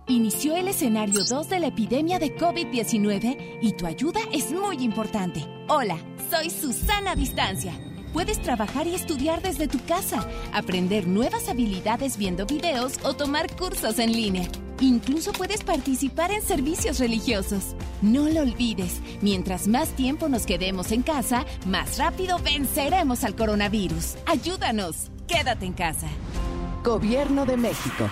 Inició 0.06 0.54
el 0.54 0.68
escenario 0.68 1.24
2 1.24 1.48
de 1.48 1.58
la 1.58 1.66
epidemia 1.66 2.20
de 2.20 2.36
COVID-19 2.36 3.58
y 3.62 3.72
tu 3.72 3.84
ayuda 3.84 4.20
es 4.32 4.52
muy 4.52 4.76
importante. 4.84 5.44
Hola, 5.66 5.98
soy 6.30 6.50
Susana 6.50 7.16
Distancia 7.16 7.72
Puedes 8.16 8.40
trabajar 8.40 8.86
y 8.86 8.94
estudiar 8.94 9.42
desde 9.42 9.68
tu 9.68 9.78
casa, 9.84 10.26
aprender 10.54 11.06
nuevas 11.06 11.50
habilidades 11.50 12.16
viendo 12.16 12.46
videos 12.46 12.94
o 13.02 13.12
tomar 13.12 13.54
cursos 13.54 13.98
en 13.98 14.10
línea. 14.10 14.48
Incluso 14.80 15.32
puedes 15.32 15.62
participar 15.62 16.30
en 16.30 16.40
servicios 16.40 16.98
religiosos. 16.98 17.76
No 18.00 18.30
lo 18.30 18.40
olvides, 18.40 19.02
mientras 19.20 19.68
más 19.68 19.90
tiempo 19.90 20.30
nos 20.30 20.46
quedemos 20.46 20.92
en 20.92 21.02
casa, 21.02 21.44
más 21.66 21.98
rápido 21.98 22.38
venceremos 22.38 23.22
al 23.22 23.36
coronavirus. 23.36 24.14
Ayúdanos, 24.24 25.10
quédate 25.28 25.66
en 25.66 25.74
casa. 25.74 26.08
Gobierno 26.82 27.44
de 27.44 27.58
México. 27.58 28.08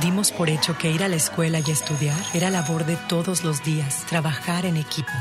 Dimos 0.00 0.32
por 0.32 0.48
hecho 0.48 0.76
que 0.78 0.90
ir 0.90 1.04
a 1.04 1.08
la 1.08 1.16
escuela 1.16 1.60
y 1.64 1.70
estudiar 1.70 2.18
era 2.34 2.50
labor 2.50 2.86
de 2.86 2.96
todos 3.08 3.44
los 3.44 3.64
días, 3.64 4.04
trabajar 4.08 4.66
en 4.66 4.76
equipo. 4.76 5.12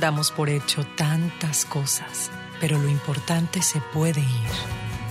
Damos 0.00 0.30
por 0.30 0.48
hecho 0.48 0.84
tantas 0.96 1.64
cosas, 1.64 2.30
pero 2.62 2.78
lo 2.78 2.88
importante 2.88 3.60
se 3.60 3.80
puede 3.80 4.20
ir, 4.20 4.50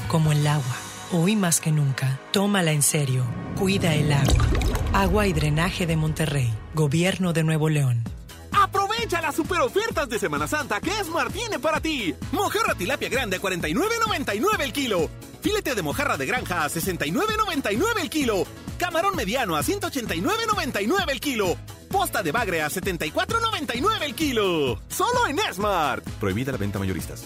como 0.08 0.32
el 0.32 0.48
agua. 0.48 0.78
Hoy 1.12 1.36
más 1.36 1.60
que 1.60 1.74
nunca, 1.74 2.18
tómala 2.32 2.72
en 2.72 2.82
serio. 2.82 3.26
Cuida 3.58 3.94
el 3.94 4.10
agua. 4.14 4.48
Agua 4.94 5.28
y 5.28 5.34
drenaje 5.34 5.86
de 5.86 5.98
Monterrey. 5.98 6.50
Gobierno 6.74 7.34
de 7.34 7.44
Nuevo 7.44 7.68
León. 7.68 8.06
Aprovecha 8.54 9.22
las 9.22 9.36
super 9.36 9.60
ofertas 9.60 10.08
de 10.08 10.18
Semana 10.18 10.48
Santa 10.48 10.80
que 10.80 10.98
Esmar 10.98 11.30
tiene 11.30 11.60
para 11.60 11.82
ti. 11.82 12.16
Mojarra 12.32 12.74
tilapia 12.74 13.10
grande 13.10 13.36
a 13.36 13.42
49.99 13.42 14.62
el 14.62 14.72
kilo. 14.72 15.10
Filete 15.42 15.76
de 15.76 15.82
mojarra 15.82 16.16
de 16.16 16.26
granja 16.26 16.64
a 16.64 16.70
69.99 16.70 18.02
el 18.02 18.10
kilo. 18.10 18.46
Camarón 18.78 19.18
mediano 19.18 19.58
a 19.58 19.62
189.99 19.62 21.10
el 21.10 21.20
kilo. 21.20 21.58
Posta 21.92 22.24
de 22.24 22.32
bagre 22.32 22.62
a 22.62 22.70
74.99 22.70 24.04
el 24.04 24.16
kilo. 24.16 24.80
Solo 24.88 25.28
en 25.28 25.38
Smart. 25.54 26.08
Prohibida 26.12 26.54
la 26.54 26.58
venta 26.58 26.80
mayoristas. 26.80 27.26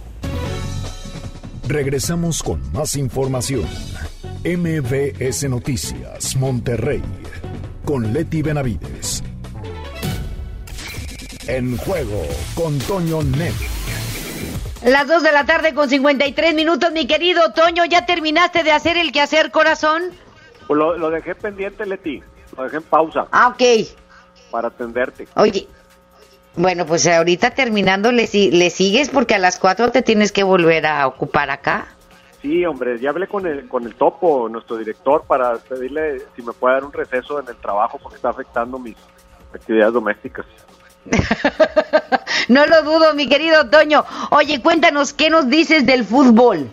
Regresamos 1.67 2.41
con 2.43 2.59
más 2.73 2.95
información. 2.95 3.65
MBS 4.43 5.47
Noticias, 5.47 6.35
Monterrey, 6.35 7.01
con 7.85 8.11
Leti 8.11 8.41
Benavides. 8.41 9.23
En 11.47 11.77
juego 11.77 12.23
con 12.55 12.77
Toño 12.79 13.21
Net. 13.23 13.53
Las 14.83 15.07
2 15.07 15.21
de 15.21 15.31
la 15.31 15.45
tarde 15.45 15.73
con 15.75 15.89
53 15.89 16.55
minutos, 16.55 16.91
mi 16.91 17.05
querido 17.05 17.53
Toño, 17.53 17.85
¿ya 17.85 18.05
terminaste 18.05 18.63
de 18.63 18.71
hacer 18.71 18.97
el 18.97 19.11
quehacer 19.11 19.51
corazón? 19.51 20.03
Pues 20.67 20.77
lo, 20.77 20.97
lo 20.97 21.09
dejé 21.11 21.35
pendiente, 21.35 21.85
Leti. 21.85 22.23
Lo 22.57 22.63
dejé 22.63 22.77
en 22.77 22.83
pausa. 22.83 23.27
Ah, 23.31 23.49
ok. 23.49 23.87
Para 24.49 24.69
atenderte. 24.69 25.27
Oye, 25.35 25.67
bueno, 26.55 26.85
pues 26.85 27.07
ahorita 27.07 27.51
terminando 27.51 28.11
le, 28.11 28.27
le 28.33 28.69
sigues 28.69 29.09
porque 29.09 29.35
a 29.35 29.39
las 29.39 29.59
4 29.59 29.91
te 29.91 30.01
tienes 30.01 30.31
que 30.31 30.43
volver 30.43 30.85
a 30.85 31.07
ocupar 31.07 31.49
acá. 31.49 31.87
Sí, 32.41 32.65
hombre, 32.65 32.99
ya 32.99 33.11
hablé 33.11 33.27
con 33.27 33.45
el, 33.45 33.67
con 33.67 33.85
el 33.85 33.95
Topo, 33.95 34.49
nuestro 34.49 34.77
director, 34.77 35.23
para 35.27 35.57
pedirle 35.57 36.23
si 36.35 36.41
me 36.41 36.53
puede 36.53 36.75
dar 36.75 36.85
un 36.85 36.91
receso 36.91 37.39
en 37.39 37.47
el 37.47 37.55
trabajo 37.57 37.99
porque 38.01 38.15
está 38.15 38.29
afectando 38.29 38.79
mis 38.79 38.97
actividades 39.53 39.93
domésticas. 39.93 40.45
No 42.47 42.65
lo 42.65 42.81
dudo, 42.83 43.13
mi 43.13 43.29
querido 43.29 43.69
Toño. 43.69 44.03
Oye, 44.31 44.61
cuéntanos, 44.61 45.13
¿qué 45.13 45.29
nos 45.29 45.49
dices 45.49 45.85
del 45.85 46.03
fútbol? 46.03 46.69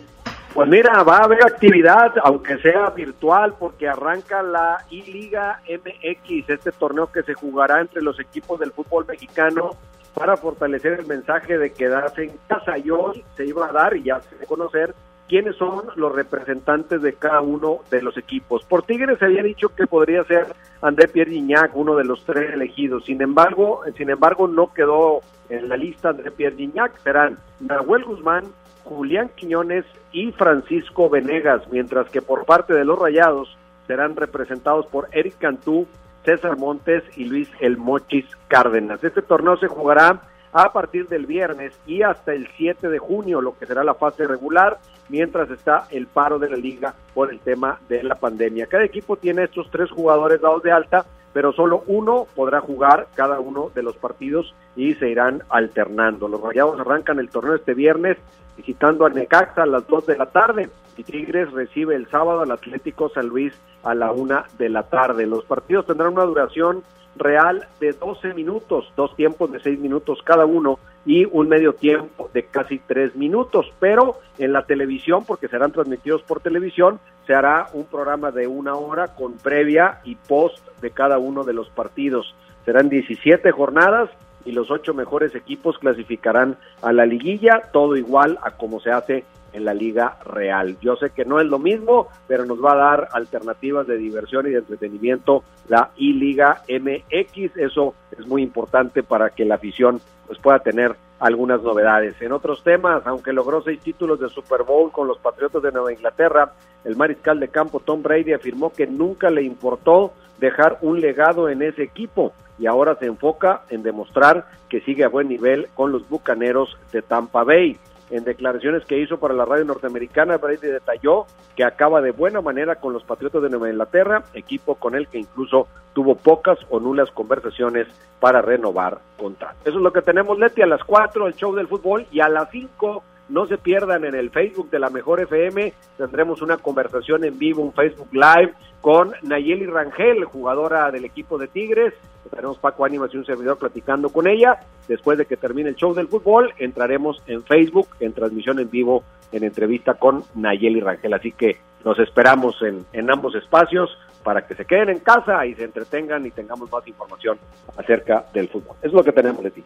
Pues 0.53 0.67
mira, 0.67 1.03
va 1.03 1.17
a 1.17 1.25
haber 1.25 1.43
actividad, 1.43 2.13
aunque 2.23 2.57
sea 2.57 2.89
virtual, 2.89 3.53
porque 3.59 3.87
arranca 3.87 4.41
la 4.41 4.83
I-Liga 4.89 5.61
MX, 5.69 6.49
este 6.49 6.71
torneo 6.71 7.11
que 7.11 7.21
se 7.23 7.35
jugará 7.35 7.81
entre 7.81 8.01
los 8.01 8.19
equipos 8.19 8.59
del 8.59 8.71
fútbol 8.71 9.05
mexicano 9.07 9.71
para 10.13 10.35
fortalecer 10.37 10.99
el 10.99 11.05
mensaje 11.05 11.57
de 11.57 11.71
quedarse 11.71 12.23
en 12.23 12.37
casa. 12.47 12.77
Y 12.77 12.89
se 13.37 13.45
iba 13.45 13.67
a 13.67 13.71
dar 13.71 13.95
y 13.95 14.03
ya 14.03 14.19
se 14.21 14.45
conocer 14.47 14.95
quiénes 15.29 15.55
son 15.55 15.83
los 15.95 16.13
representantes 16.13 17.01
de 17.01 17.13
cada 17.13 17.41
uno 17.41 17.81
de 17.91 18.01
los 18.01 18.17
equipos. 18.17 18.63
Por 18.65 18.81
Tigres 18.83 19.19
se 19.19 19.25
había 19.25 19.43
dicho 19.43 19.69
que 19.69 19.85
podría 19.85 20.23
ser 20.23 20.47
André 20.81 21.07
Pierre 21.07 21.31
Gignac, 21.31 21.75
uno 21.75 21.95
de 21.95 22.03
los 22.03 22.25
tres 22.25 22.51
elegidos. 22.51 23.05
Sin 23.05 23.21
embargo, 23.21 23.81
sin 23.95 24.09
embargo 24.09 24.47
no 24.47 24.73
quedó 24.73 25.21
en 25.49 25.69
la 25.69 25.77
lista 25.77 26.09
André 26.09 26.31
Pierre 26.31 26.55
Gignac. 26.55 26.97
Serán 27.03 27.37
Nahuel 27.59 28.03
Guzmán, 28.03 28.45
Julián 28.89 29.29
Quiñones 29.35 29.85
y 30.11 30.31
Francisco 30.31 31.09
Venegas, 31.09 31.61
mientras 31.71 32.09
que 32.09 32.21
por 32.21 32.45
parte 32.45 32.73
de 32.73 32.85
los 32.85 32.97
Rayados 32.97 33.55
serán 33.85 34.15
representados 34.15 34.87
por 34.87 35.07
Eric 35.11 35.37
Cantú, 35.37 35.87
César 36.25 36.57
Montes 36.57 37.03
y 37.15 37.25
Luis 37.25 37.49
El 37.59 37.77
Mochis 37.77 38.25
Cárdenas. 38.47 39.03
Este 39.03 39.21
torneo 39.21 39.57
se 39.57 39.67
jugará 39.67 40.21
a 40.51 40.73
partir 40.73 41.07
del 41.07 41.27
viernes 41.27 41.79
y 41.85 42.01
hasta 42.01 42.33
el 42.33 42.47
7 42.57 42.89
de 42.89 42.97
junio, 42.97 43.41
lo 43.41 43.57
que 43.57 43.67
será 43.67 43.83
la 43.83 43.93
fase 43.93 44.25
regular, 44.25 44.79
mientras 45.07 45.49
está 45.51 45.85
el 45.91 46.07
paro 46.07 46.39
de 46.39 46.49
la 46.49 46.57
liga 46.57 46.95
por 47.13 47.31
el 47.31 47.39
tema 47.39 47.79
de 47.87 48.03
la 48.03 48.15
pandemia. 48.15 48.65
Cada 48.65 48.83
equipo 48.85 49.17
tiene 49.17 49.43
estos 49.43 49.69
tres 49.69 49.91
jugadores 49.91 50.41
dados 50.41 50.63
de 50.63 50.71
alta, 50.71 51.05
pero 51.33 51.53
solo 51.53 51.83
uno 51.87 52.25
podrá 52.35 52.61
jugar 52.61 53.07
cada 53.15 53.39
uno 53.39 53.71
de 53.73 53.83
los 53.83 53.95
partidos 53.97 54.53
y 54.75 54.95
se 54.95 55.09
irán 55.09 55.43
alternando. 55.49 56.27
Los 56.27 56.41
Rayados 56.41 56.79
arrancan 56.79 57.19
el 57.19 57.29
torneo 57.29 57.55
este 57.55 57.73
viernes 57.73 58.17
visitando 58.57 59.05
a 59.05 59.09
Necaxa 59.09 59.63
a 59.63 59.65
las 59.65 59.87
2 59.87 60.05
de 60.07 60.17
la 60.17 60.25
tarde 60.27 60.69
y 60.97 61.03
Tigres 61.03 61.51
recibe 61.51 61.95
el 61.95 62.09
sábado 62.09 62.41
al 62.41 62.51
Atlético 62.51 63.09
San 63.09 63.27
Luis 63.27 63.53
a 63.83 63.95
la 63.95 64.11
1 64.11 64.43
de 64.57 64.69
la 64.69 64.83
tarde. 64.83 65.25
Los 65.25 65.45
partidos 65.45 65.85
tendrán 65.85 66.13
una 66.13 66.25
duración 66.25 66.83
real 67.15 67.67
de 67.79 67.93
12 67.93 68.33
minutos, 68.33 68.91
dos 68.95 69.15
tiempos 69.15 69.51
de 69.51 69.59
6 69.59 69.79
minutos 69.79 70.19
cada 70.23 70.45
uno 70.45 70.79
y 71.05 71.25
un 71.25 71.47
medio 71.47 71.73
tiempo 71.73 72.29
de 72.33 72.45
casi 72.45 72.79
3 72.79 73.15
minutos, 73.15 73.71
pero 73.79 74.19
en 74.37 74.53
la 74.53 74.65
televisión, 74.65 75.25
porque 75.25 75.47
serán 75.47 75.71
transmitidos 75.71 76.21
por 76.23 76.41
televisión, 76.41 76.99
se 77.25 77.33
hará 77.33 77.67
un 77.73 77.85
programa 77.85 78.31
de 78.31 78.47
una 78.47 78.75
hora 78.75 79.15
con 79.15 79.33
previa 79.33 79.99
y 80.03 80.15
post 80.15 80.65
de 80.81 80.91
cada 80.91 81.17
uno 81.17 81.43
de 81.43 81.53
los 81.53 81.69
partidos. 81.69 82.35
Serán 82.65 82.89
17 82.89 83.51
jornadas 83.51 84.09
y 84.45 84.51
los 84.51 84.71
ocho 84.71 84.93
mejores 84.93 85.35
equipos 85.35 85.77
clasificarán 85.77 86.57
a 86.81 86.91
la 86.91 87.05
liguilla, 87.05 87.63
todo 87.71 87.95
igual 87.95 88.39
a 88.41 88.51
como 88.51 88.79
se 88.79 88.91
hace 88.91 89.25
en 89.53 89.65
la 89.65 89.73
Liga 89.73 90.17
Real. 90.25 90.77
Yo 90.81 90.95
sé 90.95 91.11
que 91.11 91.25
no 91.25 91.39
es 91.39 91.47
lo 91.47 91.59
mismo, 91.59 92.07
pero 92.27 92.45
nos 92.45 92.63
va 92.63 92.73
a 92.73 92.77
dar 92.77 93.09
alternativas 93.13 93.87
de 93.87 93.97
diversión 93.97 94.47
y 94.47 94.51
de 94.51 94.59
entretenimiento 94.59 95.43
la 95.67 95.91
I-Liga 95.97 96.61
MX. 96.67 97.57
Eso 97.57 97.93
es 98.17 98.25
muy 98.27 98.41
importante 98.43 99.03
para 99.03 99.29
que 99.29 99.45
la 99.45 99.55
afición 99.55 100.01
pues, 100.27 100.39
pueda 100.39 100.59
tener 100.59 100.95
algunas 101.19 101.61
novedades. 101.61 102.21
En 102.21 102.31
otros 102.31 102.63
temas, 102.63 103.05
aunque 103.05 103.33
logró 103.33 103.61
seis 103.61 103.79
títulos 103.81 104.19
de 104.19 104.29
Super 104.29 104.63
Bowl 104.63 104.91
con 104.91 105.07
los 105.07 105.17
Patriotas 105.19 105.61
de 105.61 105.71
Nueva 105.71 105.91
Inglaterra, 105.91 106.53
el 106.85 106.95
mariscal 106.95 107.39
de 107.39 107.49
campo 107.49 107.81
Tom 107.81 108.01
Brady 108.01 108.33
afirmó 108.33 108.71
que 108.71 108.87
nunca 108.87 109.29
le 109.29 109.43
importó 109.43 110.13
dejar 110.39 110.77
un 110.81 111.01
legado 111.01 111.49
en 111.49 111.61
ese 111.61 111.83
equipo 111.83 112.33
y 112.57 112.67
ahora 112.67 112.95
se 112.95 113.05
enfoca 113.05 113.61
en 113.69 113.83
demostrar 113.83 114.45
que 114.69 114.81
sigue 114.81 115.03
a 115.03 115.09
buen 115.09 115.27
nivel 115.27 115.67
con 115.73 115.91
los 115.91 116.07
Bucaneros 116.07 116.77
de 116.91 117.01
Tampa 117.01 117.43
Bay. 117.43 117.77
En 118.09 118.23
declaraciones 118.23 118.85
que 118.85 118.99
hizo 118.99 119.19
para 119.19 119.33
la 119.33 119.45
radio 119.45 119.65
norteamericana, 119.65 120.37
Brady 120.37 120.67
detalló 120.67 121.25
que 121.55 121.63
acaba 121.63 122.01
de 122.01 122.11
buena 122.11 122.41
manera 122.41 122.75
con 122.75 122.93
los 122.93 123.03
Patriotas 123.03 123.41
de 123.41 123.49
Nueva 123.49 123.69
Inglaterra, 123.69 124.23
equipo 124.33 124.75
con 124.75 124.95
el 124.95 125.07
que 125.07 125.19
incluso 125.19 125.67
tuvo 125.93 126.15
pocas 126.15 126.57
o 126.69 126.79
nulas 126.79 127.11
conversaciones 127.11 127.87
para 128.19 128.41
renovar 128.41 128.99
contrato. 129.17 129.57
Eso 129.65 129.77
es 129.77 129.83
lo 129.83 129.93
que 129.93 130.01
tenemos, 130.01 130.39
Leti, 130.39 130.61
a 130.61 130.67
las 130.67 130.83
4 130.83 131.27
el 131.27 131.35
show 131.35 131.53
del 131.53 131.67
fútbol 131.67 132.05
y 132.11 132.21
a 132.21 132.29
las 132.29 132.49
5 132.49 133.03
no 133.29 133.47
se 133.47 133.57
pierdan 133.57 134.05
en 134.05 134.15
el 134.15 134.29
Facebook 134.31 134.69
de 134.69 134.79
la 134.79 134.89
Mejor 134.89 135.21
FM, 135.21 135.73
tendremos 135.97 136.41
una 136.41 136.57
conversación 136.57 137.23
en 137.23 137.37
vivo, 137.37 137.61
un 137.61 137.73
Facebook 137.73 138.09
Live 138.11 138.53
con 138.81 139.13
Nayeli 139.23 139.65
Rangel, 139.65 140.23
jugadora 140.25 140.91
del 140.91 141.05
equipo 141.05 141.37
de 141.37 141.47
Tigres. 141.47 141.93
Tenemos 142.29 142.59
Paco 142.59 142.85
Ánimas 142.85 143.13
y 143.13 143.17
un 143.17 143.25
servidor 143.25 143.57
platicando 143.57 144.09
con 144.09 144.27
ella. 144.27 144.59
Después 144.87 145.17
de 145.17 145.25
que 145.25 145.37
termine 145.37 145.69
el 145.69 145.75
show 145.75 145.93
del 145.93 146.07
fútbol, 146.07 146.53
entraremos 146.57 147.21
en 147.27 147.43
Facebook 147.43 147.87
en 147.99 148.13
transmisión 148.13 148.59
en 148.59 148.69
vivo 148.69 149.03
en 149.31 149.43
entrevista 149.43 149.95
con 149.95 150.23
Nayeli 150.35 150.79
Rangel. 150.79 151.13
Así 151.13 151.31
que 151.31 151.57
nos 151.83 151.97
esperamos 151.99 152.55
en, 152.61 153.11
ambos 153.11 153.35
espacios 153.35 153.89
para 154.23 154.45
que 154.45 154.55
se 154.55 154.65
queden 154.65 154.89
en 154.89 154.99
casa 154.99 155.45
y 155.45 155.55
se 155.55 155.63
entretengan 155.63 156.25
y 156.25 156.31
tengamos 156.31 156.71
más 156.71 156.85
información 156.87 157.39
acerca 157.77 158.25
del 158.33 158.47
fútbol. 158.49 158.75
Es 158.81 158.91
lo 158.91 159.03
que 159.03 159.11
tenemos 159.11 159.43
de 159.43 159.51
ti. 159.51 159.63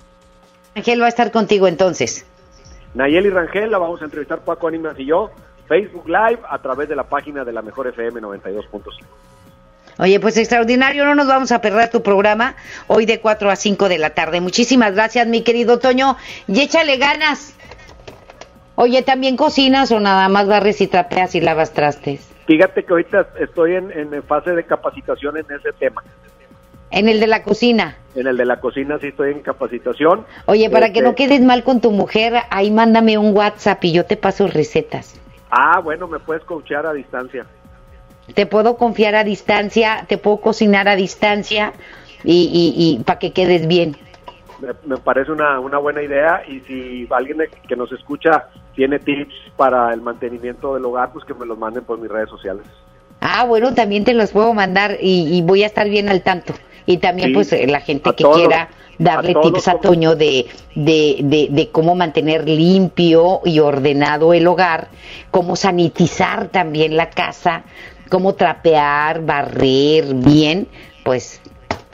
Ángel 0.75 1.01
va 1.01 1.05
a 1.05 1.09
estar 1.09 1.31
contigo 1.31 1.67
entonces. 1.67 2.25
Nayeli 2.93 3.29
Rangel, 3.29 3.71
la 3.71 3.77
vamos 3.77 4.01
a 4.01 4.05
entrevistar 4.05 4.39
Paco 4.39 4.67
Ánimas 4.67 4.99
y 4.99 5.05
yo, 5.05 5.31
Facebook 5.67 6.07
Live 6.07 6.39
a 6.47 6.59
través 6.59 6.89
de 6.89 6.95
la 6.95 7.03
página 7.03 7.43
de 7.43 7.53
la 7.53 7.61
Mejor 7.61 7.87
FM 7.87 8.21
92.5. 8.21 9.05
Oye, 9.99 10.19
pues 10.19 10.37
extraordinario, 10.37 11.05
no 11.05 11.15
nos 11.15 11.27
vamos 11.27 11.51
a 11.51 11.61
perder 11.61 11.89
tu 11.89 12.01
programa 12.01 12.55
hoy 12.87 13.05
de 13.05 13.19
4 13.19 13.49
a 13.49 13.55
5 13.55 13.89
de 13.89 13.99
la 13.99 14.11
tarde. 14.11 14.41
Muchísimas 14.41 14.93
gracias, 14.93 15.27
mi 15.27 15.43
querido 15.43 15.79
Toño, 15.79 16.17
y 16.47 16.61
échale 16.61 16.97
ganas. 16.97 17.55
Oye, 18.75 19.03
¿también 19.03 19.37
cocinas 19.37 19.91
o 19.91 19.99
nada 19.99 20.29
más 20.29 20.47
barres 20.47 20.81
y 20.81 20.87
trapeas 20.87 21.35
y 21.35 21.41
lavas 21.41 21.73
trastes? 21.73 22.27
Fíjate 22.47 22.83
que 22.83 22.91
ahorita 22.91 23.27
estoy 23.39 23.75
en, 23.75 23.91
en 23.91 24.23
fase 24.23 24.51
de 24.51 24.63
capacitación 24.63 25.37
en 25.37 25.45
ese 25.45 25.71
tema. 25.73 26.03
En 26.93 27.09
el 27.09 27.19
de 27.19 27.25
la 27.25 27.41
cocina. 27.41 27.97
En 28.15 28.27
el 28.27 28.37
de 28.37 28.45
la 28.45 28.59
cocina 28.59 28.99
sí 29.01 29.07
estoy 29.07 29.31
en 29.31 29.39
capacitación. 29.41 30.25
Oye, 30.45 30.69
para 30.69 30.93
que 30.93 30.99
Este, 30.99 31.09
no 31.09 31.15
quedes 31.15 31.41
mal 31.41 31.63
con 31.63 31.81
tu 31.81 31.89
mujer, 31.89 32.35
ahí 32.51 32.69
mándame 32.69 33.17
un 33.17 33.35
WhatsApp 33.35 33.83
y 33.83 33.91
yo 33.91 34.05
te 34.05 34.15
paso 34.15 34.47
recetas. 34.47 35.19
Ah, 35.49 35.79
bueno, 35.83 36.07
me 36.07 36.19
puedes 36.19 36.43
coachear 36.43 36.85
a 36.85 36.93
distancia. 36.93 37.47
Te 38.35 38.45
puedo 38.45 38.77
confiar 38.77 39.15
a 39.15 39.23
distancia, 39.23 40.05
te 40.07 40.19
puedo 40.19 40.37
cocinar 40.37 40.87
a 40.87 40.95
distancia 40.95 41.73
y, 42.23 42.43
y, 42.53 42.99
y 42.99 43.03
para 43.03 43.17
que 43.17 43.31
quedes 43.33 43.67
bien. 43.67 43.97
Me, 44.61 44.69
me 44.85 44.97
parece 44.97 45.31
una, 45.31 45.59
una 45.59 45.79
buena 45.79 46.03
idea 46.03 46.43
y 46.47 46.59
si 46.61 47.07
alguien 47.09 47.39
que 47.67 47.75
nos 47.75 47.91
escucha 47.91 48.49
tiene 48.75 48.99
tips 48.99 49.33
para 49.57 49.91
el 49.93 50.01
mantenimiento 50.01 50.75
del 50.75 50.85
hogar, 50.85 51.11
pues 51.11 51.25
que 51.25 51.33
me 51.33 51.45
los 51.47 51.57
manden 51.57 51.83
por 51.83 51.97
mis 51.99 52.09
redes 52.09 52.29
sociales. 52.29 52.63
Ah, 53.19 53.45
bueno, 53.45 53.73
también 53.73 54.03
te 54.03 54.13
los 54.13 54.31
puedo 54.31 54.53
mandar 54.53 54.97
y, 55.01 55.35
y 55.35 55.41
voy 55.41 55.63
a 55.63 55.65
estar 55.65 55.89
bien 55.89 56.07
al 56.07 56.21
tanto. 56.21 56.53
Y 56.85 56.97
también, 56.97 57.29
Sí, 57.29 57.33
pues, 57.33 57.53
eh, 57.53 57.67
la 57.67 57.81
gente 57.81 58.11
que 58.15 58.23
todos 58.23 58.37
quiera 58.37 58.63
a 58.63 58.69
darle 58.97 59.35
tips 59.41 59.67
a 59.67 59.79
Toño 59.79 60.15
de, 60.15 60.45
de, 60.75 61.17
de, 61.21 61.47
de 61.49 61.69
cómo 61.69 61.95
mantener 61.95 62.47
limpio 62.47 63.41
y 63.45 63.59
ordenado 63.59 64.33
el 64.33 64.47
hogar, 64.47 64.89
cómo 65.31 65.55
sanitizar 65.55 66.49
también 66.49 66.97
la 66.97 67.09
casa, 67.09 67.63
cómo 68.09 68.35
trapear, 68.35 69.25
barrer 69.25 70.13
bien, 70.13 70.67
pues 71.03 71.41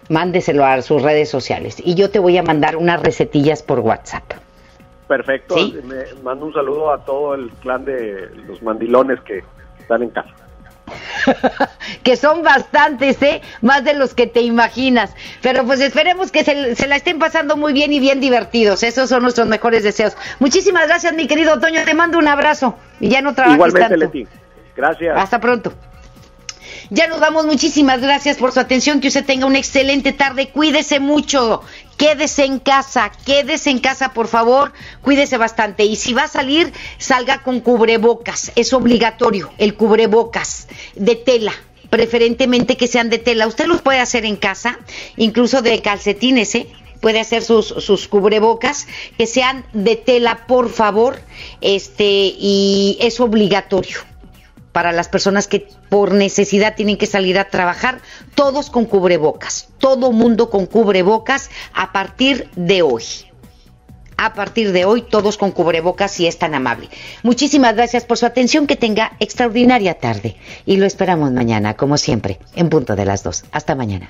mándeselo 0.10 0.66
a 0.66 0.82
sus 0.82 1.02
redes 1.02 1.30
sociales. 1.30 1.78
Y 1.84 1.96
yo 1.96 2.10
te 2.10 2.20
voy 2.20 2.38
a 2.38 2.44
mandar 2.44 2.76
unas 2.76 3.02
recetillas 3.02 3.64
por 3.64 3.80
WhatsApp. 3.80 4.24
Perfecto. 5.08 5.56
Sí. 5.56 5.76
Me 5.86 6.04
mando 6.24 6.46
un 6.46 6.54
saludo 6.54 6.92
a 6.92 7.04
todo 7.04 7.36
el 7.36 7.50
clan 7.62 7.86
de 7.86 8.30
los 8.48 8.62
mandilones 8.62 9.20
que 9.22 9.44
están 9.80 10.04
en 10.04 10.10
casa. 10.10 10.30
que 12.04 12.16
son 12.16 12.44
bastantes, 12.44 13.22
¿eh? 13.22 13.42
Más 13.62 13.84
de 13.84 13.94
los 13.94 14.14
que 14.14 14.28
te 14.28 14.42
imaginas. 14.42 15.14
Pero 15.42 15.66
pues 15.66 15.80
esperemos 15.82 16.32
que 16.32 16.44
se, 16.44 16.76
se 16.76 16.88
la 16.88 16.96
estén 16.96 17.20
pasando 17.20 17.58
muy 17.58 17.74
bien 17.74 17.94
y 17.94 18.00
bien 18.00 18.20
divertidos. 18.20 18.84
Esos 18.84 19.10
son 19.10 19.24
nuestros 19.24 19.48
mejores 19.48 19.84
deseos. 19.84 20.16
Muchísimas 20.40 20.88
gracias, 20.88 21.14
mi 21.14 21.28
querido 21.28 21.60
Toño. 21.60 21.82
Te 21.86 21.94
mando 21.94 22.18
un 22.18 22.28
abrazo. 22.28 22.76
Y 23.00 23.10
ya 23.10 23.22
no 23.22 23.34
trabajes 23.34 23.56
Igualmente, 23.56 23.90
tanto. 23.90 24.06
Leti. 24.06 24.28
Gracias. 24.76 25.18
Hasta 25.18 25.40
pronto. 25.40 25.74
Ya 26.92 27.08
nos 27.08 27.20
damos 27.20 27.46
muchísimas 27.46 28.02
gracias 28.02 28.38
por 28.38 28.52
su 28.52 28.60
atención, 28.60 29.00
que 29.00 29.10
usted 29.10 29.24
tenga 29.24 29.46
una 29.46 29.60
excelente 29.60 30.12
tarde, 30.12 30.50
cuídese 30.50 31.00
mucho, 31.00 31.62
quédese 31.98 32.46
en 32.46 32.58
casa, 32.58 33.12
quédese 33.28 33.70
en 33.70 33.78
casa 33.78 34.12
por 34.12 34.28
favor, 34.28 34.74
cuídese 35.04 35.38
bastante. 35.38 35.84
Y 35.84 35.96
si 35.96 36.14
va 36.14 36.24
a 36.24 36.28
salir, 36.28 36.74
salga 36.98 37.44
con 37.44 37.60
cubrebocas, 37.60 38.52
es 38.56 38.74
obligatorio 38.74 39.52
el 39.60 39.76
cubrebocas 39.76 40.68
de 40.96 41.16
tela, 41.16 41.54
preferentemente 41.92 42.76
que 42.76 42.88
sean 42.88 43.12
de 43.12 43.20
tela, 43.20 43.46
usted 43.46 43.68
los 43.68 43.84
puede 43.84 44.00
hacer 44.00 44.26
en 44.26 44.36
casa, 44.36 44.80
incluso 45.16 45.62
de 45.62 45.84
calcetines, 45.84 46.56
¿eh? 46.56 46.68
puede 47.02 47.20
hacer 47.20 47.44
sus, 47.44 47.68
sus 47.68 48.08
cubrebocas 48.08 48.88
que 49.16 49.28
sean 49.28 49.64
de 49.74 49.96
tela, 49.96 50.48
por 50.48 50.70
favor, 50.72 51.20
este, 51.62 52.34
y 52.36 52.98
es 53.00 53.20
obligatorio 53.20 54.10
para 54.72 54.92
las 54.92 55.08
personas 55.08 55.48
que 55.48 55.68
por 55.90 56.14
necesidad 56.14 56.76
tienen 56.76 56.98
que 56.98 57.06
salir 57.06 57.40
a 57.40 57.50
trabajar, 57.50 58.00
todos 58.36 58.70
con 58.70 58.86
cubrebocas, 58.86 59.70
todo 59.78 60.12
mundo 60.12 60.50
con 60.50 60.66
cubrebocas 60.66 61.50
a 61.74 61.92
partir 61.92 62.50
de 62.56 62.82
hoy. 62.82 63.04
A 64.18 64.34
partir 64.34 64.74
de 64.74 64.84
hoy, 64.84 65.02
todos 65.02 65.38
con 65.38 65.52
cubrebocas 65.52 66.12
si 66.12 66.28
es 66.28 66.38
tan 66.38 66.54
amable. 66.54 66.90
Muchísimas 67.24 67.74
gracias 67.76 68.04
por 68.04 68.18
su 68.18 68.26
atención, 68.26 68.68
que 68.68 68.76
tenga 68.76 69.14
extraordinaria 69.20 69.94
tarde 69.94 70.36
y 70.66 70.76
lo 70.76 70.86
esperamos 70.86 71.32
mañana, 71.32 71.76
como 71.76 71.98
siempre, 71.98 72.38
en 72.54 72.68
punto 72.68 72.98
de 72.98 73.06
las 73.06 73.24
dos. 73.24 73.46
Hasta 73.54 73.76
mañana. 73.76 74.10